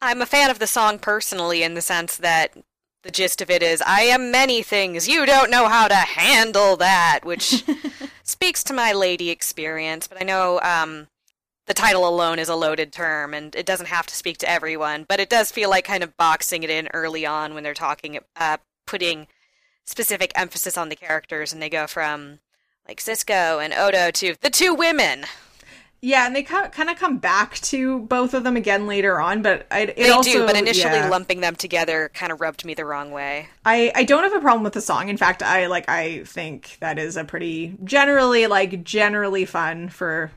I'm 0.00 0.22
a 0.22 0.26
fan 0.26 0.50
of 0.50 0.58
the 0.58 0.66
song 0.66 0.98
personally 0.98 1.62
in 1.62 1.74
the 1.74 1.82
sense 1.82 2.16
that 2.16 2.54
the 3.02 3.10
gist 3.10 3.42
of 3.42 3.50
it 3.50 3.62
is 3.62 3.82
I 3.82 4.02
am 4.02 4.30
many 4.30 4.62
things. 4.62 5.06
You 5.06 5.26
don't 5.26 5.50
know 5.50 5.68
how 5.68 5.86
to 5.86 5.94
handle 5.94 6.76
that, 6.76 7.20
which 7.24 7.62
speaks 8.22 8.64
to 8.64 8.72
my 8.72 8.92
lady 8.92 9.28
experience, 9.28 10.08
but 10.08 10.20
I 10.20 10.24
know 10.24 10.60
um, 10.60 11.08
the 11.66 11.74
title 11.74 12.09
alone 12.09 12.38
is 12.38 12.48
a 12.48 12.55
loaded 12.55 12.92
term 12.92 13.35
and 13.35 13.55
it 13.55 13.66
doesn't 13.66 13.87
have 13.87 14.07
to 14.07 14.14
speak 14.14 14.38
to 14.38 14.50
everyone, 14.50 15.05
but 15.09 15.20
it 15.20 15.29
does 15.29 15.50
feel 15.50 15.68
like 15.68 15.85
kind 15.85 16.02
of 16.02 16.16
boxing 16.16 16.62
it 16.62 16.70
in 16.70 16.88
early 16.94 17.26
on 17.26 17.55
when 17.55 17.62
they're 17.62 17.74
talking, 17.74 18.18
uh, 18.37 18.57
putting 18.87 19.26
specific 19.85 20.33
emphasis 20.35 20.79
on 20.79 20.88
the 20.88 20.96
characters 20.96 21.52
and 21.52 21.61
they 21.61 21.68
go 21.68 21.87
from 21.87 22.38
like 22.88 23.00
Sisko 23.00 23.62
and 23.64 23.74
Odo 23.74 24.11
to 24.12 24.37
the 24.40 24.50
two 24.50 24.74
women. 24.74 25.24
Yeah, 26.02 26.26
and 26.26 26.37
they 26.37 26.42
kind 26.42 26.90
of 26.90 26.96
come 26.98 27.18
back 27.18 27.55
to 27.62 28.00
both 28.00 28.35
of 28.35 28.44
them 28.44 28.55
again 28.57 28.87
later 28.87 29.18
on, 29.18 29.42
but 29.42 29.66
I, 29.70 29.81
it 29.81 29.96
They 29.96 30.11
also, 30.11 30.31
do, 30.31 30.46
but 30.46 30.55
initially 30.55 30.94
yeah. 30.94 31.09
lumping 31.09 31.40
them 31.40 31.57
together 31.57 32.11
kind 32.14 32.31
of 32.31 32.40
rubbed 32.40 32.64
me 32.64 32.74
the 32.74 32.85
wrong 32.85 33.11
way. 33.11 33.48
I 33.64 33.90
I 33.94 34.05
don't 34.05 34.22
have 34.22 34.35
a 34.35 34.40
problem 34.40 34.62
with 34.62 34.74
the 34.74 34.83
song. 34.83 35.09
In 35.09 35.16
fact, 35.16 35.42
I 35.42 35.66
like 35.66 35.88
I 35.88 36.22
think 36.24 36.76
that 36.81 36.98
is 36.98 37.16
a 37.16 37.24
pretty 37.24 37.76
generally 37.83 38.46
like 38.46 38.85
generally 38.85 39.46
fun 39.46 39.88
for 39.88 40.31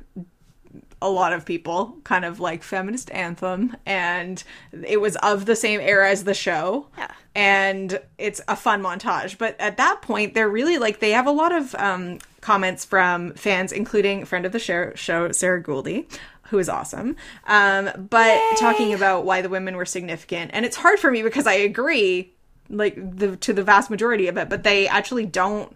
a 1.02 1.10
lot 1.10 1.34
of 1.34 1.46
people 1.46 1.98
kind 2.04 2.26
of 2.26 2.40
like 2.40 2.62
feminist 2.64 3.10
anthem 3.12 3.76
and 3.86 4.44
it 4.86 5.00
was 5.00 5.16
of 5.18 5.46
the 5.46 5.56
same 5.56 5.80
era 5.80 6.10
as 6.10 6.24
the 6.26 6.34
show. 6.34 6.88
Yeah. 6.98 7.12
and 7.36 8.00
it's 8.18 8.42
a 8.48 8.56
fun 8.56 8.82
montage. 8.82 9.38
But 9.38 9.56
at 9.60 9.78
that 9.78 10.02
point 10.02 10.34
they're 10.34 10.50
really 10.50 10.78
like 10.78 11.00
they 11.00 11.12
have 11.12 11.28
a 11.28 11.32
lot 11.32 11.52
of 11.52 11.74
um, 11.76 12.20
comments 12.42 12.86
from 12.86 13.34
fans 13.34 13.72
including 13.72 14.26
friend 14.26 14.46
of 14.46 14.52
the 14.52 14.60
show, 14.60 14.92
show 14.96 15.32
sarah 15.32 15.64
gouldy 15.64 16.06
who 16.50 16.58
is 16.58 16.68
awesome. 16.68 17.16
Um, 17.46 17.92
but 18.10 18.40
talking 18.58 18.94
about 18.94 19.24
why 19.24 19.42
the 19.42 19.50
women 19.50 19.76
were 19.78 19.86
significant 19.86 20.52
and 20.54 20.66
it's 20.66 20.76
hard 20.76 21.00
for 21.00 21.12
me 21.12 21.22
because 21.22 21.48
i 21.48 21.54
agree 21.54 22.34
like 22.70 22.96
the 22.96 23.36
to 23.38 23.54
the 23.54 23.64
vast 23.64 23.90
majority 23.90 24.28
of 24.28 24.38
it 24.38 24.50
but 24.50 24.64
they 24.64 24.88
actually 24.88 25.26
don't 25.26 25.76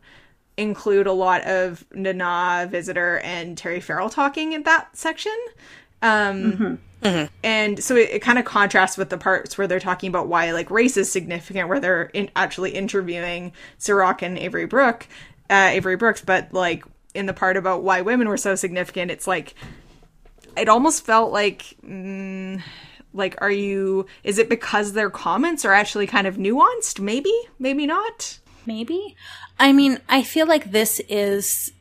include 0.58 1.08
a 1.08 1.13
lot 1.13 1.44
of 1.44 1.86
Nana, 1.94 2.68
Visitor, 2.70 3.20
and 3.20 3.58
Terry 3.58 3.80
Farrell 3.80 4.10
talking 4.10 4.54
in 4.54 4.63
that 4.63 4.96
section. 4.96 5.38
Um, 6.02 6.80
And 7.44 7.84
so 7.84 7.96
it, 7.96 8.10
it 8.12 8.22
kind 8.22 8.39
of 8.39 8.46
contrasts 8.46 8.98
with 8.98 9.10
the 9.10 9.18
parts 9.18 9.58
where 9.58 9.68
they're 9.68 9.80
talking 9.80 10.08
about 10.08 10.28
why 10.28 10.52
like 10.52 10.72
race 10.72 10.96
is 10.96 11.12
significant, 11.12 11.68
where 11.68 11.80
they're 11.80 12.04
in, 12.04 12.30
actually 12.36 12.72
interviewing 12.72 13.52
Cirroc 13.78 14.22
and 14.22 14.38
Avery 14.38 14.66
Brook, 14.66 15.08
uh, 15.50 15.70
Avery 15.72 15.98
Brooks, 15.98 16.22
but 16.22 16.54
like 16.54 16.86
in 17.13 17.26
the 17.26 17.34
part 17.34 17.58
about 17.58 17.84
why 17.84 18.02
women 18.02 18.28
were 18.30 18.38
so 18.38 18.56
significant, 18.56 19.12
it's 19.12 19.28
like 19.28 19.56
it 20.56 20.70
almost 20.70 21.06
felt 21.06 21.32
like 21.32 21.76
mm, 21.86 22.62
like 23.13 23.36
are 23.42 23.52
you 23.52 24.06
is 24.24 24.38
it 24.38 24.50
because 24.50 24.94
their 24.94 25.10
comments 25.10 25.66
are 25.66 25.74
actually 25.74 26.08
kind 26.08 26.26
of 26.28 26.38
nuanced? 26.38 27.00
Maybe 27.00 27.34
maybe 27.60 27.86
not 27.86 28.39
Maybe. 28.65 29.15
I 29.60 29.73
mean, 29.73 29.99
I 30.10 30.23
feel 30.23 30.47
like 30.47 30.71
this 30.71 30.99
is 31.10 31.71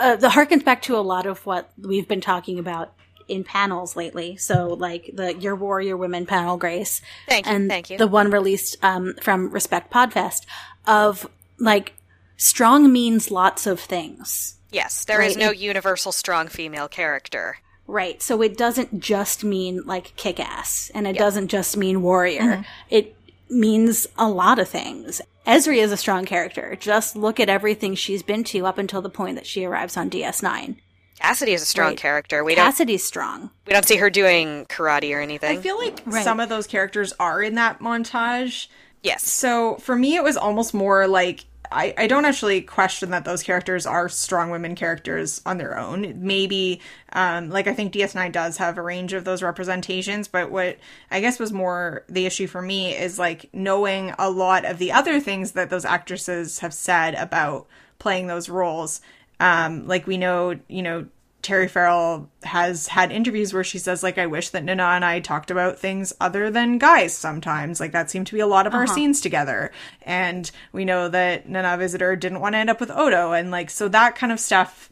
uh, 0.00 0.16
the 0.16 0.28
harkens 0.28 0.64
back 0.64 0.82
to 0.82 0.96
a 0.96 1.00
lot 1.00 1.26
of 1.26 1.44
what 1.46 1.70
we've 1.80 2.06
been 2.08 2.20
talking 2.20 2.58
about 2.58 2.92
in 3.28 3.44
panels 3.44 3.96
lately. 3.96 4.36
So, 4.36 4.68
like 4.68 5.10
the 5.12 5.34
Your 5.34 5.54
Warrior 5.56 5.96
Women 5.96 6.24
panel, 6.26 6.56
Grace, 6.56 7.00
Thank 7.28 7.46
you, 7.46 7.52
and 7.52 7.68
thank 7.68 7.90
you. 7.90 7.98
the 7.98 8.06
one 8.06 8.30
released 8.30 8.76
um, 8.82 9.14
from 9.20 9.50
Respect 9.50 9.92
Podfest 9.92 10.46
of 10.86 11.28
like 11.58 11.94
strong 12.36 12.90
means 12.92 13.30
lots 13.30 13.66
of 13.66 13.80
things. 13.80 14.54
Yes, 14.70 15.04
there 15.06 15.20
is 15.22 15.34
Right, 15.36 15.44
no 15.44 15.50
it- 15.50 15.58
universal 15.58 16.12
strong 16.12 16.48
female 16.48 16.88
character. 16.88 17.58
Right. 17.86 18.20
So 18.20 18.42
it 18.42 18.58
doesn't 18.58 19.00
just 19.00 19.42
mean 19.44 19.82
like 19.86 20.14
kick 20.16 20.38
ass 20.38 20.90
and 20.94 21.06
it 21.06 21.16
doesn't 21.16 21.48
just 21.48 21.74
mean 21.74 22.02
warrior. 22.02 22.66
It 22.90 23.16
means 23.48 24.06
a 24.18 24.28
lot 24.28 24.58
of 24.58 24.68
things. 24.68 25.22
Ezri 25.48 25.78
is 25.78 25.90
a 25.92 25.96
strong 25.96 26.26
character. 26.26 26.76
Just 26.78 27.16
look 27.16 27.40
at 27.40 27.48
everything 27.48 27.94
she's 27.94 28.22
been 28.22 28.44
to 28.44 28.66
up 28.66 28.76
until 28.78 29.00
the 29.00 29.08
point 29.08 29.36
that 29.36 29.46
she 29.46 29.64
arrives 29.64 29.96
on 29.96 30.10
DS9. 30.10 30.76
Cassidy 31.18 31.52
is 31.52 31.62
a 31.62 31.66
strong 31.66 31.88
Right. 31.88 31.96
character. 31.96 32.44
We 32.44 32.54
don't 32.54 32.66
Cassidy's 32.66 33.02
strong. 33.04 33.50
we 33.66 33.72
don't 33.72 33.86
see 33.86 33.96
her 33.96 34.10
doing 34.10 34.66
karate 34.66 35.12
or 35.16 35.20
anything. 35.20 35.58
I 35.58 35.60
feel 35.60 35.78
like 35.78 36.00
Right. 36.04 36.22
some 36.22 36.38
of 36.38 36.48
those 36.48 36.66
characters 36.66 37.12
are 37.18 37.42
in 37.42 37.54
that 37.56 37.80
montage. 37.80 38.66
yes. 39.02 39.24
So 39.24 39.76
for 39.76 39.96
me, 39.96 40.14
it 40.16 40.22
was 40.22 40.36
almost 40.36 40.74
more 40.74 41.06
like 41.08 41.46
I, 41.70 41.94
I 41.96 42.06
don't 42.06 42.24
actually 42.24 42.62
question 42.62 43.10
that 43.10 43.24
those 43.24 43.42
characters 43.42 43.86
are 43.86 44.08
strong 44.08 44.50
women 44.50 44.74
characters 44.74 45.40
on 45.44 45.58
their 45.58 45.78
own. 45.78 46.14
Maybe, 46.24 46.80
um, 47.12 47.50
like 47.50 47.66
I 47.66 47.74
think 47.74 47.92
DS9 47.92 48.32
does 48.32 48.56
have 48.58 48.78
a 48.78 48.82
range 48.82 49.12
of 49.12 49.24
those 49.24 49.42
representations, 49.42 50.28
but 50.28 50.50
what 50.50 50.78
I 51.10 51.20
guess 51.20 51.38
was 51.38 51.52
more 51.52 52.04
the 52.08 52.26
issue 52.26 52.46
for 52.46 52.62
me 52.62 52.94
is 52.94 53.18
like 53.18 53.48
knowing 53.52 54.14
a 54.18 54.30
lot 54.30 54.64
of 54.64 54.78
the 54.78 54.92
other 54.92 55.20
things 55.20 55.52
that 55.52 55.70
those 55.70 55.84
actresses 55.84 56.60
have 56.60 56.74
said 56.74 57.14
about 57.14 57.66
playing 57.98 58.26
those 58.26 58.48
roles. 58.48 59.00
Um, 59.40 59.86
like 59.86 60.06
we 60.06 60.16
know, 60.16 60.58
you 60.68 60.82
know, 60.82 61.06
Terry 61.48 61.66
Farrell 61.66 62.28
has 62.42 62.88
had 62.88 63.10
interviews 63.10 63.54
where 63.54 63.64
she 63.64 63.78
says, 63.78 64.02
like, 64.02 64.18
I 64.18 64.26
wish 64.26 64.50
that 64.50 64.64
Nana 64.64 64.82
and 64.82 65.02
I 65.02 65.18
talked 65.20 65.50
about 65.50 65.78
things 65.78 66.12
other 66.20 66.50
than 66.50 66.76
guys 66.76 67.14
sometimes. 67.14 67.80
Like, 67.80 67.92
that 67.92 68.10
seemed 68.10 68.26
to 68.26 68.34
be 68.34 68.40
a 68.40 68.46
lot 68.46 68.66
of 68.66 68.74
uh-huh. 68.74 68.80
our 68.80 68.86
scenes 68.86 69.22
together. 69.22 69.72
And 70.02 70.50
we 70.72 70.84
know 70.84 71.08
that 71.08 71.48
Nana 71.48 71.78
Visitor 71.78 72.16
didn't 72.16 72.40
want 72.40 72.52
to 72.52 72.58
end 72.58 72.68
up 72.68 72.80
with 72.80 72.90
Odo. 72.90 73.32
And, 73.32 73.50
like, 73.50 73.70
so 73.70 73.88
that 73.88 74.14
kind 74.14 74.30
of 74.30 74.38
stuff, 74.38 74.90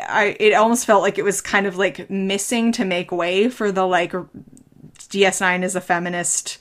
I, 0.00 0.34
it 0.40 0.54
almost 0.54 0.86
felt 0.86 1.02
like 1.02 1.18
it 1.18 1.24
was 1.24 1.42
kind 1.42 1.66
of 1.66 1.76
like 1.76 2.08
missing 2.08 2.72
to 2.72 2.86
make 2.86 3.12
way 3.12 3.50
for 3.50 3.70
the, 3.70 3.86
like, 3.86 4.12
DS9 4.12 5.62
is 5.62 5.76
a 5.76 5.82
feminist, 5.82 6.56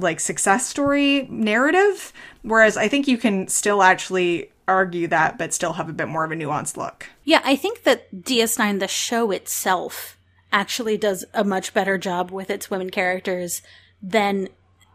like, 0.00 0.20
success 0.20 0.66
story 0.66 1.26
narrative. 1.30 2.12
Whereas 2.42 2.76
I 2.76 2.88
think 2.88 3.08
you 3.08 3.18
can 3.18 3.48
still 3.48 3.82
actually 3.82 4.50
argue 4.66 5.08
that, 5.08 5.38
but 5.38 5.52
still 5.52 5.74
have 5.74 5.88
a 5.88 5.92
bit 5.92 6.08
more 6.08 6.24
of 6.24 6.32
a 6.32 6.34
nuanced 6.34 6.76
look. 6.76 7.06
Yeah, 7.24 7.40
I 7.44 7.56
think 7.56 7.82
that 7.82 8.10
DS9, 8.12 8.80
the 8.80 8.88
show 8.88 9.30
itself, 9.30 10.18
actually 10.52 10.96
does 10.96 11.24
a 11.34 11.44
much 11.44 11.74
better 11.74 11.98
job 11.98 12.30
with 12.30 12.48
its 12.48 12.70
women 12.70 12.88
characters 12.88 13.60
than 14.00 14.48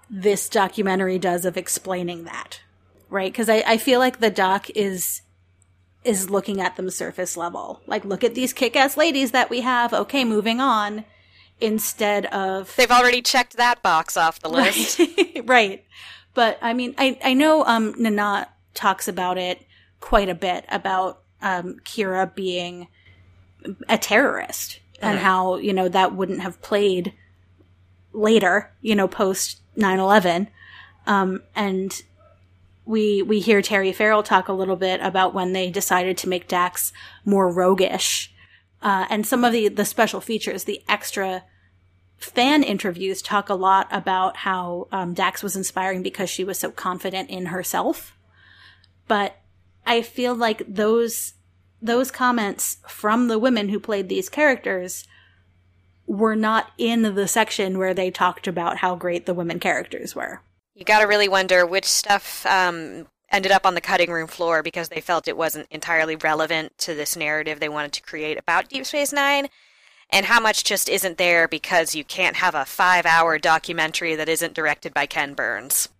this 0.09 0.47
documentary 0.49 1.19
does 1.19 1.45
of 1.45 1.57
explaining 1.57 2.23
that. 2.23 2.61
Right? 3.09 3.31
Because 3.31 3.49
I, 3.49 3.63
I 3.67 3.77
feel 3.77 3.99
like 3.99 4.19
the 4.19 4.31
doc 4.31 4.69
is 4.71 5.21
is 6.05 6.29
looking 6.29 6.61
at 6.61 6.77
them 6.77 6.89
surface 6.89 7.35
level. 7.35 7.81
Like, 7.85 8.05
look 8.05 8.23
at 8.23 8.33
these 8.33 8.53
kick 8.53 8.77
ass 8.77 8.95
ladies 8.95 9.31
that 9.31 9.49
we 9.49 9.61
have. 9.61 9.93
Okay, 9.93 10.23
moving 10.23 10.61
on. 10.61 11.03
Instead 11.61 12.25
of 12.27 12.73
They've 12.75 12.91
already 12.91 13.21
checked 13.21 13.57
that 13.57 13.81
box 13.83 14.15
off 14.15 14.39
the 14.39 14.49
list. 14.49 14.99
Right. 14.99 15.41
right. 15.45 15.85
But 16.33 16.57
I 16.61 16.73
mean 16.73 16.95
I, 16.97 17.17
I 17.23 17.33
know 17.33 17.65
um 17.65 17.95
Nana 17.97 18.47
talks 18.73 19.07
about 19.07 19.37
it 19.37 19.65
quite 19.99 20.29
a 20.29 20.35
bit 20.35 20.65
about 20.69 21.21
um, 21.41 21.79
Kira 21.83 22.33
being 22.33 22.87
a 23.87 23.97
terrorist 23.97 24.79
and 25.01 25.17
uh-huh. 25.17 25.25
how, 25.25 25.55
you 25.57 25.73
know, 25.73 25.89
that 25.89 26.15
wouldn't 26.15 26.41
have 26.41 26.61
played 26.61 27.13
later, 28.13 28.71
you 28.81 28.95
know, 28.95 29.07
post 29.07 29.61
9-11. 29.77 30.47
Um, 31.05 31.41
and 31.55 32.01
we, 32.85 33.21
we 33.21 33.39
hear 33.39 33.61
Terry 33.61 33.91
Farrell 33.91 34.23
talk 34.23 34.47
a 34.47 34.53
little 34.53 34.75
bit 34.75 35.01
about 35.01 35.33
when 35.33 35.53
they 35.53 35.69
decided 35.69 36.17
to 36.19 36.29
make 36.29 36.47
Dax 36.47 36.91
more 37.25 37.51
roguish. 37.51 38.33
Uh, 38.81 39.05
and 39.09 39.25
some 39.25 39.43
of 39.43 39.51
the, 39.51 39.67
the 39.67 39.85
special 39.85 40.21
features, 40.21 40.63
the 40.63 40.81
extra 40.87 41.43
fan 42.19 42.63
interviews 42.63 43.21
talk 43.21 43.49
a 43.49 43.55
lot 43.55 43.87
about 43.91 44.37
how 44.37 44.87
um, 44.91 45.13
Dax 45.13 45.41
was 45.41 45.55
inspiring 45.55 46.03
because 46.03 46.29
she 46.29 46.43
was 46.43 46.59
so 46.59 46.71
confident 46.71 47.29
in 47.29 47.47
herself 47.47 48.15
but 49.09 49.35
I 49.85 50.01
feel 50.01 50.33
like 50.33 50.63
those 50.65 51.33
those 51.81 52.11
comments 52.11 52.77
from 52.87 53.27
the 53.27 53.39
women 53.39 53.69
who 53.69 53.79
played 53.79 54.07
these 54.07 54.29
characters 54.29 55.05
were 56.05 56.35
not 56.35 56.71
in 56.77 57.15
the 57.15 57.27
section 57.27 57.77
where 57.77 57.93
they 57.93 58.11
talked 58.11 58.47
about 58.47 58.77
how 58.77 58.95
great 58.95 59.25
the 59.25 59.33
women 59.33 59.59
characters 59.59 60.15
were. 60.15 60.41
You 60.75 60.85
got 60.85 60.99
to 60.99 61.07
really 61.07 61.29
wonder 61.29 61.65
which 61.65 61.85
stuff 61.85 62.45
um, 62.45 63.07
ended 63.31 63.51
up 63.51 63.65
on 63.65 63.75
the 63.75 63.81
cutting 63.81 64.11
room 64.11 64.27
floor 64.27 64.61
because 64.61 64.89
they 64.89 65.01
felt 65.01 65.27
it 65.27 65.37
wasn't 65.37 65.67
entirely 65.71 66.15
relevant 66.17 66.77
to 66.79 66.93
this 66.93 67.15
narrative 67.15 67.59
they 67.59 67.69
wanted 67.69 67.93
to 67.93 68.01
create 68.01 68.37
about 68.37 68.69
Deep 68.69 68.85
Space 68.85 69.13
Nine, 69.13 69.47
and 70.09 70.25
how 70.25 70.39
much 70.39 70.63
just 70.63 70.89
isn't 70.89 71.17
there 71.17 71.47
because 71.47 71.95
you 71.95 72.03
can't 72.03 72.37
have 72.37 72.55
a 72.55 72.65
five 72.65 73.05
hour 73.05 73.37
documentary 73.37 74.15
that 74.15 74.29
isn't 74.29 74.53
directed 74.53 74.93
by 74.93 75.05
Ken 75.05 75.33
Burns. 75.33 75.89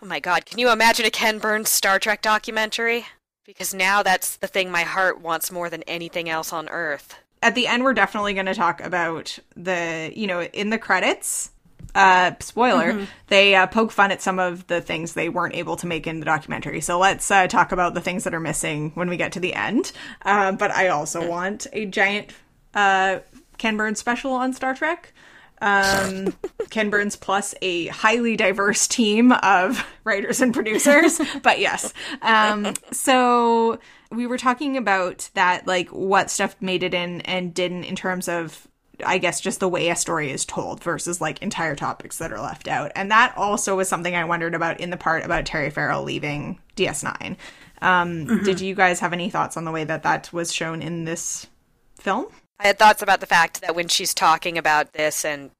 Oh 0.00 0.06
my 0.06 0.20
god, 0.20 0.46
can 0.46 0.58
you 0.58 0.70
imagine 0.70 1.06
a 1.06 1.10
Ken 1.10 1.38
Burns 1.38 1.68
Star 1.68 1.98
Trek 1.98 2.22
documentary? 2.22 3.06
Because 3.44 3.74
now 3.74 4.02
that's 4.02 4.36
the 4.36 4.46
thing 4.46 4.70
my 4.70 4.82
heart 4.82 5.20
wants 5.20 5.50
more 5.50 5.68
than 5.68 5.82
anything 5.84 6.28
else 6.28 6.52
on 6.52 6.68
Earth. 6.68 7.16
At 7.42 7.54
the 7.54 7.66
end, 7.66 7.82
we're 7.82 7.94
definitely 7.94 8.34
going 8.34 8.46
to 8.46 8.54
talk 8.54 8.80
about 8.80 9.38
the, 9.56 10.12
you 10.14 10.26
know, 10.26 10.42
in 10.42 10.70
the 10.70 10.78
credits, 10.78 11.50
uh, 11.94 12.32
spoiler, 12.40 12.92
mm-hmm. 12.92 13.04
they 13.28 13.54
uh, 13.54 13.66
poke 13.66 13.90
fun 13.90 14.12
at 14.12 14.22
some 14.22 14.38
of 14.38 14.66
the 14.66 14.80
things 14.80 15.14
they 15.14 15.28
weren't 15.28 15.54
able 15.54 15.76
to 15.76 15.86
make 15.86 16.06
in 16.06 16.20
the 16.20 16.26
documentary. 16.26 16.80
So 16.80 16.98
let's 16.98 17.28
uh, 17.30 17.48
talk 17.48 17.72
about 17.72 17.94
the 17.94 18.00
things 18.00 18.24
that 18.24 18.34
are 18.34 18.40
missing 18.40 18.92
when 18.94 19.08
we 19.08 19.16
get 19.16 19.32
to 19.32 19.40
the 19.40 19.54
end. 19.54 19.90
Uh, 20.22 20.52
but 20.52 20.70
I 20.70 20.88
also 20.88 21.28
want 21.28 21.66
a 21.72 21.86
giant 21.86 22.32
uh, 22.74 23.20
Ken 23.56 23.76
Burns 23.76 23.98
special 23.98 24.32
on 24.32 24.52
Star 24.52 24.74
Trek 24.74 25.12
um, 25.60 26.34
Ken 26.70 26.90
Burns 26.90 27.16
plus 27.16 27.54
a 27.62 27.88
highly 27.88 28.36
diverse 28.36 28.86
team 28.86 29.32
of 29.32 29.84
writers 30.04 30.40
and 30.40 30.54
producers. 30.54 31.20
but 31.42 31.58
yes. 31.58 31.92
Um, 32.22 32.74
so 32.92 33.78
we 34.10 34.26
were 34.26 34.38
talking 34.38 34.76
about 34.76 35.28
that, 35.34 35.66
like 35.66 35.88
what 35.90 36.30
stuff 36.30 36.56
made 36.60 36.82
it 36.82 36.94
in 36.94 37.20
and 37.22 37.52
didn't 37.52 37.84
in 37.84 37.96
terms 37.96 38.28
of 38.28 38.66
I 39.06 39.18
guess 39.18 39.40
just 39.40 39.60
the 39.60 39.68
way 39.68 39.90
a 39.90 39.96
story 39.96 40.32
is 40.32 40.44
told 40.44 40.82
versus 40.82 41.20
like 41.20 41.40
entire 41.40 41.76
topics 41.76 42.18
that 42.18 42.32
are 42.32 42.40
left 42.40 42.66
out. 42.66 42.90
And 42.96 43.12
that 43.12 43.32
also 43.36 43.76
was 43.76 43.88
something 43.88 44.16
I 44.16 44.24
wondered 44.24 44.56
about 44.56 44.80
in 44.80 44.90
the 44.90 44.96
part 44.96 45.24
about 45.24 45.46
Terry 45.46 45.70
Farrell 45.70 46.02
leaving 46.02 46.58
DS9. 46.74 47.36
Um, 47.80 48.26
mm-hmm. 48.26 48.42
Did 48.42 48.60
you 48.60 48.74
guys 48.74 48.98
have 48.98 49.12
any 49.12 49.30
thoughts 49.30 49.56
on 49.56 49.64
the 49.64 49.70
way 49.70 49.84
that 49.84 50.02
that 50.02 50.32
was 50.32 50.52
shown 50.52 50.82
in 50.82 51.04
this 51.04 51.46
film? 51.94 52.26
I 52.60 52.66
had 52.66 52.78
thoughts 52.78 53.02
about 53.02 53.20
the 53.20 53.26
fact 53.26 53.60
that 53.60 53.74
when 53.74 53.88
she's 53.88 54.12
talking 54.12 54.58
about 54.58 54.92
this 54.92 55.24
and 55.24 55.50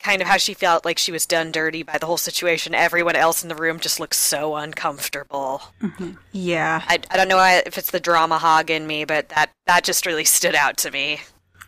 kind 0.00 0.20
of 0.20 0.28
how 0.28 0.36
she 0.36 0.54
felt 0.54 0.84
like 0.84 0.98
she 0.98 1.10
was 1.10 1.24
done 1.26 1.50
dirty 1.50 1.82
by 1.82 1.98
the 1.98 2.06
whole 2.06 2.18
situation, 2.18 2.74
everyone 2.74 3.16
else 3.16 3.42
in 3.42 3.48
the 3.48 3.54
room 3.54 3.80
just 3.80 3.98
looks 3.98 4.18
so 4.18 4.54
uncomfortable. 4.54 5.62
Mm-hmm. 5.80 6.12
Yeah. 6.32 6.82
I, 6.86 6.98
I 7.10 7.16
don't 7.16 7.28
know 7.28 7.42
if 7.66 7.78
it's 7.78 7.90
the 7.90 8.00
drama 8.00 8.38
hog 8.38 8.70
in 8.70 8.86
me, 8.86 9.04
but 9.04 9.30
that, 9.30 9.50
that 9.66 9.82
just 9.82 10.04
really 10.04 10.24
stood 10.24 10.54
out 10.54 10.76
to 10.78 10.90
me. 10.90 11.20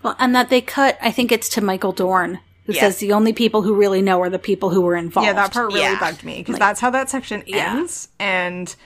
Well, 0.03 0.17
and 0.19 0.35
that 0.35 0.51
they 0.51 0.61
cut, 0.61 0.99
I 1.01 1.11
think 1.11 1.33
it's 1.33 1.49
to 1.51 1.61
Michael 1.61 1.93
Dorn, 1.93 2.41
who 2.67 2.75
yeah. 2.75 2.83
says 2.83 2.99
the 2.99 3.13
only 3.13 3.33
people 3.33 3.63
who 3.63 3.75
really 3.75 4.03
know 4.03 4.21
are 4.21 4.31
the 4.31 4.39
people 4.39 4.71
who 4.71 4.83
were 4.83 4.97
involved. 4.97 5.27
Yeah, 5.27 5.33
that 5.33 5.53
part 5.53 5.69
really 5.69 5.81
yeah. 5.81 5.99
bugged 5.99 6.23
me 6.23 6.39
because 6.39 6.55
like, 6.55 6.61
that's 6.61 6.81
how 6.81 6.91
that 6.91 7.09
section 7.09 7.43
ends. 7.47 8.09
Yeah. 8.21 8.27
And 8.27 8.77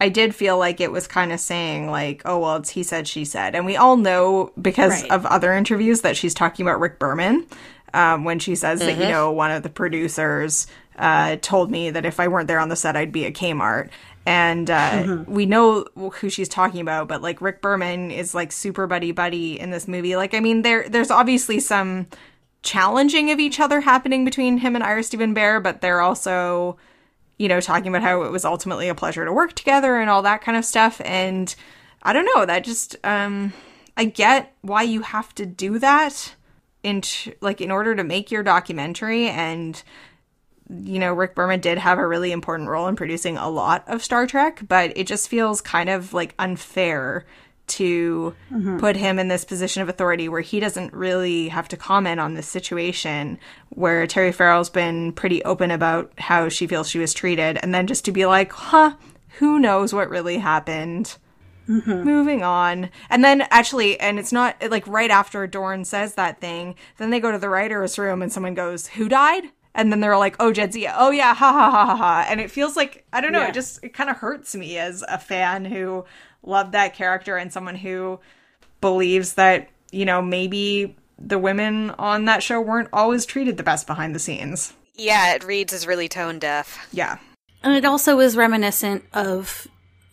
I 0.00 0.08
did 0.08 0.34
feel 0.34 0.58
like 0.58 0.80
it 0.80 0.90
was 0.90 1.06
kind 1.06 1.32
of 1.32 1.40
saying 1.40 1.90
like, 1.90 2.22
oh 2.24 2.38
well, 2.38 2.56
it's 2.56 2.70
he 2.70 2.82
said 2.82 3.06
she 3.08 3.24
said, 3.24 3.54
and 3.54 3.64
we 3.64 3.76
all 3.76 3.96
know 3.96 4.52
because 4.60 5.02
right. 5.02 5.10
of 5.10 5.24
other 5.26 5.52
interviews 5.52 6.02
that 6.02 6.16
she's 6.16 6.34
talking 6.34 6.66
about 6.66 6.80
Rick 6.80 6.98
Berman. 6.98 7.46
Um, 7.92 8.24
when 8.24 8.40
she 8.40 8.56
says 8.56 8.80
mm-hmm. 8.80 8.88
that 8.88 8.96
you 8.96 9.02
mm-hmm. 9.02 9.12
know 9.12 9.30
one 9.30 9.52
of 9.52 9.62
the 9.62 9.68
producers 9.68 10.66
uh, 10.98 11.36
told 11.40 11.70
me 11.70 11.90
that 11.90 12.04
if 12.04 12.18
I 12.18 12.26
weren't 12.26 12.48
there 12.48 12.58
on 12.58 12.68
the 12.68 12.74
set, 12.74 12.96
I'd 12.96 13.12
be 13.12 13.24
at 13.24 13.34
Kmart. 13.34 13.90
And 14.26 14.70
uh, 14.70 14.90
mm-hmm. 14.90 15.32
we 15.32 15.46
know 15.46 15.86
who 15.94 16.30
she's 16.30 16.48
talking 16.48 16.80
about, 16.80 17.08
but 17.08 17.20
like 17.22 17.40
Rick 17.40 17.60
Berman 17.60 18.10
is 18.10 18.34
like 18.34 18.52
super 18.52 18.86
buddy 18.86 19.12
buddy 19.12 19.60
in 19.60 19.70
this 19.70 19.86
movie. 19.86 20.16
Like, 20.16 20.34
I 20.34 20.40
mean, 20.40 20.62
there 20.62 20.88
there's 20.88 21.10
obviously 21.10 21.60
some 21.60 22.06
challenging 22.62 23.30
of 23.30 23.38
each 23.38 23.60
other 23.60 23.82
happening 23.82 24.24
between 24.24 24.58
him 24.58 24.74
and 24.74 24.82
Ira 24.82 25.02
Steven 25.02 25.34
Behr, 25.34 25.62
but 25.62 25.82
they're 25.82 26.00
also 26.00 26.78
you 27.38 27.48
know, 27.48 27.60
talking 27.60 27.88
about 27.88 28.02
how 28.02 28.22
it 28.22 28.30
was 28.30 28.44
ultimately 28.44 28.88
a 28.88 28.94
pleasure 28.94 29.24
to 29.24 29.32
work 29.32 29.54
together 29.54 29.98
and 29.98 30.08
all 30.08 30.22
that 30.22 30.40
kind 30.40 30.56
of 30.56 30.64
stuff. 30.64 31.00
And 31.04 31.54
I 32.02 32.12
don't 32.12 32.28
know, 32.34 32.46
that 32.46 32.64
just, 32.64 32.96
um, 33.04 33.52
I 33.96 34.04
get 34.04 34.54
why 34.60 34.82
you 34.82 35.02
have 35.02 35.34
to 35.36 35.46
do 35.46 35.78
that 35.78 36.34
in, 36.82 37.02
like, 37.40 37.60
in 37.60 37.70
order 37.70 37.94
to 37.94 38.04
make 38.04 38.30
your 38.30 38.42
documentary. 38.42 39.28
And, 39.28 39.82
you 40.68 40.98
know, 40.98 41.12
Rick 41.12 41.34
Berman 41.34 41.60
did 41.60 41.78
have 41.78 41.98
a 41.98 42.06
really 42.06 42.30
important 42.30 42.68
role 42.68 42.86
in 42.88 42.96
producing 42.96 43.36
a 43.36 43.48
lot 43.48 43.84
of 43.88 44.02
Star 44.02 44.26
Trek, 44.26 44.62
but 44.68 44.92
it 44.96 45.06
just 45.06 45.28
feels 45.28 45.60
kind 45.60 45.88
of 45.88 46.12
like 46.14 46.34
unfair 46.38 47.26
to 47.66 48.34
mm-hmm. 48.52 48.78
put 48.78 48.96
him 48.96 49.18
in 49.18 49.28
this 49.28 49.44
position 49.44 49.82
of 49.82 49.88
authority 49.88 50.28
where 50.28 50.40
he 50.40 50.60
doesn't 50.60 50.92
really 50.92 51.48
have 51.48 51.68
to 51.68 51.76
comment 51.76 52.20
on 52.20 52.34
this 52.34 52.48
situation 52.48 53.38
where 53.70 54.06
Terry 54.06 54.32
Farrell's 54.32 54.70
been 54.70 55.12
pretty 55.12 55.42
open 55.44 55.70
about 55.70 56.12
how 56.18 56.48
she 56.48 56.66
feels 56.66 56.88
she 56.88 56.98
was 56.98 57.14
treated 57.14 57.58
and 57.62 57.74
then 57.74 57.86
just 57.86 58.04
to 58.04 58.12
be 58.12 58.26
like, 58.26 58.52
"Huh, 58.52 58.94
who 59.38 59.58
knows 59.58 59.92
what 59.92 60.10
really 60.10 60.38
happened?" 60.38 61.16
Mm-hmm. 61.68 62.02
Moving 62.02 62.42
on. 62.42 62.90
And 63.08 63.24
then 63.24 63.46
actually, 63.50 63.98
and 63.98 64.18
it's 64.18 64.32
not 64.32 64.56
like 64.70 64.86
right 64.86 65.10
after 65.10 65.46
Dorn 65.46 65.84
says 65.84 66.14
that 66.14 66.40
thing, 66.40 66.74
then 66.98 67.10
they 67.10 67.20
go 67.20 67.32
to 67.32 67.38
the 67.38 67.48
writer's 67.48 67.98
room 67.98 68.22
and 68.22 68.32
someone 68.32 68.54
goes, 68.54 68.88
Who 68.88 69.08
died? 69.08 69.44
And 69.74 69.90
then 69.90 70.00
they're 70.00 70.18
like, 70.18 70.36
Oh, 70.38 70.52
Jadzia. 70.52 70.94
Oh, 70.96 71.10
yeah. 71.10 71.34
Ha 71.34 71.52
ha 71.52 71.70
ha 71.70 71.86
ha 71.86 71.96
ha. 71.96 72.26
And 72.28 72.40
it 72.40 72.50
feels 72.50 72.76
like, 72.76 73.06
I 73.12 73.20
don't 73.20 73.32
know, 73.32 73.40
yeah. 73.40 73.48
it 73.48 73.54
just, 73.54 73.82
it 73.82 73.94
kind 73.94 74.10
of 74.10 74.16
hurts 74.16 74.54
me 74.54 74.78
as 74.78 75.02
a 75.08 75.18
fan 75.18 75.64
who 75.64 76.04
love 76.44 76.72
that 76.72 76.94
character 76.94 77.36
and 77.36 77.52
someone 77.52 77.76
who 77.76 78.20
believes 78.80 79.34
that, 79.34 79.68
you 79.90 80.04
know, 80.04 80.22
maybe 80.22 80.96
the 81.18 81.38
women 81.38 81.90
on 81.92 82.26
that 82.26 82.42
show 82.42 82.60
weren't 82.60 82.88
always 82.92 83.24
treated 83.26 83.56
the 83.56 83.62
best 83.62 83.86
behind 83.86 84.14
the 84.14 84.18
scenes. 84.18 84.74
Yeah, 84.94 85.34
it 85.34 85.44
reads 85.44 85.72
as 85.72 85.86
really 85.86 86.08
tone 86.08 86.38
deaf. 86.38 86.86
Yeah. 86.92 87.18
And 87.62 87.74
it 87.74 87.84
also 87.84 88.20
is 88.20 88.36
reminiscent 88.36 89.04
of 89.12 89.66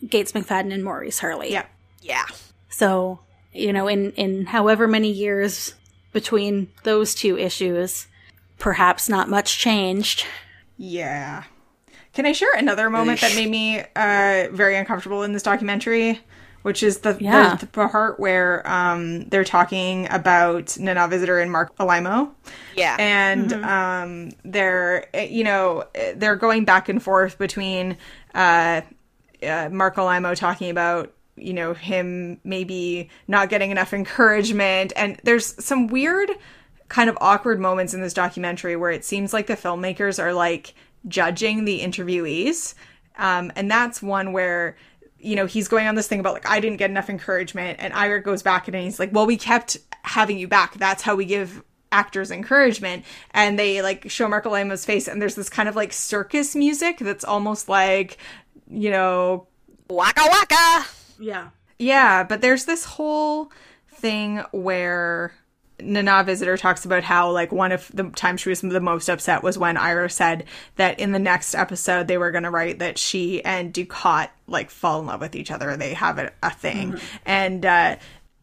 Gates 0.08 0.32
McFadden 0.32 0.72
and 0.72 0.84
Maurice 0.84 1.20
Hurley. 1.20 1.52
Yeah. 1.52 1.66
Yeah. 2.00 2.24
So, 2.68 3.20
you 3.52 3.72
know, 3.72 3.86
in, 3.88 4.12
in 4.12 4.46
however 4.46 4.88
many 4.88 5.10
years 5.10 5.74
between 6.12 6.70
those 6.82 7.14
two 7.14 7.38
issues, 7.38 8.06
perhaps 8.58 9.08
not 9.08 9.28
much 9.28 9.58
changed. 9.58 10.24
Yeah. 10.78 11.44
Can 12.12 12.26
I 12.26 12.32
share 12.32 12.52
another 12.54 12.90
moment 12.90 13.20
that 13.20 13.34
made 13.34 13.50
me 13.50 13.80
uh, 13.96 14.48
very 14.52 14.76
uncomfortable 14.76 15.22
in 15.22 15.32
this 15.32 15.42
documentary? 15.42 16.20
Which 16.62 16.84
is 16.84 16.98
the, 16.98 17.16
Yeah. 17.18 17.56
the, 17.56 17.66
the 17.66 17.72
part 17.72 18.20
where 18.20 18.64
um, 18.70 19.24
they're 19.30 19.42
talking 19.42 20.06
about 20.10 20.78
Nana 20.78 21.08
Visitor 21.08 21.40
and 21.40 21.50
Marc 21.50 21.74
Alaimo. 21.78 22.30
Yeah. 22.76 22.96
and 23.00 23.52
um, 23.64 24.30
they're 24.44 25.06
you 25.12 25.42
know 25.42 25.84
they're 26.14 26.36
going 26.36 26.64
back 26.64 26.88
and 26.88 27.02
forth 27.02 27.36
between 27.36 27.96
uh, 28.34 28.82
uh, 29.42 29.70
Marc 29.72 29.96
Alaimo 29.96 30.36
talking 30.36 30.70
about 30.70 31.12
you 31.34 31.52
know 31.52 31.74
him 31.74 32.38
maybe 32.44 33.08
not 33.26 33.48
getting 33.48 33.72
enough 33.72 33.92
encouragement, 33.92 34.92
and 34.94 35.18
there's 35.24 35.64
some 35.64 35.88
weird 35.88 36.30
kind 36.88 37.10
of 37.10 37.18
awkward 37.20 37.58
moments 37.58 37.92
in 37.92 38.00
this 38.02 38.12
documentary 38.14 38.76
where 38.76 38.90
it 38.92 39.04
seems 39.04 39.32
like 39.32 39.48
the 39.48 39.56
filmmakers 39.56 40.22
are 40.22 40.32
like 40.32 40.74
judging 41.08 41.64
the 41.64 41.80
interviewees, 41.80 42.74
um, 43.16 43.52
and 43.56 43.70
that's 43.70 44.02
one 44.02 44.32
where 44.32 44.76
you 45.22 45.36
know, 45.36 45.46
he's 45.46 45.68
going 45.68 45.86
on 45.86 45.94
this 45.94 46.08
thing 46.08 46.20
about 46.20 46.34
like 46.34 46.48
I 46.48 46.60
didn't 46.60 46.78
get 46.78 46.90
enough 46.90 47.08
encouragement, 47.08 47.78
and 47.80 47.94
Ira 47.94 48.20
goes 48.20 48.42
back 48.42 48.66
and 48.66 48.76
he's 48.76 48.98
like, 48.98 49.12
"Well, 49.12 49.24
we 49.24 49.36
kept 49.36 49.78
having 50.02 50.36
you 50.36 50.48
back. 50.48 50.74
That's 50.74 51.02
how 51.02 51.14
we 51.14 51.24
give 51.24 51.62
actors 51.92 52.30
encouragement." 52.30 53.04
And 53.30 53.58
they 53.58 53.82
like 53.82 54.10
show 54.10 54.28
Marc 54.28 54.44
Alaimo's 54.44 54.84
face, 54.84 55.06
and 55.06 55.22
there's 55.22 55.36
this 55.36 55.48
kind 55.48 55.68
of 55.68 55.76
like 55.76 55.92
circus 55.92 56.56
music 56.56 56.98
that's 56.98 57.24
almost 57.24 57.68
like, 57.68 58.18
you 58.68 58.90
know, 58.90 59.46
waka 59.88 60.22
waka. 60.28 60.86
Yeah. 61.20 61.50
yeah, 61.78 62.24
but 62.24 62.40
there's 62.40 62.64
this 62.64 62.84
whole 62.84 63.52
thing 63.88 64.38
where 64.50 65.32
Nana 65.82 66.24
Visitor 66.24 66.56
talks 66.56 66.84
about 66.84 67.02
how, 67.02 67.30
like, 67.30 67.52
one 67.52 67.72
of 67.72 67.90
the 67.92 68.04
times 68.10 68.40
she 68.40 68.48
was 68.48 68.60
the 68.60 68.80
most 68.80 69.08
upset 69.08 69.42
was 69.42 69.58
when 69.58 69.76
Ira 69.76 70.08
said 70.10 70.44
that 70.76 71.00
in 71.00 71.12
the 71.12 71.18
next 71.18 71.54
episode 71.54 72.08
they 72.08 72.18
were 72.18 72.30
going 72.30 72.44
to 72.44 72.50
write 72.50 72.78
that 72.78 72.98
she 72.98 73.44
and 73.44 73.72
Dukat, 73.72 74.30
like, 74.46 74.70
fall 74.70 75.00
in 75.00 75.06
love 75.06 75.20
with 75.20 75.36
each 75.36 75.50
other. 75.50 75.76
They 75.76 75.94
have 75.94 76.18
a, 76.18 76.32
a 76.42 76.50
thing. 76.50 76.98
And, 77.26 77.64
uh, 77.64 77.96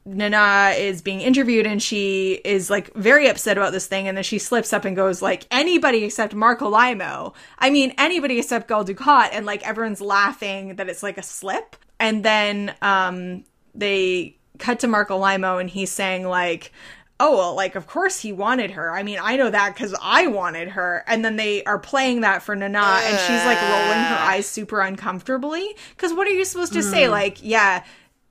Nana 0.06 0.74
is 0.78 1.02
being 1.02 1.22
interviewed 1.22 1.68
and 1.68 1.82
she 1.82 2.34
is 2.44 2.70
like 2.70 2.94
very 2.96 3.28
upset 3.28 3.58
about 3.58 3.74
this 3.74 3.86
thing 3.86 4.08
and 4.08 4.18
then 4.18 4.24
she 4.24 4.40
slips 4.40 4.74
up 4.74 4.86
and 4.86 4.96
goes 4.96 5.22
like 5.22 5.46
anybody 5.52 6.04
except 6.04 6.34
Marc 6.34 6.62
Alaimo. 6.62 7.34
I 7.60 7.70
mean 7.70 7.94
anybody 7.98 8.40
except 8.40 8.68
Gul 8.68 8.86
Dukat 8.86 9.30
and 9.34 9.46
like 9.46 9.68
everyone's 9.68 10.02
laughing 10.02 10.76
that 10.78 10.90
it's 10.90 11.04
like 11.04 11.18
a 11.18 11.24
slip. 11.24 11.76
And 12.00 12.24
then 12.24 12.74
um 12.82 13.44
they 13.76 14.38
cut 14.58 14.80
to 14.80 14.88
Marc 14.88 15.10
Alaimo 15.10 15.60
and 15.60 15.70
he's 15.70 15.92
saying 15.92 16.28
like 16.28 16.72
oh 17.20 17.38
well 17.38 17.56
like 17.56 17.76
of 17.76 17.88
course 17.88 18.20
he 18.20 18.32
wanted 18.32 18.72
her. 18.72 18.92
I 18.92 19.04
mean 19.04 19.20
i 19.22 19.36
know 19.36 19.50
that 19.50 19.74
because 19.74 19.96
i 20.02 20.28
wanted 20.28 20.70
her. 20.70 21.04
And 21.08 21.24
then 21.24 21.36
they 21.36 21.64
are 21.64 21.80
playing 21.80 22.22
that 22.22 22.42
for 22.42 22.56
nana 22.56 22.80
and 22.80 23.20
she's 23.20 23.46
like 23.46 23.62
rolling 23.62 24.04
her 24.04 24.18
eyes 24.20 24.46
super 24.46 24.82
uncomfortably. 24.82 25.76
Because 25.96 26.14
what 26.14 26.28
are 26.28 26.32
you 26.32 26.46
supposed 26.46 26.74
to 26.74 26.84
say? 26.84 27.10
Like 27.10 27.40
yeah 27.42 27.84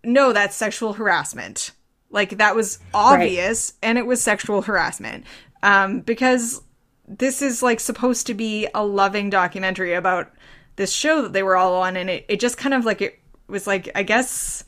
no 0.05 0.33
that's 0.33 0.57
sexual 0.57 0.95
harassment. 0.95 1.73
Like 2.11 2.39
that 2.39 2.57
was 2.57 2.79
obvious 2.95 3.75
and 3.83 3.99
it 3.99 4.07
was 4.07 4.23
sexual 4.23 4.63
harassment. 4.63 5.25
Um 5.63 6.01
because 6.01 6.63
this 7.07 7.43
is 7.43 7.63
like 7.63 7.81
supposed 7.81 8.27
to 8.27 8.35
be 8.35 8.69
a 8.75 8.85
loving 8.85 9.31
documentary 9.31 9.95
about 9.95 10.31
this 10.77 10.93
show 10.93 11.23
that 11.23 11.33
they 11.33 11.43
were 11.43 11.57
all 11.57 11.75
on 11.75 11.97
and 11.97 12.09
it, 12.11 12.25
it 12.29 12.39
just 12.39 12.57
kind 12.57 12.75
of 12.75 12.85
like 12.85 13.03
it 13.03 13.19
was 13.49 13.67
like 13.67 13.91
i 13.95 14.03
guess 14.03 14.63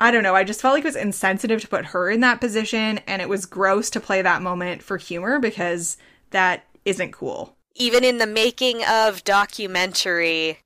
I 0.00 0.10
don't 0.10 0.22
know. 0.22 0.34
I 0.34 0.44
just 0.44 0.62
felt 0.62 0.72
like 0.72 0.84
it 0.84 0.88
was 0.88 0.96
insensitive 0.96 1.60
to 1.60 1.68
put 1.68 1.86
her 1.86 2.10
in 2.10 2.20
that 2.20 2.40
position, 2.40 2.98
and 3.06 3.20
it 3.20 3.28
was 3.28 3.44
gross 3.44 3.90
to 3.90 4.00
play 4.00 4.22
that 4.22 4.40
moment 4.40 4.82
for 4.82 4.96
humor 4.96 5.38
because 5.38 5.98
that 6.30 6.64
isn't 6.86 7.12
cool. 7.12 7.54
Even 7.74 8.02
in 8.02 8.16
the 8.16 8.26
making 8.26 8.82
of 8.84 9.22
documentary 9.24 10.58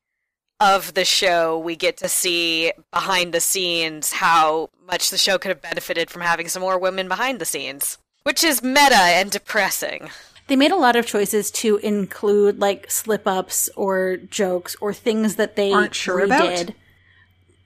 of 0.61 0.95
the 0.95 1.05
show, 1.05 1.59
we 1.59 1.74
get 1.74 1.97
to 1.97 2.09
see 2.09 2.72
behind 2.93 3.35
the 3.35 3.41
scenes 3.41 4.12
how 4.12 4.70
much 4.87 5.11
the 5.11 5.18
show 5.18 5.37
could 5.37 5.49
have 5.49 5.61
benefited 5.61 6.11
from 6.11 6.22
having 6.22 6.49
some 6.49 6.62
more 6.62 6.78
women 6.78 7.09
behind 7.09 7.41
the 7.41 7.45
scenes, 7.45 7.99
which 8.22 8.45
is 8.45 8.62
meta 8.62 8.95
and 8.95 9.32
depressing. 9.32 10.11
They 10.47 10.57
made 10.57 10.70
a 10.70 10.76
lot 10.76 10.95
of 10.95 11.07
choices 11.07 11.51
to 11.53 11.78
include 11.78 12.61
like 12.61 12.91
slip 12.91 13.26
ups 13.26 13.68
or 13.76 14.16
jokes 14.16 14.76
or 14.80 14.93
things 14.93 15.37
that 15.37 15.57
they 15.57 15.72
Aren't 15.72 15.95
sure 15.95 16.20
about? 16.20 16.70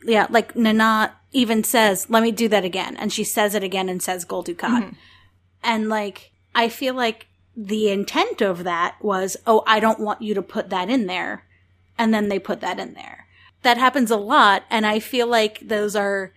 Yeah, 0.04 0.26
like 0.30 0.54
Nana 0.56 1.14
even 1.32 1.64
says, 1.64 2.06
"Let 2.08 2.22
me 2.22 2.30
do 2.32 2.48
that 2.48 2.64
again," 2.64 2.96
and 2.96 3.12
she 3.12 3.24
says 3.24 3.54
it 3.54 3.62
again 3.64 3.88
and 3.88 4.02
says 4.02 4.24
"Gul 4.24 4.44
Dukat," 4.44 4.68
Mm-hmm. 4.82 4.90
and 5.62 5.88
like 5.88 6.32
I 6.54 6.68
feel 6.68 6.94
like 6.94 7.26
the 7.56 7.90
intent 7.90 8.40
of 8.40 8.64
that 8.64 8.96
was, 9.02 9.36
"Oh, 9.46 9.62
I 9.66 9.80
don't 9.80 10.00
want 10.00 10.22
you 10.22 10.34
to 10.34 10.42
put 10.42 10.70
that 10.70 10.88
in 10.88 11.06
there," 11.06 11.44
and 11.98 12.14
then 12.14 12.28
they 12.28 12.38
put 12.38 12.60
that 12.60 12.78
in 12.78 12.94
there. 12.94 13.26
That 13.62 13.76
happens 13.76 14.10
a 14.10 14.16
lot, 14.16 14.62
and 14.70 14.86
I 14.86 15.00
feel 15.00 15.26
like 15.26 15.60
those 15.66 15.96
are 15.96 16.32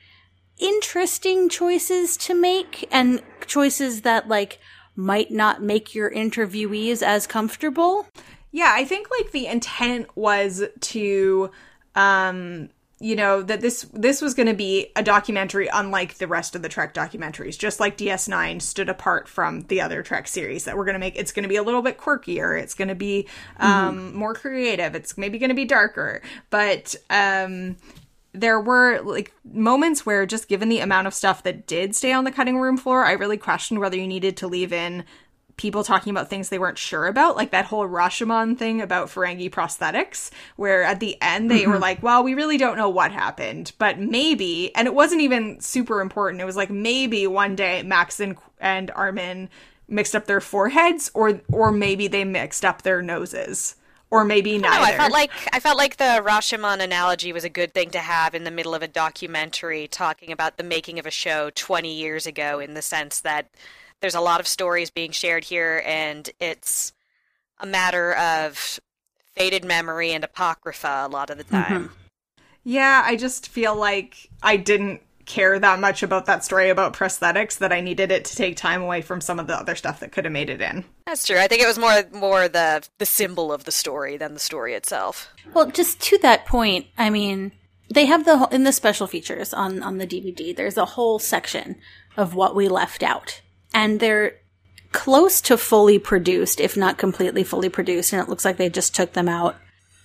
interesting 0.57 1.49
choices 1.49 2.17
to 2.17 2.33
make 2.33 2.87
and 2.91 3.21
choices 3.47 4.01
that 4.01 4.27
like 4.27 4.59
might 4.95 5.31
not 5.31 5.61
make 5.61 5.95
your 5.95 6.11
interviewees 6.11 7.01
as 7.01 7.25
comfortable. 7.27 8.07
Yeah, 8.51 8.71
I 8.75 8.85
think 8.85 9.07
like 9.09 9.31
the 9.31 9.47
intent 9.47 10.15
was 10.15 10.63
to 10.81 11.51
um 11.95 12.69
you 13.01 13.15
know 13.15 13.41
that 13.41 13.61
this 13.61 13.81
this 13.93 14.21
was 14.21 14.33
going 14.33 14.47
to 14.47 14.53
be 14.53 14.91
a 14.95 15.03
documentary 15.03 15.67
unlike 15.67 16.15
the 16.15 16.27
rest 16.27 16.55
of 16.55 16.61
the 16.61 16.69
Trek 16.69 16.93
documentaries 16.93 17.57
just 17.57 17.79
like 17.79 17.97
DS9 17.97 18.61
stood 18.61 18.89
apart 18.89 19.27
from 19.27 19.61
the 19.63 19.81
other 19.81 20.03
Trek 20.03 20.27
series 20.27 20.65
that 20.65 20.77
we're 20.77 20.85
going 20.85 20.93
to 20.93 20.99
make. 20.99 21.15
It's 21.15 21.31
going 21.31 21.43
to 21.43 21.49
be 21.49 21.55
a 21.55 21.63
little 21.63 21.81
bit 21.81 21.97
quirkier. 21.97 22.59
It's 22.59 22.75
going 22.75 22.87
to 22.89 22.95
be 22.95 23.27
um 23.57 24.15
more 24.15 24.33
creative. 24.33 24.95
It's 24.95 25.17
maybe 25.17 25.39
going 25.39 25.49
to 25.49 25.55
be 25.55 25.65
darker. 25.65 26.21
But 26.49 26.95
um 27.09 27.77
there 28.33 28.61
were 28.61 29.01
like 29.01 29.33
moments 29.43 30.05
where 30.05 30.25
just 30.25 30.47
given 30.47 30.69
the 30.69 30.79
amount 30.79 31.07
of 31.07 31.13
stuff 31.13 31.43
that 31.43 31.67
did 31.67 31.95
stay 31.95 32.13
on 32.13 32.23
the 32.23 32.31
cutting 32.31 32.57
room 32.57 32.77
floor 32.77 33.05
i 33.05 33.11
really 33.11 33.35
questioned 33.35 33.81
whether 33.81 33.97
you 33.97 34.07
needed 34.07 34.37
to 34.37 34.47
leave 34.47 34.71
in 34.71 35.03
people 35.57 35.83
talking 35.83 36.11
about 36.11 36.29
things 36.29 36.49
they 36.49 36.59
weren't 36.59 36.77
sure 36.77 37.07
about, 37.07 37.35
like 37.35 37.51
that 37.51 37.65
whole 37.65 37.87
Rashomon 37.87 38.57
thing 38.57 38.81
about 38.81 39.07
Ferengi 39.07 39.49
prosthetics, 39.49 40.29
where 40.55 40.83
at 40.83 40.99
the 40.99 41.17
end 41.21 41.49
they 41.49 41.67
were 41.67 41.73
mm-hmm. 41.73 41.81
like, 41.81 42.03
well, 42.03 42.23
we 42.23 42.33
really 42.33 42.57
don't 42.57 42.77
know 42.77 42.89
what 42.89 43.11
happened, 43.11 43.71
but 43.77 43.99
maybe, 43.99 44.75
and 44.75 44.87
it 44.87 44.93
wasn't 44.93 45.21
even 45.21 45.59
super 45.59 46.01
important. 46.01 46.41
It 46.41 46.45
was 46.45 46.55
like 46.55 46.69
maybe 46.69 47.27
one 47.27 47.55
day 47.55 47.83
Max 47.83 48.19
and, 48.19 48.37
and 48.59 48.91
Armin 48.91 49.49
mixed 49.91 50.15
up 50.15 50.25
their 50.25 50.41
foreheads, 50.41 51.11
or 51.13 51.41
or 51.51 51.71
maybe 51.71 52.07
they 52.07 52.23
mixed 52.23 52.65
up 52.65 52.81
their 52.81 53.01
noses. 53.01 53.75
Or 54.09 54.25
maybe 54.25 54.57
No, 54.57 54.69
neither. 54.69 54.83
I 54.83 54.97
felt 54.97 55.11
like 55.13 55.31
I 55.53 55.59
felt 55.61 55.77
like 55.77 55.95
the 55.95 56.21
Rashomon 56.21 56.81
analogy 56.81 57.31
was 57.31 57.45
a 57.45 57.49
good 57.49 57.73
thing 57.73 57.91
to 57.91 57.99
have 57.99 58.35
in 58.35 58.43
the 58.43 58.51
middle 58.51 58.75
of 58.75 58.81
a 58.81 58.87
documentary 58.87 59.87
talking 59.87 60.33
about 60.33 60.57
the 60.57 60.63
making 60.63 60.99
of 60.99 61.05
a 61.05 61.11
show 61.11 61.49
20 61.51 61.93
years 61.93 62.27
ago 62.27 62.59
in 62.59 62.73
the 62.73 62.81
sense 62.81 63.21
that 63.21 63.47
there's 64.01 64.15
a 64.15 64.21
lot 64.21 64.39
of 64.39 64.47
stories 64.47 64.89
being 64.89 65.11
shared 65.11 65.43
here 65.43 65.83
and 65.85 66.29
it's 66.39 66.93
a 67.59 67.65
matter 67.65 68.13
of 68.15 68.79
faded 69.33 69.63
memory 69.63 70.11
and 70.11 70.23
apocrypha 70.23 71.03
a 71.05 71.07
lot 71.07 71.29
of 71.29 71.37
the 71.37 71.43
mm-hmm. 71.43 71.73
time. 71.73 71.91
Yeah, 72.63 73.01
I 73.05 73.15
just 73.15 73.47
feel 73.47 73.75
like 73.75 74.29
I 74.43 74.57
didn't 74.57 75.01
care 75.25 75.57
that 75.59 75.79
much 75.79 76.03
about 76.03 76.25
that 76.25 76.43
story 76.43 76.69
about 76.69 76.93
prosthetics 76.93 77.59
that 77.59 77.71
I 77.71 77.81
needed 77.81 78.11
it 78.11 78.25
to 78.25 78.35
take 78.35 78.57
time 78.57 78.81
away 78.81 79.01
from 79.01 79.21
some 79.21 79.39
of 79.39 79.47
the 79.47 79.55
other 79.55 79.75
stuff 79.75 79.99
that 79.99 80.11
could 80.11 80.25
have 80.25 80.31
made 80.31 80.49
it 80.49 80.61
in. 80.61 80.83
That's 81.05 81.25
true. 81.25 81.37
I 81.39 81.47
think 81.47 81.61
it 81.61 81.67
was 81.67 81.79
more 81.79 82.03
more 82.13 82.47
the 82.47 82.87
the 82.97 83.05
symbol 83.05 83.53
of 83.53 83.63
the 83.63 83.71
story 83.71 84.17
than 84.17 84.33
the 84.33 84.39
story 84.39 84.73
itself. 84.73 85.29
Well, 85.53 85.71
just 85.71 86.01
to 86.01 86.17
that 86.19 86.45
point, 86.45 86.87
I 86.97 87.09
mean, 87.09 87.51
they 87.89 88.05
have 88.05 88.25
the 88.25 88.47
in 88.51 88.63
the 88.63 88.71
special 88.71 89.07
features 89.07 89.53
on 89.53 89.81
on 89.83 89.97
the 89.97 90.07
DVD. 90.07 90.55
There's 90.55 90.77
a 90.77 90.85
whole 90.85 91.19
section 91.19 91.77
of 92.17 92.35
what 92.35 92.55
we 92.55 92.67
left 92.67 93.03
out, 93.03 93.41
and 93.73 93.99
they're 93.99 94.35
close 94.91 95.41
to 95.41 95.57
fully 95.57 95.99
produced, 95.99 96.59
if 96.59 96.75
not 96.75 96.97
completely 96.97 97.43
fully 97.43 97.69
produced. 97.69 98.13
And 98.13 98.21
it 98.21 98.29
looks 98.29 98.45
like 98.45 98.57
they 98.57 98.69
just 98.69 98.93
took 98.93 99.13
them 99.13 99.29
out 99.29 99.55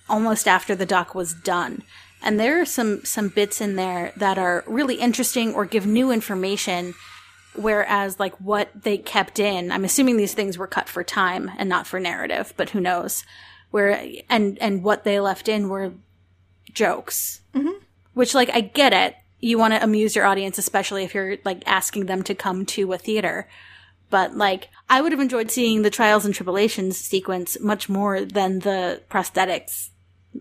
almost 0.09 0.47
after 0.47 0.75
the 0.75 0.85
doc 0.85 1.13
was 1.13 1.33
done. 1.33 1.83
And 2.21 2.39
there 2.39 2.59
are 2.61 2.65
some 2.65 3.03
some 3.05 3.29
bits 3.29 3.61
in 3.61 3.75
there 3.75 4.11
that 4.17 4.37
are 4.37 4.63
really 4.65 4.95
interesting 4.95 5.53
or 5.53 5.65
give 5.65 5.85
new 5.85 6.11
information. 6.11 6.95
Whereas, 7.55 8.19
like 8.19 8.35
what 8.39 8.69
they 8.75 8.97
kept 8.97 9.39
in, 9.39 9.71
I'm 9.71 9.85
assuming 9.85 10.17
these 10.17 10.33
things 10.33 10.57
were 10.57 10.67
cut 10.67 10.89
for 10.89 11.03
time 11.03 11.51
and 11.57 11.67
not 11.67 11.87
for 11.87 11.99
narrative, 11.99 12.53
but 12.55 12.71
who 12.71 12.79
knows? 12.79 13.23
Where 13.71 14.01
and 14.29 14.57
and 14.59 14.83
what 14.83 15.03
they 15.03 15.19
left 15.19 15.47
in 15.47 15.69
were 15.69 15.93
jokes, 16.71 17.41
mm-hmm. 17.53 17.83
which 18.13 18.33
like 18.33 18.49
I 18.49 18.61
get 18.61 18.93
it. 18.93 19.15
You 19.39 19.57
want 19.57 19.73
to 19.73 19.83
amuse 19.83 20.15
your 20.15 20.25
audience, 20.25 20.57
especially 20.57 21.03
if 21.03 21.13
you're 21.13 21.37
like 21.45 21.63
asking 21.67 22.05
them 22.05 22.23
to 22.23 22.35
come 22.35 22.65
to 22.67 22.93
a 22.93 22.97
theater. 22.97 23.47
But 24.09 24.35
like, 24.35 24.69
I 24.89 25.01
would 25.01 25.11
have 25.11 25.21
enjoyed 25.21 25.51
seeing 25.51 25.81
the 25.81 25.89
trials 25.89 26.25
and 26.25 26.33
tribulations 26.33 26.97
sequence 26.97 27.59
much 27.59 27.89
more 27.89 28.23
than 28.23 28.59
the 28.59 29.01
prosthetics 29.09 29.89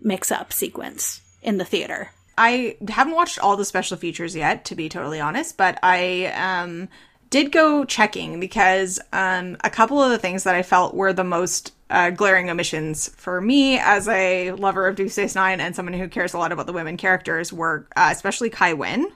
mix 0.03 0.31
up 0.31 0.53
sequence 0.53 1.21
in 1.43 1.59
the 1.59 1.65
theater. 1.65 2.13
I 2.39 2.77
haven't 2.89 3.15
watched 3.15 3.39
all 3.39 3.57
the 3.57 3.65
special 3.65 3.97
features 3.97 4.37
yet, 4.37 4.65
to 4.67 4.75
be 4.75 4.89
totally 4.89 5.21
honest, 5.21 5.57
but 5.57 5.79
I 5.83 6.27
um, 6.37 6.89
did 7.31 7.51
go 7.51 7.85
checking 7.85 8.41
because 8.41 9.01
um, 9.13 9.57
a 9.65 9.71
couple 9.71 10.03
of 10.03 10.11
the 10.11 10.19
things 10.19 10.45
that 10.45 10.55
I 10.55 10.63
felt 10.63 10.95
were 10.95 11.13
the 11.13 11.25
most 11.25 11.73
uh, 11.91 12.11
glaring 12.11 12.51
omissions 12.51 13.09
for 13.17 13.41
me 13.41 13.79
as 13.79 14.09
a 14.09 14.53
lover 14.53 14.87
of 14.87 14.97
Deep 14.97 15.11
Space 15.11 15.35
Nine 15.35 15.61
and 15.61 15.75
someone 15.75 15.95
who 15.95 16.09
cares 16.09 16.35
a 16.35 16.39
lot 16.39 16.53
about 16.53 16.67
the 16.67 16.73
women 16.73 16.97
characters 16.97 17.53
were 17.53 17.87
uh, 17.97 18.09
especially 18.13 18.51
Kai 18.51 18.73
Wynn. 18.73 19.07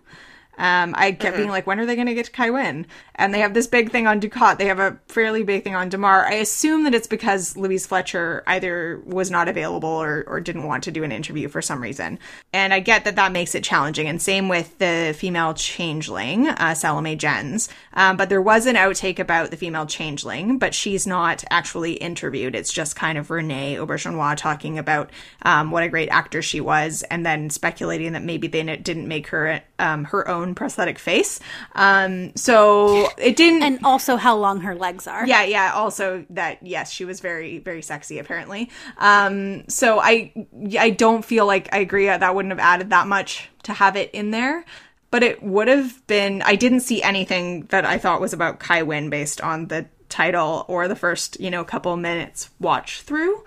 Um, 0.61 0.95
I 0.97 1.13
kept 1.13 1.39
being 1.39 1.49
like, 1.49 1.67
when 1.67 1.81
are 1.81 1.87
they 1.87 1.95
going 1.95 2.07
to 2.07 2.15
get 2.15 2.27
to 2.27 2.31
Kai 2.31 2.51
Wynn? 2.51 2.87
And 3.15 3.33
they 3.33 3.41
have 3.41 3.55
this 3.55 3.67
big 3.67 3.91
thing 3.91 4.07
on 4.07 4.21
Dukat. 4.21 4.59
They 4.59 4.67
have 4.67 4.79
a 4.79 4.99
fairly 5.09 5.43
big 5.43 5.65
thing 5.65 5.75
on 5.75 5.89
Damar. 5.89 6.27
I 6.27 6.35
assume 6.35 6.85
that 6.85 6.95
it's 6.95 7.07
because 7.07 7.57
Louise 7.57 7.87
Fletcher 7.87 8.43
either 8.47 9.01
was 9.07 9.31
not 9.31 9.49
available 9.49 9.89
or, 9.89 10.23
or 10.27 10.39
didn't 10.39 10.65
want 10.65 10.85
to 10.85 10.91
do 10.91 11.03
an 11.03 11.13
interview 11.13 11.49
for 11.49 11.63
some 11.63 11.83
reason. 11.83 12.19
And 12.53 12.75
I 12.75 12.81
get 12.81 13.07
that 13.07 13.17
that 13.17 13.33
makes 13.33 13.55
it 13.55 13.65
challenging. 13.65 14.07
And 14.07 14.21
same 14.21 14.49
with 14.49 14.77
the 14.77 15.15
female 15.17 15.55
changeling, 15.55 16.49
uh, 16.49 16.75
Salome 16.75 17.17
Jens. 17.17 17.71
Um, 17.95 18.19
but 18.19 18.29
there 18.29 18.43
was 18.43 18.67
an 18.67 18.77
outtake 18.77 19.19
about 19.19 19.51
the 19.51 19.57
female 19.57 19.87
changeling, 19.87 20.59
but 20.59 20.75
she's 20.75 21.07
not 21.07 21.43
actually 21.51 21.95
interviewed. 21.95 22.55
It's 22.55 22.73
just 22.73 22.97
kind 22.97 23.17
of 23.17 23.31
Renee 23.31 23.77
Auberjonois 23.77 24.37
talking 24.37 24.79
about 24.79 25.11
um, 25.43 25.71
what 25.71 25.85
a 25.85 25.89
great 25.89 26.11
actor 26.11 26.43
she 26.43 26.61
was, 26.61 27.03
and 27.05 27.25
then 27.25 27.49
speculating 27.49 28.13
that 28.13 28.23
maybe 28.23 28.47
they 28.47 28.63
didn't 28.77 29.09
make 29.09 29.29
her 29.29 29.63
um, 29.79 30.05
her 30.05 30.29
own 30.29 30.50
prosthetic 30.55 30.99
face. 30.99 31.41
Um, 31.75 32.35
so 32.37 33.09
it 33.19 33.37
didn't. 33.37 33.63
And 33.63 33.85
also 33.85 34.17
how 34.17 34.37
long 34.37 34.61
her 34.61 34.75
legs 34.75 35.07
are. 35.07 35.27
yeah, 35.27 35.45
yeah. 35.45 35.73
Also, 35.75 36.25
that 36.31 36.59
yes, 36.63 36.91
she 36.91 37.05
was 37.05 37.21
very, 37.21 37.59
very 37.59 37.83
sexy. 37.83 38.19
Apparently. 38.19 38.71
Um, 38.99 39.69
so 39.69 40.01
I, 40.01 40.33
I 40.79 40.91
don't 40.91 41.25
feel 41.25 41.47
like 41.47 41.73
I 41.73 41.79
agree 41.79 42.07
that 42.07 42.21
that 42.21 42.35
wouldn't 42.35 42.53
have 42.53 42.59
added 42.59 42.91
that 42.91 43.07
much 43.07 43.49
to 43.65 43.73
have 43.73 43.97
it 43.97 44.11
in 44.13 44.31
there. 44.31 44.65
But 45.11 45.23
it 45.25 45.43
would 45.43 45.69
have 45.69 46.07
been. 46.07 46.43
I 46.43 46.55
didn't 46.55 46.81
see 46.81 47.03
anything 47.03 47.63
that 47.67 47.85
I 47.85 47.99
thought 47.99 48.21
was 48.21 48.33
about 48.33 48.61
Kai 48.61 48.83
Wynn 48.83 49.11
based 49.11 49.41
on 49.41 49.67
the 49.67 49.87
title 50.09 50.65
or 50.69 50.89
the 50.89 50.97
first, 50.97 51.41
you 51.41 51.51
know, 51.51 51.65
couple 51.65 51.97
minutes 51.97 52.51
watch 52.61 53.01
through. 53.03 53.43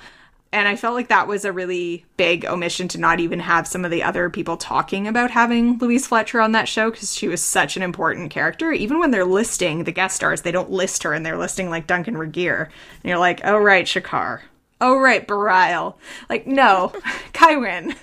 And 0.54 0.68
I 0.68 0.76
felt 0.76 0.94
like 0.94 1.08
that 1.08 1.28
was 1.28 1.46
a 1.46 1.52
really 1.52 2.06
big 2.16 2.46
omission 2.46 2.88
to 2.90 3.00
not 3.00 3.20
even 3.20 3.40
have 3.40 3.68
some 3.68 3.84
of 3.84 3.90
the 3.90 4.04
other 4.04 4.30
people 4.30 4.56
talking 4.56 5.08
about 5.08 5.32
having 5.32 5.80
Louise 5.80 6.06
Fletcher 6.06 6.40
on 6.40 6.52
that 6.52 6.68
show 6.68 6.92
because 6.92 7.16
she 7.16 7.28
was 7.28 7.42
such 7.42 7.76
an 7.76 7.82
important 7.82 8.30
character. 8.30 8.72
Even 8.72 9.00
when 9.00 9.10
they're 9.10 9.26
listing 9.26 9.84
the 9.84 9.92
guest 9.92 10.16
stars, 10.16 10.44
they 10.44 10.52
don't 10.52 10.70
list 10.70 11.02
her 11.02 11.12
and 11.12 11.26
they're 11.26 11.40
listing 11.40 11.72
like 11.72 11.88
Duncan 11.88 12.14
Regehr. 12.14 12.66
And 12.66 13.04
you're 13.04 13.18
like, 13.18 13.42
oh, 13.44 13.58
right, 13.58 13.86
Shakar. 13.86 14.42
Oh, 14.80 15.00
right, 15.00 15.28
Bareil. 15.28 15.96
Like, 16.30 16.46
no, 16.46 16.94
Kai 17.34 17.56
Wynn. 17.56 17.96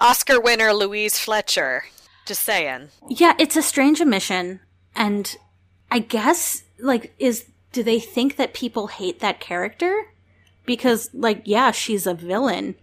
Oscar 0.00 0.40
winner 0.40 0.72
Louise 0.72 1.16
Fletcher. 1.16 1.84
Just 2.26 2.42
saying. 2.42 2.88
Yeah, 3.08 3.34
it's 3.38 3.54
a 3.54 3.62
strange 3.62 4.00
omission. 4.00 4.58
And 4.96 5.36
I 5.92 6.00
guess, 6.00 6.64
like, 6.80 7.14
is, 7.20 7.44
do 7.70 7.84
they 7.84 8.00
think 8.00 8.34
that 8.34 8.52
people 8.52 8.88
hate 8.88 9.20
that 9.20 9.38
character? 9.38 10.06
Because, 10.66 11.10
like, 11.14 11.42
yeah, 11.44 11.70
she's 11.70 12.06
a 12.06 12.14
villain, 12.14 12.74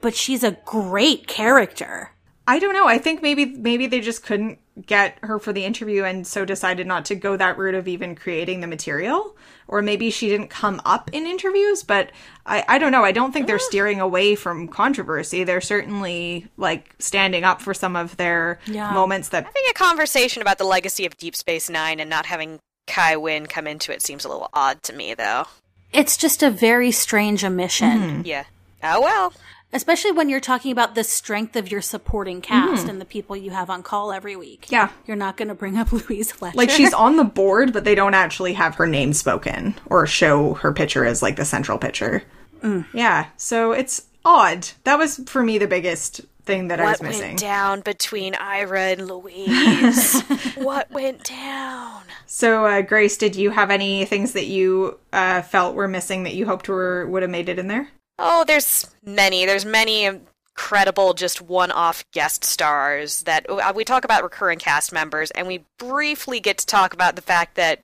but 0.00 0.14
she's 0.14 0.44
a 0.44 0.56
great 0.64 1.26
character. 1.26 2.12
I 2.46 2.58
don't 2.58 2.74
know. 2.74 2.86
I 2.86 2.98
think 2.98 3.22
maybe 3.22 3.44
maybe 3.46 3.86
they 3.86 4.00
just 4.00 4.24
couldn't 4.24 4.58
get 4.86 5.18
her 5.22 5.38
for 5.38 5.52
the 5.52 5.64
interview 5.64 6.04
and 6.04 6.26
so 6.26 6.44
decided 6.44 6.86
not 6.86 7.04
to 7.04 7.14
go 7.14 7.36
that 7.36 7.58
route 7.58 7.74
of 7.74 7.86
even 7.86 8.14
creating 8.16 8.60
the 8.60 8.66
material. 8.66 9.36
Or 9.68 9.82
maybe 9.82 10.10
she 10.10 10.28
didn't 10.28 10.48
come 10.48 10.80
up 10.84 11.10
in 11.12 11.26
interviews, 11.26 11.84
but 11.84 12.10
I, 12.46 12.64
I 12.66 12.78
don't 12.78 12.90
know. 12.90 13.04
I 13.04 13.12
don't 13.12 13.30
think 13.30 13.46
they're 13.46 13.58
steering 13.60 14.00
away 14.00 14.34
from 14.34 14.66
controversy. 14.66 15.44
They're 15.44 15.60
certainly 15.60 16.48
like 16.56 16.94
standing 16.98 17.44
up 17.44 17.62
for 17.62 17.72
some 17.72 17.94
of 17.94 18.16
their 18.16 18.58
Yeah. 18.66 18.92
moments 18.92 19.28
that 19.28 19.44
Having 19.44 19.62
a 19.70 19.74
conversation 19.74 20.42
about 20.42 20.58
the 20.58 20.64
legacy 20.64 21.06
of 21.06 21.16
Deep 21.16 21.36
Space 21.36 21.70
Nine 21.70 22.00
and 22.00 22.10
not 22.10 22.26
having 22.26 22.58
Kai 22.88 23.16
Wynn 23.16 23.46
come 23.46 23.68
into 23.68 23.92
it 23.92 24.02
seems 24.02 24.24
a 24.24 24.28
little 24.28 24.48
odd 24.52 24.82
to 24.84 24.92
me, 24.92 25.14
though. 25.14 25.46
It's 25.92 26.16
just 26.16 26.42
a 26.42 26.50
very 26.50 26.90
strange 26.90 27.44
omission. 27.44 27.98
Mm-hmm. 27.98 28.22
Yeah. 28.24 28.44
Oh 28.82 29.00
well. 29.00 29.32
Especially 29.72 30.10
when 30.10 30.28
you're 30.28 30.40
talking 30.40 30.72
about 30.72 30.96
the 30.96 31.04
strength 31.04 31.54
of 31.54 31.70
your 31.70 31.80
supporting 31.80 32.40
cast 32.40 32.86
mm. 32.86 32.88
and 32.88 33.00
the 33.00 33.04
people 33.04 33.36
you 33.36 33.52
have 33.52 33.70
on 33.70 33.84
call 33.84 34.10
every 34.10 34.34
week. 34.34 34.66
Yeah. 34.68 34.90
You're 35.06 35.16
not 35.16 35.36
going 35.36 35.46
to 35.46 35.54
bring 35.54 35.78
up 35.78 35.92
Louise 36.08 36.32
Fletcher. 36.32 36.56
like 36.56 36.70
she's 36.70 36.92
on 36.92 37.16
the 37.16 37.24
board, 37.24 37.72
but 37.72 37.84
they 37.84 37.94
don't 37.94 38.14
actually 38.14 38.54
have 38.54 38.74
her 38.76 38.86
name 38.86 39.12
spoken 39.12 39.76
or 39.86 40.08
show 40.08 40.54
her 40.54 40.72
picture 40.72 41.04
as 41.04 41.22
like 41.22 41.36
the 41.36 41.44
central 41.44 41.78
picture. 41.78 42.24
Mm. 42.62 42.86
Yeah, 42.92 43.26
so 43.36 43.70
it's 43.72 44.02
odd. 44.24 44.68
That 44.84 44.98
was 44.98 45.18
for 45.26 45.42
me 45.42 45.58
the 45.58 45.68
biggest 45.68 46.22
thing 46.44 46.68
that 46.68 46.80
I 46.80 46.84
was 46.90 47.00
What 47.00 47.08
missing. 47.08 47.26
went 47.28 47.38
down 47.38 47.80
between 47.80 48.34
Ira 48.34 48.80
and 48.92 49.06
Louise? 49.08 50.20
what 50.56 50.90
went 50.90 51.24
down? 51.24 52.02
So, 52.26 52.66
uh, 52.66 52.82
Grace, 52.82 53.16
did 53.16 53.36
you 53.36 53.50
have 53.50 53.70
any 53.70 54.04
things 54.04 54.32
that 54.32 54.46
you 54.46 54.98
uh, 55.12 55.42
felt 55.42 55.74
were 55.74 55.88
missing 55.88 56.22
that 56.24 56.34
you 56.34 56.46
hoped 56.46 56.68
were 56.68 57.06
would 57.06 57.22
have 57.22 57.30
made 57.30 57.48
it 57.48 57.58
in 57.58 57.68
there? 57.68 57.88
Oh, 58.18 58.44
there's 58.44 58.86
many. 59.04 59.46
There's 59.46 59.64
many 59.64 60.04
incredible, 60.04 61.14
just 61.14 61.40
one-off 61.40 62.04
guest 62.12 62.44
stars 62.44 63.22
that 63.22 63.48
uh, 63.48 63.72
we 63.74 63.84
talk 63.84 64.04
about 64.04 64.22
recurring 64.22 64.58
cast 64.58 64.92
members, 64.92 65.30
and 65.32 65.46
we 65.46 65.64
briefly 65.78 66.38
get 66.40 66.58
to 66.58 66.66
talk 66.66 66.92
about 66.92 67.16
the 67.16 67.22
fact 67.22 67.54
that 67.56 67.80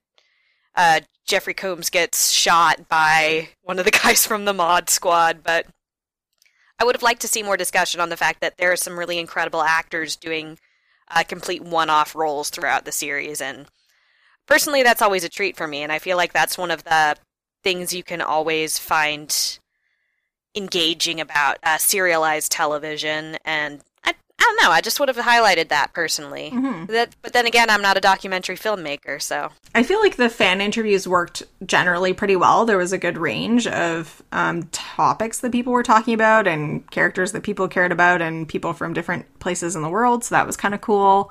uh, 0.75 1.01
Jeffrey 1.27 1.55
Combs 1.55 1.89
gets 1.91 2.31
shot 2.31 2.89
by 2.89 3.49
one 3.63 3.79
of 3.79 3.85
the 3.85 3.91
guys 4.05 4.27
from 4.27 4.45
the 4.45 4.53
Mod 4.53 4.91
Squad. 4.91 5.43
But 5.43 5.67
I 6.79 6.85
would 6.85 6.95
have 6.95 7.03
liked 7.03 7.23
to 7.23 7.29
see 7.29 7.43
more 7.43 7.57
discussion 7.57 8.01
on 8.01 8.09
the 8.09 8.17
fact 8.17 8.41
that 8.41 8.57
there 8.59 8.73
are 8.73 8.77
some 8.77 8.99
really 8.99 9.19
incredible 9.19 9.63
actors 9.63 10.17
doing 10.17 10.59
uh, 11.09 11.23
complete 11.25 11.63
one-off 11.63 12.15
roles 12.15 12.51
throughout 12.51 12.85
the 12.85 12.93
series, 12.93 13.41
and 13.41 13.67
personally, 14.47 14.83
that's 14.83 15.03
always 15.03 15.25
a 15.25 15.29
treat 15.29 15.57
for 15.57 15.67
me. 15.67 15.83
And 15.83 15.93
I 15.93 15.99
feel 15.99 16.17
like 16.17 16.33
that's 16.33 16.59
one 16.59 16.71
of 16.71 16.85
the 16.85 17.17
things 17.63 17.93
you 17.93 18.03
can 18.03 18.21
always 18.21 18.79
find 18.79 19.59
engaging 20.55 21.21
about 21.21 21.59
uh, 21.63 21.79
serialized 21.79 22.53
television 22.53 23.37
and 23.45 23.83
don't 24.47 24.63
know 24.63 24.71
i 24.71 24.81
just 24.81 24.99
would 25.01 25.09
have 25.09 25.17
highlighted 25.17 25.69
that 25.69 25.93
personally 25.93 26.51
that, 26.89 27.15
but 27.23 27.33
then 27.33 27.47
again 27.47 27.71
i'm 27.71 27.83
not 27.83 27.97
a 27.97 28.01
documentary 28.01 28.57
filmmaker 28.57 29.21
so 29.21 29.51
I 29.77 29.83
feel 29.83 30.01
like 30.01 30.17
the 30.17 30.31
fan 30.31 30.63
interviews 30.63 31.07
worked 31.07 31.43
generally 31.67 32.15
pretty 32.15 32.35
well. 32.35 32.65
There 32.65 32.79
was 32.79 32.95
a 32.95 32.99
good 32.99 33.19
range 33.19 33.67
of 33.67 34.23
um, 34.33 34.63
topics 34.73 35.41
that 35.41 35.53
people 35.53 35.75
were 35.75 35.83
talking 35.83 36.15
about 36.15 36.47
and 36.47 36.91
characters 36.91 37.33
that 37.33 37.43
people 37.43 37.69
cared 37.69 37.93
about 37.93 38.23
and 38.23 38.49
people 38.49 38.73
from 38.73 38.95
different 38.95 39.39
places 39.39 39.77
in 39.77 39.83
the 39.83 39.91
world. 39.91 40.25
So 40.25 40.35
that 40.35 40.47
was 40.47 40.57
kind 40.57 40.73
of 40.73 40.81
cool. 40.81 41.31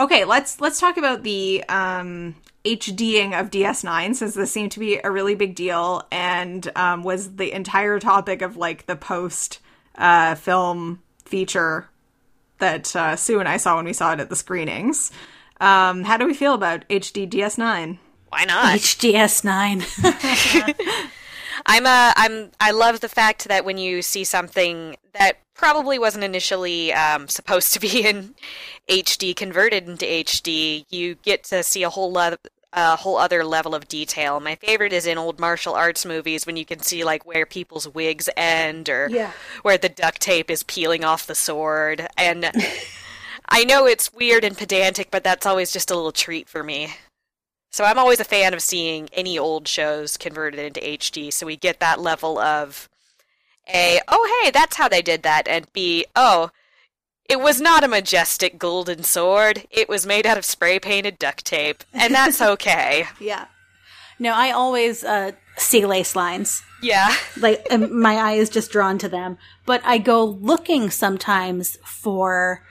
Okay, 0.00 0.24
let's 0.24 0.60
let's 0.60 0.80
talk 0.80 0.96
about 0.96 1.22
the 1.22 1.62
um, 1.68 2.34
HDing 2.64 3.38
of 3.38 3.50
DS9 3.50 4.16
since 4.16 4.34
this 4.34 4.50
seemed 4.50 4.72
to 4.72 4.80
be 4.80 4.98
a 5.04 5.10
really 5.10 5.36
big 5.36 5.54
deal 5.54 6.02
and 6.10 6.68
um, 6.74 7.04
was 7.04 7.36
the 7.36 7.52
entire 7.52 8.00
topic 8.00 8.42
of 8.42 8.56
like 8.56 8.86
the 8.86 8.96
post 8.96 9.60
uh, 9.94 10.34
film 10.34 11.02
feature 11.24 11.88
that 12.58 12.94
uh, 12.94 13.16
Sue 13.16 13.40
and 13.40 13.48
I 13.48 13.56
saw 13.56 13.76
when 13.76 13.84
we 13.84 13.92
saw 13.92 14.12
it 14.12 14.20
at 14.20 14.30
the 14.30 14.36
screenings. 14.36 15.10
Um, 15.60 16.04
how 16.04 16.16
do 16.16 16.26
we 16.26 16.34
feel 16.34 16.54
about 16.54 16.88
HD 16.88 17.28
DS9? 17.28 17.98
why 18.32 18.44
not 18.44 18.78
HDS 18.78 19.44
9. 19.44 19.84
i'm 21.66 21.86
a 21.86 22.12
i'm 22.16 22.50
i 22.60 22.70
love 22.70 23.00
the 23.00 23.08
fact 23.08 23.46
that 23.46 23.64
when 23.64 23.76
you 23.76 24.00
see 24.00 24.24
something 24.24 24.96
that 25.12 25.36
probably 25.54 25.98
wasn't 25.98 26.24
initially 26.24 26.92
um, 26.94 27.28
supposed 27.28 27.72
to 27.74 27.78
be 27.78 28.04
in 28.04 28.34
hd 28.88 29.36
converted 29.36 29.86
into 29.88 30.06
hd 30.06 30.84
you 30.88 31.14
get 31.16 31.44
to 31.44 31.62
see 31.62 31.82
a 31.82 31.90
whole 31.90 32.10
lot 32.10 32.36
a 32.72 32.96
whole 32.96 33.16
other 33.16 33.44
level 33.44 33.74
of 33.74 33.88
detail. 33.88 34.40
My 34.40 34.54
favorite 34.54 34.92
is 34.92 35.06
in 35.06 35.18
old 35.18 35.38
martial 35.38 35.74
arts 35.74 36.06
movies 36.06 36.46
when 36.46 36.56
you 36.56 36.64
can 36.64 36.80
see 36.80 37.04
like 37.04 37.26
where 37.26 37.44
people's 37.44 37.88
wigs 37.88 38.28
end 38.36 38.88
or 38.88 39.08
where 39.62 39.78
the 39.78 39.88
duct 39.88 40.20
tape 40.20 40.50
is 40.50 40.62
peeling 40.62 41.04
off 41.04 41.26
the 41.26 41.34
sword. 41.34 42.06
And 42.16 42.50
I 43.48 43.64
know 43.64 43.86
it's 43.86 44.12
weird 44.12 44.44
and 44.44 44.56
pedantic, 44.56 45.10
but 45.10 45.24
that's 45.24 45.46
always 45.46 45.72
just 45.72 45.90
a 45.90 45.94
little 45.94 46.12
treat 46.12 46.48
for 46.48 46.62
me. 46.62 46.94
So 47.70 47.84
I'm 47.84 47.98
always 47.98 48.20
a 48.20 48.24
fan 48.24 48.52
of 48.52 48.62
seeing 48.62 49.08
any 49.12 49.38
old 49.38 49.66
shows 49.66 50.16
converted 50.16 50.60
into 50.60 50.80
HD 50.80 51.32
so 51.32 51.46
we 51.46 51.56
get 51.56 51.80
that 51.80 52.00
level 52.00 52.38
of 52.38 52.88
A, 53.72 54.00
oh 54.08 54.42
hey, 54.42 54.50
that's 54.50 54.76
how 54.76 54.88
they 54.88 55.00
did 55.00 55.22
that, 55.22 55.48
and 55.48 55.72
B, 55.72 56.04
oh, 56.14 56.50
it 57.32 57.40
was 57.40 57.60
not 57.60 57.82
a 57.82 57.88
majestic 57.88 58.58
golden 58.58 59.02
sword. 59.02 59.64
It 59.70 59.88
was 59.88 60.06
made 60.06 60.26
out 60.26 60.36
of 60.36 60.44
spray 60.44 60.78
painted 60.78 61.18
duct 61.18 61.44
tape, 61.44 61.82
and 61.92 62.14
that's 62.14 62.40
okay. 62.52 63.06
yeah. 63.18 63.46
No, 64.18 64.34
I 64.34 64.50
always 64.50 65.02
uh, 65.02 65.32
see 65.56 65.84
lace 65.86 66.14
lines. 66.14 66.62
yeah. 66.82 67.16
Like 67.38 67.66
my 67.90 68.16
eye 68.16 68.34
is 68.34 68.50
just 68.50 68.70
drawn 68.70 68.98
to 68.98 69.08
them. 69.08 69.38
But 69.64 69.80
I 69.84 69.98
go 69.98 70.24
looking 70.24 70.90
sometimes 70.90 71.78
for 71.84 72.62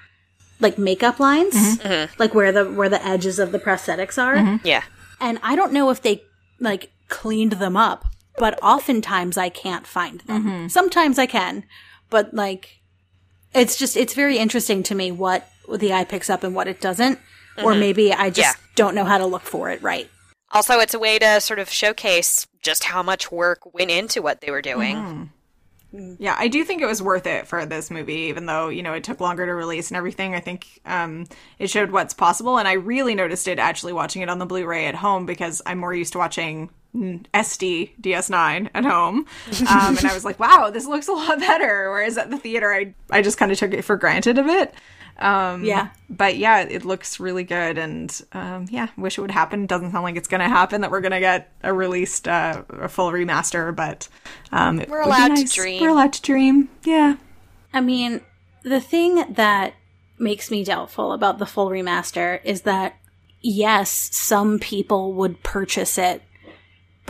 like 0.59 0.78
makeup 0.78 1.20
lines, 1.20 1.55
mm-hmm. 1.55 1.88
Mm-hmm. 1.88 2.14
like 2.20 2.36
where 2.36 2.51
the 2.51 2.72
where 2.72 2.89
the 2.89 3.03
edges 3.05 3.39
of 3.39 3.51
the 3.51 3.59
prosthetics 3.59 4.22
are. 4.22 4.36
Mm-hmm. 4.36 4.68
Yeah. 4.68 4.84
And 5.20 5.39
I 5.41 5.55
don't 5.55 5.74
know 5.74 5.89
if 5.89 6.01
they 6.01 6.24
like 6.59 6.91
cleaned 7.09 7.53
them 7.53 7.76
up 7.76 8.05
but 8.38 8.57
oftentimes 8.64 9.38
I 9.38 9.49
can't 9.49 9.86
find 9.86 10.22
them. 10.22 10.70
Sometimes 10.70 11.20
I 11.20 11.26
can, 11.26 11.64
but 12.09 12.34
like, 12.34 12.80
it's 13.53 13.75
just, 13.77 13.97
it's 13.97 14.13
very 14.13 14.37
interesting 14.37 14.83
to 14.83 14.95
me 14.95 15.11
what 15.11 15.47
the 15.69 15.93
eye 15.93 16.03
picks 16.03 16.29
up 16.29 16.43
and 16.43 16.55
what 16.55 16.67
it 16.67 16.81
doesn't. 16.81 17.19
Or 17.63 17.75
maybe 17.75 18.13
I 18.13 18.29
just 18.29 18.57
Yeah. 18.57 18.63
don't 18.75 18.95
know 18.95 19.03
how 19.05 19.17
to 19.17 19.25
look 19.25 19.43
for 19.43 19.69
it 19.69 19.81
right. 19.83 20.09
Also, 20.51 20.79
it's 20.79 20.93
a 20.93 20.99
way 20.99 21.19
to 21.19 21.39
sort 21.39 21.59
of 21.59 21.69
showcase 21.69 22.47
just 22.61 22.85
how 22.85 23.03
much 23.03 23.31
work 23.31 23.73
went 23.73 23.91
into 23.91 24.21
what 24.21 24.41
they 24.41 24.51
were 24.51 24.61
doing. 24.61 24.95
Mm-hmm. 24.95 26.13
Yeah, 26.19 26.35
I 26.39 26.47
do 26.47 26.63
think 26.63 26.81
it 26.81 26.85
was 26.85 27.01
worth 27.01 27.27
it 27.27 27.47
for 27.47 27.65
this 27.65 27.91
movie, 27.91 28.29
even 28.29 28.45
though, 28.45 28.69
you 28.69 28.81
know, 28.81 28.93
it 28.93 29.03
took 29.03 29.19
longer 29.19 29.45
to 29.45 29.53
release 29.53 29.89
and 29.89 29.97
everything. 29.97 30.33
I 30.33 30.39
think 30.39 30.65
um, 30.85 31.27
it 31.59 31.69
showed 31.69 31.91
what's 31.91 32.13
possible. 32.13 32.57
And 32.57 32.67
I 32.67 32.73
really 32.73 33.13
noticed 33.13 33.47
it 33.49 33.59
actually 33.59 33.91
watching 33.91 34.21
it 34.21 34.29
on 34.29 34.39
the 34.39 34.45
Blu 34.45 34.65
ray 34.65 34.87
at 34.87 34.95
home 34.95 35.25
because 35.25 35.61
I'm 35.65 35.79
more 35.79 35.93
used 35.93 36.13
to 36.13 36.17
watching 36.17 36.69
SD 36.95 37.91
DS9 38.01 38.69
at 38.73 38.83
home. 38.85 39.25
Um, 39.69 39.97
and 39.97 40.05
I 40.05 40.13
was 40.13 40.25
like, 40.25 40.39
wow, 40.39 40.69
this 40.71 40.85
looks 40.85 41.07
a 41.07 41.13
lot 41.13 41.39
better. 41.39 41.89
Whereas 41.89 42.17
at 42.17 42.29
the 42.29 42.37
theater, 42.37 42.71
I, 42.73 42.93
I 43.09 43.21
just 43.21 43.37
kind 43.37 43.51
of 43.51 43.57
took 43.57 43.73
it 43.73 43.83
for 43.83 43.95
granted 43.95 44.37
a 44.37 44.43
bit. 44.43 44.73
Um, 45.17 45.63
Yeah. 45.63 45.89
But 46.09 46.37
yeah, 46.37 46.61
it 46.61 46.83
looks 46.83 47.19
really 47.19 47.43
good. 47.43 47.77
And 47.77 48.21
um, 48.33 48.65
yeah, 48.69 48.87
wish 48.97 49.17
it 49.17 49.21
would 49.21 49.31
happen. 49.31 49.67
Doesn't 49.67 49.91
sound 49.91 50.03
like 50.03 50.15
it's 50.15 50.27
going 50.27 50.41
to 50.41 50.49
happen 50.49 50.81
that 50.81 50.91
we're 50.91 51.01
going 51.01 51.11
to 51.11 51.19
get 51.19 51.51
a 51.63 51.73
released, 51.73 52.27
uh, 52.27 52.63
a 52.69 52.89
full 52.89 53.11
remaster, 53.11 53.73
but 53.75 54.07
um, 54.51 54.83
We're 54.87 55.01
allowed 55.01 55.35
to 55.37 55.45
dream. 55.45 55.81
We're 55.81 55.89
allowed 55.89 56.13
to 56.13 56.21
dream. 56.21 56.69
Yeah. 56.83 57.15
I 57.73 57.81
mean, 57.81 58.21
the 58.63 58.81
thing 58.81 59.23
that 59.33 59.75
makes 60.19 60.51
me 60.51 60.63
doubtful 60.63 61.13
about 61.13 61.39
the 61.39 61.45
full 61.45 61.69
remaster 61.69 62.39
is 62.43 62.61
that, 62.63 62.95
yes, 63.41 64.09
some 64.11 64.59
people 64.59 65.13
would 65.13 65.41
purchase 65.43 65.97
it, 65.97 66.21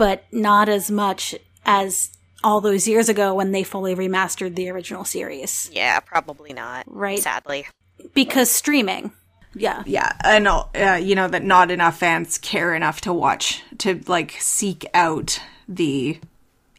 but 0.02 0.24
not 0.32 0.68
as 0.68 0.90
much 0.90 1.32
as 1.64 2.10
all 2.42 2.60
those 2.60 2.88
years 2.88 3.08
ago 3.08 3.34
when 3.34 3.52
they 3.52 3.62
fully 3.62 3.94
remastered 3.94 4.56
the 4.56 4.68
original 4.68 5.04
series. 5.04 5.70
Yeah, 5.72 6.00
probably 6.00 6.52
not. 6.52 6.86
Right. 6.88 7.20
Sadly. 7.20 7.68
Because 8.12 8.50
streaming. 8.50 9.12
Yeah. 9.54 9.84
Yeah. 9.86 10.10
And, 10.24 10.48
uh, 10.48 10.98
you 11.00 11.14
know, 11.14 11.28
that 11.28 11.44
not 11.44 11.70
enough 11.70 11.98
fans 11.98 12.36
care 12.36 12.74
enough 12.74 13.00
to 13.02 13.12
watch, 13.12 13.62
to 13.78 14.00
like 14.08 14.32
seek 14.40 14.84
out 14.92 15.40
the 15.68 16.18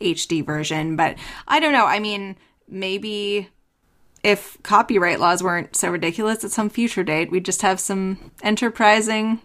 HD 0.02 0.46
version. 0.46 0.98
But 0.98 1.16
I 1.48 1.62
don't 1.62 1.72
know. 1.72 1.86
I 1.86 2.00
mean, 2.00 2.36
maybe 2.68 3.48
if 4.22 4.58
copyright 4.64 5.22
laws 5.22 5.42
weren't 5.42 5.78
so 5.78 5.90
ridiculous 5.90 6.44
at 6.44 6.52
some 6.52 6.70
future 6.70 7.06
date, 7.06 7.32
we'd 7.32 7.46
just 7.46 7.62
have 7.62 7.80
some 7.80 8.32
enterprising 8.42 9.40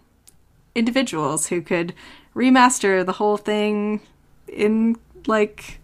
individuals 0.74 1.46
who 1.46 1.62
could 1.62 1.94
remaster 2.38 3.04
the 3.04 3.12
whole 3.12 3.36
thing 3.36 4.00
in 4.46 4.96
like 5.26 5.80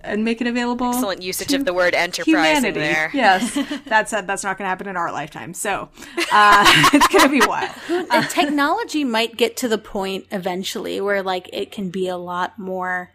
and 0.00 0.24
make 0.24 0.40
it 0.40 0.46
available. 0.46 0.88
Excellent 0.88 1.22
usage 1.22 1.52
of 1.52 1.64
the 1.64 1.74
word 1.74 1.94
enterprising 1.94 2.32
humanity. 2.32 2.80
there. 2.80 3.10
Yes, 3.12 3.54
that 3.86 4.08
said, 4.08 4.26
that's 4.26 4.42
not 4.42 4.56
going 4.56 4.64
to 4.64 4.68
happen 4.70 4.88
in 4.88 4.96
our 4.96 5.12
lifetime. 5.12 5.52
So 5.54 5.90
uh, 6.32 6.64
it's 6.94 7.08
going 7.08 7.24
to 7.24 7.30
be 7.30 7.46
wild. 7.46 7.70
Uh, 8.10 8.22
technology 8.28 9.04
might 9.04 9.36
get 9.36 9.56
to 9.56 9.68
the 9.68 9.76
point 9.76 10.26
eventually 10.30 11.00
where 11.00 11.22
like 11.22 11.50
it 11.52 11.70
can 11.70 11.90
be 11.90 12.08
a 12.08 12.16
lot 12.16 12.58
more 12.58 13.12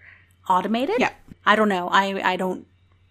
automated. 0.47 0.97
Yeah. 0.99 1.11
I 1.45 1.55
don't 1.55 1.69
know. 1.69 1.87
I 1.89 2.33
I 2.33 2.35
don't 2.35 2.67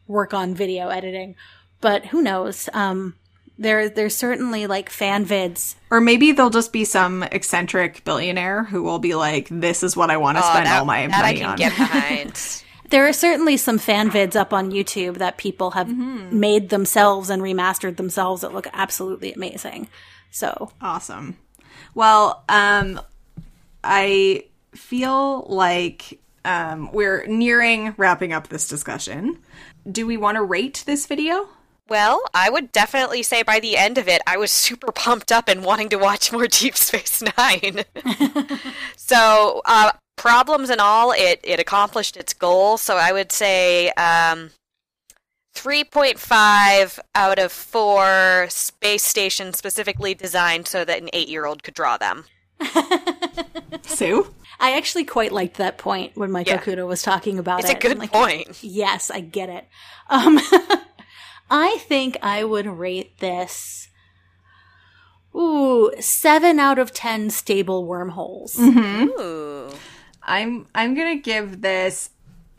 work 0.07 0.33
on 0.33 0.55
video 0.55 0.89
editing, 0.89 1.35
but 1.81 2.07
who 2.07 2.23
knows? 2.23 2.69
Um 2.73 3.17
there 3.59 3.89
there's 3.89 4.17
certainly 4.17 4.67
like 4.67 4.91
fan 4.91 5.25
vids. 5.27 5.75
Or 5.91 6.01
maybe 6.01 6.33
there'll 6.33 6.51
just 6.51 6.73
be 6.73 6.85
some 6.85 7.23
eccentric 7.25 8.05
billionaire 8.05 8.65
who 8.65 8.83
will 8.83 8.99
be 8.99 9.15
like, 9.15 9.49
"This 9.51 9.83
is 9.83 9.97
what 9.97 10.11
I 10.11 10.17
want 10.17 10.39
to 10.39 10.45
Oh, 10.45 10.51
spend 10.51 10.67
that, 10.67 10.79
all 10.81 10.85
my 10.85 11.07
that 11.07 11.25
I 11.25 11.29
money 11.29 11.39
can 11.41 11.51
on." 11.51 11.57
get 11.57 11.73
behind. 11.77 12.63
There 12.91 13.07
are 13.09 13.13
certainly 13.15 13.57
some 13.57 13.79
fan 13.79 14.11
vids 14.11 14.37
up 14.37 14.53
on 14.53 14.71
YouTube 14.71 15.17
that 15.19 15.39
people 15.39 15.71
have 15.71 15.89
made 15.89 16.69
themselves 16.69 17.31
and 17.31 17.41
remastered 17.41 17.97
themselves 17.97 18.43
that 18.43 18.53
look 18.53 18.67
absolutely 18.75 19.33
amazing. 19.33 19.89
So, 20.31 20.73
Awesome. 20.81 21.39
Well, 21.95 22.45
um, 22.51 23.01
I 23.83 24.45
feel 24.75 25.47
like 25.49 26.21
um, 26.45 26.91
we're 26.93 27.25
nearing 27.27 27.95
wrapping 27.97 28.33
up 28.35 28.49
this 28.49 28.69
discussion. 28.69 29.39
Do 29.91 30.07
we 30.07 30.17
want 30.19 30.37
to 30.37 30.43
rate 30.43 30.83
this 30.87 31.07
video? 31.07 31.49
Well, 31.93 32.23
I 32.33 32.49
would 32.49 32.73
definitely 32.73 33.23
say 33.23 33.43
by 33.43 33.61
the 33.61 33.77
end 33.77 33.99
of 33.99 34.09
it, 34.09 34.23
I 34.27 34.39
was 34.39 34.51
super 34.51 34.91
pumped 34.93 35.31
up 35.31 35.47
and 35.47 35.63
wanting 35.63 35.91
to 35.91 35.97
watch 35.97 36.33
more 36.33 36.47
Deep 36.49 36.75
Space 36.75 37.23
Nine. 37.37 37.85
so, 38.97 39.61
uh, 39.67 39.93
problems 40.17 40.71
and 40.71 40.81
all, 40.81 41.13
it, 41.13 41.39
it 41.45 41.61
accomplished 41.61 42.17
its 42.17 42.33
goal. 42.33 42.79
So 42.79 42.97
I 42.97 43.13
would 43.13 43.31
say 43.31 43.91
um, 43.91 44.53
3.5 45.55 46.99
out 47.15 47.39
of 47.39 47.53
4 47.53 48.47
space 48.49 49.03
stations 49.03 49.59
specifically 49.59 50.15
designed 50.15 50.69
so 50.69 50.87
that 50.87 51.03
an 51.03 51.11
eight 51.13 51.29
year 51.29 51.45
old 51.45 51.63
could 51.63 51.75
draw 51.75 51.99
them. 51.99 52.25
Sue? 53.83 54.35
I 54.59 54.79
actually 54.79 55.05
quite 55.05 55.33
liked 55.33 55.59
that 55.59 55.77
point 55.77 56.17
when 56.17 56.31
Michael 56.31 56.55
Yeah. 56.55 56.63
Kudo 56.63 56.87
was 56.87 57.03
talking 57.03 57.39
about 57.39 57.61
It's 57.61 57.69
it. 57.69 57.77
a 57.77 57.81
good 57.81 57.99
like, 57.99 58.13
point. 58.13 58.63
Yes, 58.63 59.11
I 59.11 59.21
get 59.21 59.51
it. 59.51 59.69
Um, 60.09 60.39
I 61.55 61.77
think 61.81 62.17
I 62.23 62.45
would 62.45 62.67
rate 62.67 63.19
this. 63.19 63.89
Ooh, 65.35 65.93
seven 66.01 66.59
out 66.59 66.79
of 66.79 66.95
ten 66.95 67.29
stable 67.29 67.85
wormholes. 67.85 68.59
Ooh. 68.59 69.69
I'm 70.23 70.67
I'm 70.75 70.95
gonna 70.95 71.17
give 71.17 71.61
this 71.61 72.09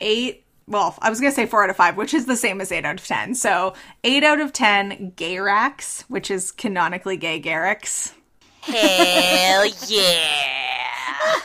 eight. 0.00 0.44
Well, 0.68 0.96
I 1.02 1.10
was 1.10 1.20
gonna 1.20 1.32
say 1.32 1.44
four 1.44 1.64
out 1.64 1.70
of 1.70 1.76
five, 1.76 1.96
which 1.96 2.14
is 2.14 2.26
the 2.26 2.36
same 2.36 2.60
as 2.60 2.70
eight 2.70 2.84
out 2.84 3.00
of 3.00 3.06
ten. 3.06 3.34
So 3.34 3.74
eight 4.04 4.22
out 4.22 4.38
of 4.38 4.52
ten 4.52 5.12
gay 5.16 5.34
Gayrax, 5.38 6.02
which 6.02 6.30
is 6.30 6.52
canonically 6.52 7.16
gay 7.16 7.40
Garrix. 7.40 8.12
Hell 8.60 9.66
yeah. 9.88 11.40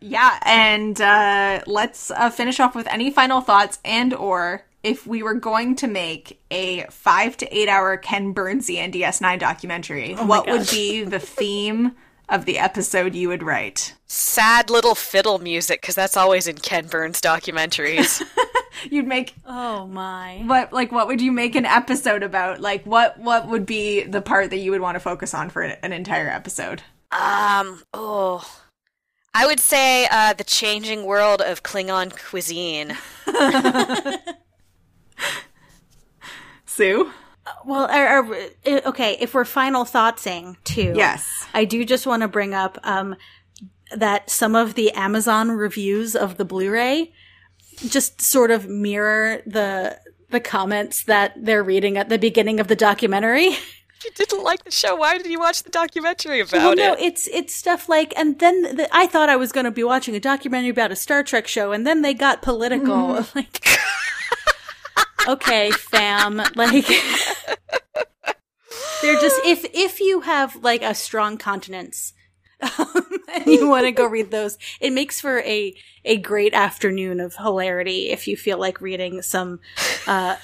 Yeah, 0.00 0.38
and 0.44 1.00
uh, 1.00 1.60
let's 1.66 2.10
uh, 2.10 2.30
finish 2.30 2.58
off 2.58 2.74
with 2.74 2.88
any 2.88 3.12
final 3.12 3.40
thoughts 3.40 3.78
and 3.84 4.12
or 4.14 4.64
if 4.82 5.06
we 5.06 5.22
were 5.22 5.34
going 5.34 5.74
to 5.76 5.86
make 5.88 6.40
a 6.50 6.84
five 6.90 7.36
to 7.38 7.56
eight 7.56 7.68
hour 7.68 7.96
Ken 7.96 8.34
Burnsian 8.34 8.92
DS9 8.92 9.38
documentary, 9.38 10.14
what 10.14 10.46
would 10.46 10.68
be 10.70 11.02
the 11.04 11.18
theme 11.18 11.92
of 12.28 12.44
the 12.44 12.58
episode 12.58 13.14
you 13.14 13.28
would 13.28 13.42
write? 13.42 13.94
Sad 14.06 14.70
little 14.70 14.94
fiddle 14.94 15.38
music, 15.38 15.80
because 15.80 15.94
that's 15.94 16.16
always 16.16 16.46
in 16.46 16.56
Ken 16.58 16.86
Burns 16.86 17.20
documentaries. 17.20 18.22
You'd 18.90 19.06
make 19.08 19.34
Oh 19.44 19.86
my. 19.88 20.42
what 20.46 20.72
like 20.72 20.92
what 20.92 21.08
would 21.08 21.20
you 21.20 21.32
make 21.32 21.56
an 21.56 21.64
episode 21.66 22.22
about? 22.22 22.60
Like 22.60 22.84
what 22.84 23.18
what 23.18 23.48
would 23.48 23.66
be 23.66 24.04
the 24.04 24.22
part 24.22 24.50
that 24.50 24.58
you 24.58 24.70
would 24.70 24.80
want 24.80 24.94
to 24.94 25.00
focus 25.00 25.34
on 25.34 25.50
for 25.50 25.62
an 25.62 25.92
entire 25.92 26.28
episode? 26.28 26.82
Um, 27.10 27.82
oh. 27.92 28.48
I 29.34 29.46
would 29.46 29.60
say 29.60 30.06
uh, 30.10 30.32
the 30.34 30.44
changing 30.44 31.04
world 31.04 31.40
of 31.42 31.62
Klingon 31.62 32.16
cuisine. 32.16 32.96
Sue? 36.66 37.12
Well, 37.64 37.86
are, 37.86 38.06
are, 38.06 38.34
uh, 38.66 38.80
okay, 38.86 39.16
if 39.20 39.34
we're 39.34 39.44
final 39.44 39.84
thoughtsing 39.84 40.56
too. 40.64 40.92
Yes. 40.94 41.46
I 41.54 41.64
do 41.64 41.84
just 41.84 42.06
want 42.06 42.22
to 42.22 42.28
bring 42.28 42.54
up 42.54 42.78
um, 42.82 43.16
that 43.94 44.30
some 44.30 44.54
of 44.54 44.74
the 44.74 44.92
Amazon 44.92 45.50
reviews 45.50 46.14
of 46.14 46.36
the 46.36 46.44
Blu-ray 46.44 47.12
just 47.88 48.20
sort 48.20 48.50
of 48.50 48.68
mirror 48.68 49.40
the 49.46 49.98
the 50.30 50.40
comments 50.40 51.04
that 51.04 51.32
they're 51.36 51.62
reading 51.62 51.96
at 51.96 52.08
the 52.08 52.18
beginning 52.18 52.60
of 52.60 52.68
the 52.68 52.76
documentary. 52.76 53.56
If 54.00 54.04
you 54.04 54.26
didn't 54.26 54.44
like 54.44 54.62
the 54.62 54.70
show, 54.70 54.94
why 54.94 55.18
did 55.18 55.26
you 55.26 55.40
watch 55.40 55.64
the 55.64 55.70
documentary 55.70 56.38
about 56.38 56.52
well, 56.52 56.76
no, 56.76 56.92
it? 56.92 57.00
it's 57.00 57.26
it's 57.32 57.52
stuff 57.52 57.88
like, 57.88 58.14
and 58.16 58.38
then 58.38 58.76
the, 58.76 58.88
I 58.92 59.08
thought 59.08 59.28
I 59.28 59.34
was 59.34 59.50
going 59.50 59.64
to 59.64 59.72
be 59.72 59.82
watching 59.82 60.14
a 60.14 60.20
documentary 60.20 60.70
about 60.70 60.92
a 60.92 60.96
Star 60.96 61.24
Trek 61.24 61.48
show, 61.48 61.72
and 61.72 61.84
then 61.84 62.02
they 62.02 62.14
got 62.14 62.40
political. 62.40 63.26
Like, 63.34 63.66
okay, 65.26 65.70
fam, 65.70 66.36
like 66.54 66.86
they're 69.02 69.20
just 69.20 69.40
if 69.44 69.64
if 69.74 70.00
you 70.00 70.20
have 70.20 70.56
like 70.56 70.82
a 70.82 70.94
strong 70.94 71.38
continence. 71.38 72.12
um, 72.60 72.86
and 73.34 73.46
you 73.46 73.68
want 73.68 73.84
to 73.86 73.92
go 73.92 74.04
read 74.06 74.30
those, 74.30 74.58
it 74.80 74.92
makes 74.92 75.20
for 75.20 75.40
a 75.40 75.74
a 76.04 76.16
great 76.16 76.54
afternoon 76.54 77.20
of 77.20 77.36
hilarity 77.36 78.10
if 78.10 78.26
you 78.26 78.36
feel 78.36 78.58
like 78.58 78.80
reading 78.80 79.22
some 79.22 79.60
uh 80.06 80.36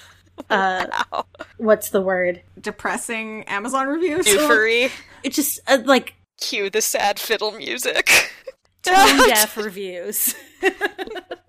uh 0.51 0.87
what's 1.57 1.91
the 1.91 2.01
word? 2.01 2.43
Depressing 2.61 3.45
Amazon 3.45 3.89
reviews. 3.89 4.27
Doofery. 4.27 4.91
It 5.23 5.33
just 5.33 5.61
uh, 5.67 5.79
like 5.85 6.15
Cue 6.41 6.71
the 6.71 6.81
sad 6.81 7.19
fiddle 7.19 7.53
music. 7.53 8.33
tone 8.83 9.19
deaf 9.29 9.57
reviews. 9.57 10.35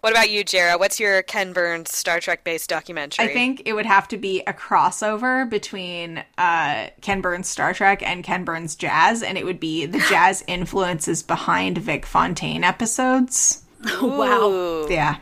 what 0.00 0.12
about 0.12 0.30
you, 0.30 0.44
Jarrah? 0.44 0.78
What's 0.78 1.00
your 1.00 1.22
Ken 1.22 1.52
Burns 1.52 1.94
Star 1.94 2.20
Trek 2.20 2.44
based 2.44 2.68
documentary? 2.68 3.24
I 3.26 3.32
think 3.32 3.62
it 3.64 3.72
would 3.72 3.86
have 3.86 4.08
to 4.08 4.16
be 4.16 4.42
a 4.46 4.52
crossover 4.52 5.48
between 5.48 6.24
uh, 6.36 6.88
Ken 7.00 7.20
Burns' 7.20 7.48
Star 7.48 7.74
Trek 7.74 8.02
and 8.02 8.22
Ken 8.24 8.44
Burns' 8.44 8.76
jazz, 8.76 9.22
and 9.22 9.36
it 9.38 9.44
would 9.44 9.60
be 9.60 9.86
the 9.86 9.98
jazz 10.08 10.44
influences 10.46 11.22
behind 11.22 11.78
Vic 11.78 12.06
Fontaine 12.06 12.64
episodes. 12.64 13.62
wow. 14.00 14.86
Yeah. 14.88 15.18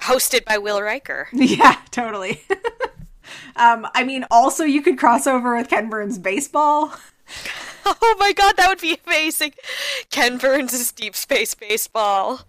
hosted 0.00 0.44
by 0.44 0.58
Will 0.58 0.80
Riker. 0.82 1.28
Yeah, 1.32 1.76
totally. 1.90 2.42
um, 3.56 3.86
I 3.94 4.04
mean, 4.04 4.24
also 4.30 4.64
you 4.64 4.82
could 4.82 4.98
cross 4.98 5.26
over 5.26 5.56
with 5.56 5.68
Ken 5.68 5.88
Burns 5.90 6.18
baseball. 6.18 6.92
Oh 7.84 8.16
my 8.18 8.32
god, 8.32 8.56
that 8.56 8.68
would 8.68 8.80
be 8.80 8.98
amazing. 9.06 9.54
Ken 10.10 10.38
Burns' 10.38 10.92
Deep 10.92 11.16
Space 11.16 11.54
Baseball. 11.54 12.42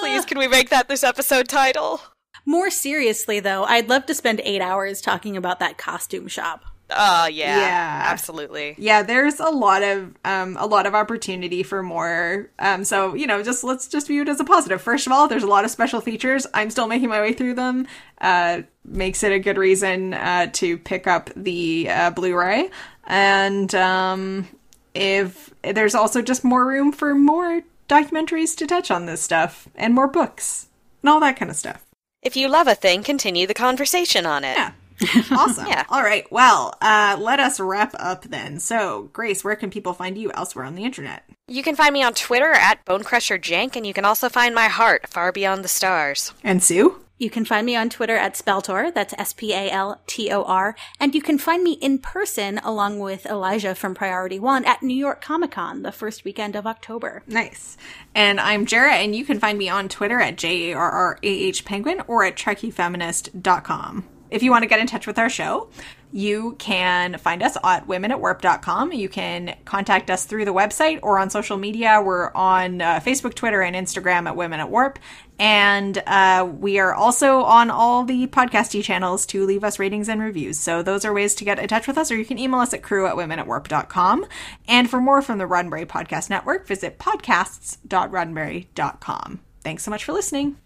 Please, 0.00 0.24
can 0.24 0.38
we 0.38 0.48
make 0.48 0.70
that 0.70 0.88
this 0.88 1.02
episode 1.04 1.48
title? 1.48 2.00
More 2.44 2.70
seriously, 2.70 3.40
though, 3.40 3.64
I'd 3.64 3.88
love 3.88 4.06
to 4.06 4.14
spend 4.14 4.40
eight 4.44 4.62
hours 4.62 5.00
talking 5.00 5.36
about 5.36 5.58
that 5.60 5.76
costume 5.76 6.28
shop. 6.28 6.64
Oh 6.90 7.26
yeah, 7.26 7.58
Yeah. 7.60 8.02
absolutely. 8.06 8.74
Yeah, 8.78 9.02
there's 9.02 9.40
a 9.40 9.50
lot 9.50 9.82
of 9.82 10.14
um, 10.24 10.56
a 10.58 10.64
lot 10.66 10.86
of 10.86 10.94
opportunity 10.94 11.62
for 11.62 11.82
more. 11.82 12.48
Um, 12.58 12.82
so 12.84 13.12
you 13.14 13.26
know, 13.26 13.42
just 13.42 13.62
let's 13.62 13.88
just 13.88 14.06
view 14.06 14.22
it 14.22 14.28
as 14.28 14.40
a 14.40 14.44
positive. 14.44 14.80
First 14.80 15.06
of 15.06 15.12
all, 15.12 15.28
there's 15.28 15.42
a 15.42 15.46
lot 15.48 15.66
of 15.66 15.70
special 15.70 16.00
features. 16.00 16.46
I'm 16.54 16.70
still 16.70 16.86
making 16.86 17.10
my 17.10 17.20
way 17.20 17.34
through 17.34 17.54
them. 17.54 17.86
Uh, 18.20 18.62
makes 18.86 19.22
it 19.22 19.32
a 19.32 19.38
good 19.38 19.58
reason 19.58 20.14
uh, 20.14 20.46
to 20.54 20.78
pick 20.78 21.06
up 21.06 21.28
the 21.36 21.90
uh, 21.90 22.10
Blu-ray. 22.10 22.70
And 23.04 23.74
um, 23.74 24.48
if 24.94 25.52
there's 25.62 25.94
also 25.94 26.22
just 26.22 26.42
more 26.42 26.64
room 26.66 26.92
for 26.92 27.14
more 27.14 27.60
documentaries 27.88 28.56
to 28.56 28.66
touch 28.66 28.90
on 28.90 29.06
this 29.06 29.22
stuff 29.22 29.68
and 29.74 29.94
more 29.94 30.08
books 30.08 30.68
and 31.02 31.10
all 31.10 31.20
that 31.20 31.36
kind 31.36 31.50
of 31.50 31.56
stuff. 31.56 31.84
If 32.22 32.36
you 32.36 32.48
love 32.48 32.66
a 32.66 32.74
thing, 32.74 33.02
continue 33.02 33.46
the 33.46 33.54
conversation 33.54 34.26
on 34.26 34.44
it. 34.44 34.56
Yeah. 34.56 34.72
awesome. 35.30 35.66
Yeah. 35.66 35.84
All 35.88 36.02
right. 36.02 36.30
Well, 36.32 36.74
uh, 36.80 37.16
let 37.20 37.38
us 37.38 37.60
wrap 37.60 37.94
up 37.98 38.24
then. 38.24 38.58
So, 38.58 39.10
Grace, 39.12 39.44
where 39.44 39.54
can 39.54 39.70
people 39.70 39.92
find 39.92 40.18
you 40.18 40.32
elsewhere 40.32 40.64
on 40.64 40.74
the 40.74 40.84
internet? 40.84 41.24
You 41.46 41.62
can 41.62 41.76
find 41.76 41.92
me 41.92 42.02
on 42.02 42.14
Twitter 42.14 42.50
at 42.50 42.84
BonecrusherJank, 42.84 43.76
and 43.76 43.86
you 43.86 43.94
can 43.94 44.04
also 44.04 44.28
find 44.28 44.54
my 44.54 44.66
heart 44.66 45.08
far 45.08 45.30
beyond 45.30 45.64
the 45.64 45.68
stars. 45.68 46.32
And 46.42 46.62
Sue? 46.62 47.00
You 47.20 47.30
can 47.30 47.44
find 47.44 47.66
me 47.66 47.74
on 47.74 47.90
Twitter 47.90 48.16
at 48.16 48.34
Spaltor, 48.34 48.94
that's 48.94 49.12
S 49.18 49.32
P 49.32 49.52
A 49.52 49.70
L 49.70 50.00
T 50.06 50.30
O 50.30 50.44
R, 50.44 50.76
and 51.00 51.16
you 51.16 51.20
can 51.20 51.36
find 51.36 51.64
me 51.64 51.72
in 51.72 51.98
person 51.98 52.58
along 52.58 53.00
with 53.00 53.26
Elijah 53.26 53.74
from 53.74 53.92
Priority 53.92 54.38
One 54.38 54.64
at 54.64 54.84
New 54.84 54.94
York 54.94 55.20
Comic 55.20 55.50
Con 55.50 55.82
the 55.82 55.90
first 55.90 56.24
weekend 56.24 56.54
of 56.54 56.64
October. 56.64 57.24
Nice. 57.26 57.76
And 58.14 58.38
I'm 58.38 58.66
Jarrah, 58.66 58.94
and 58.94 59.16
you 59.16 59.24
can 59.24 59.40
find 59.40 59.58
me 59.58 59.68
on 59.68 59.88
Twitter 59.88 60.20
at 60.20 60.38
J 60.38 60.70
A 60.70 60.76
R 60.76 60.90
R 60.90 61.18
A 61.20 61.28
H 61.28 61.64
Penguin 61.64 62.02
or 62.06 62.22
at 62.24 62.36
TrekkieFeminist.com. 62.36 64.04
If 64.30 64.42
you 64.42 64.50
want 64.52 64.62
to 64.62 64.68
get 64.68 64.78
in 64.78 64.86
touch 64.86 65.06
with 65.06 65.18
our 65.18 65.30
show, 65.30 65.70
you 66.12 66.56
can 66.58 67.18
find 67.18 67.42
us 67.42 67.56
at 67.62 67.86
womenatwarp.com. 67.86 68.92
You 68.92 69.08
can 69.08 69.56
contact 69.64 70.10
us 70.10 70.24
through 70.24 70.44
the 70.44 70.54
website 70.54 71.00
or 71.02 71.18
on 71.18 71.30
social 71.30 71.56
media. 71.56 72.00
We're 72.02 72.32
on 72.34 72.80
uh, 72.80 73.00
Facebook, 73.00 73.34
Twitter, 73.34 73.62
and 73.62 73.76
Instagram 73.76 74.26
at 74.26 74.36
Women 74.36 74.60
at 74.60 74.70
Warp. 74.70 74.98
And 75.38 76.02
uh, 76.06 76.50
we 76.58 76.78
are 76.78 76.94
also 76.94 77.42
on 77.42 77.70
all 77.70 78.04
the 78.04 78.26
podcasty 78.28 78.82
channels 78.82 79.24
to 79.26 79.46
leave 79.46 79.62
us 79.62 79.78
ratings 79.78 80.08
and 80.08 80.20
reviews. 80.20 80.58
So 80.58 80.82
those 80.82 81.04
are 81.04 81.12
ways 81.12 81.34
to 81.36 81.44
get 81.44 81.58
in 81.58 81.68
touch 81.68 81.86
with 81.86 81.96
us, 81.96 82.10
or 82.10 82.16
you 82.16 82.24
can 82.24 82.38
email 82.38 82.60
us 82.60 82.74
at 82.74 82.82
crew 82.82 83.06
at 83.06 83.14
womenatwarp.com. 83.14 84.26
And 84.66 84.90
for 84.90 85.00
more 85.00 85.22
from 85.22 85.38
the 85.38 85.44
Roddenberry 85.44 85.86
Podcast 85.86 86.30
Network, 86.30 86.66
visit 86.66 86.98
podcasts.roddenberry.com. 86.98 89.40
Thanks 89.62 89.84
so 89.84 89.90
much 89.90 90.04
for 90.04 90.12
listening. 90.12 90.56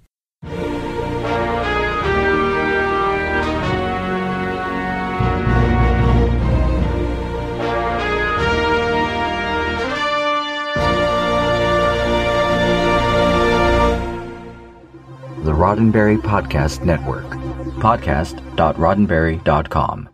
The 15.42 15.52
Roddenberry 15.52 16.18
Podcast 16.18 16.84
Network. 16.84 17.26
Podcast.roddenberry.com. 17.82 20.11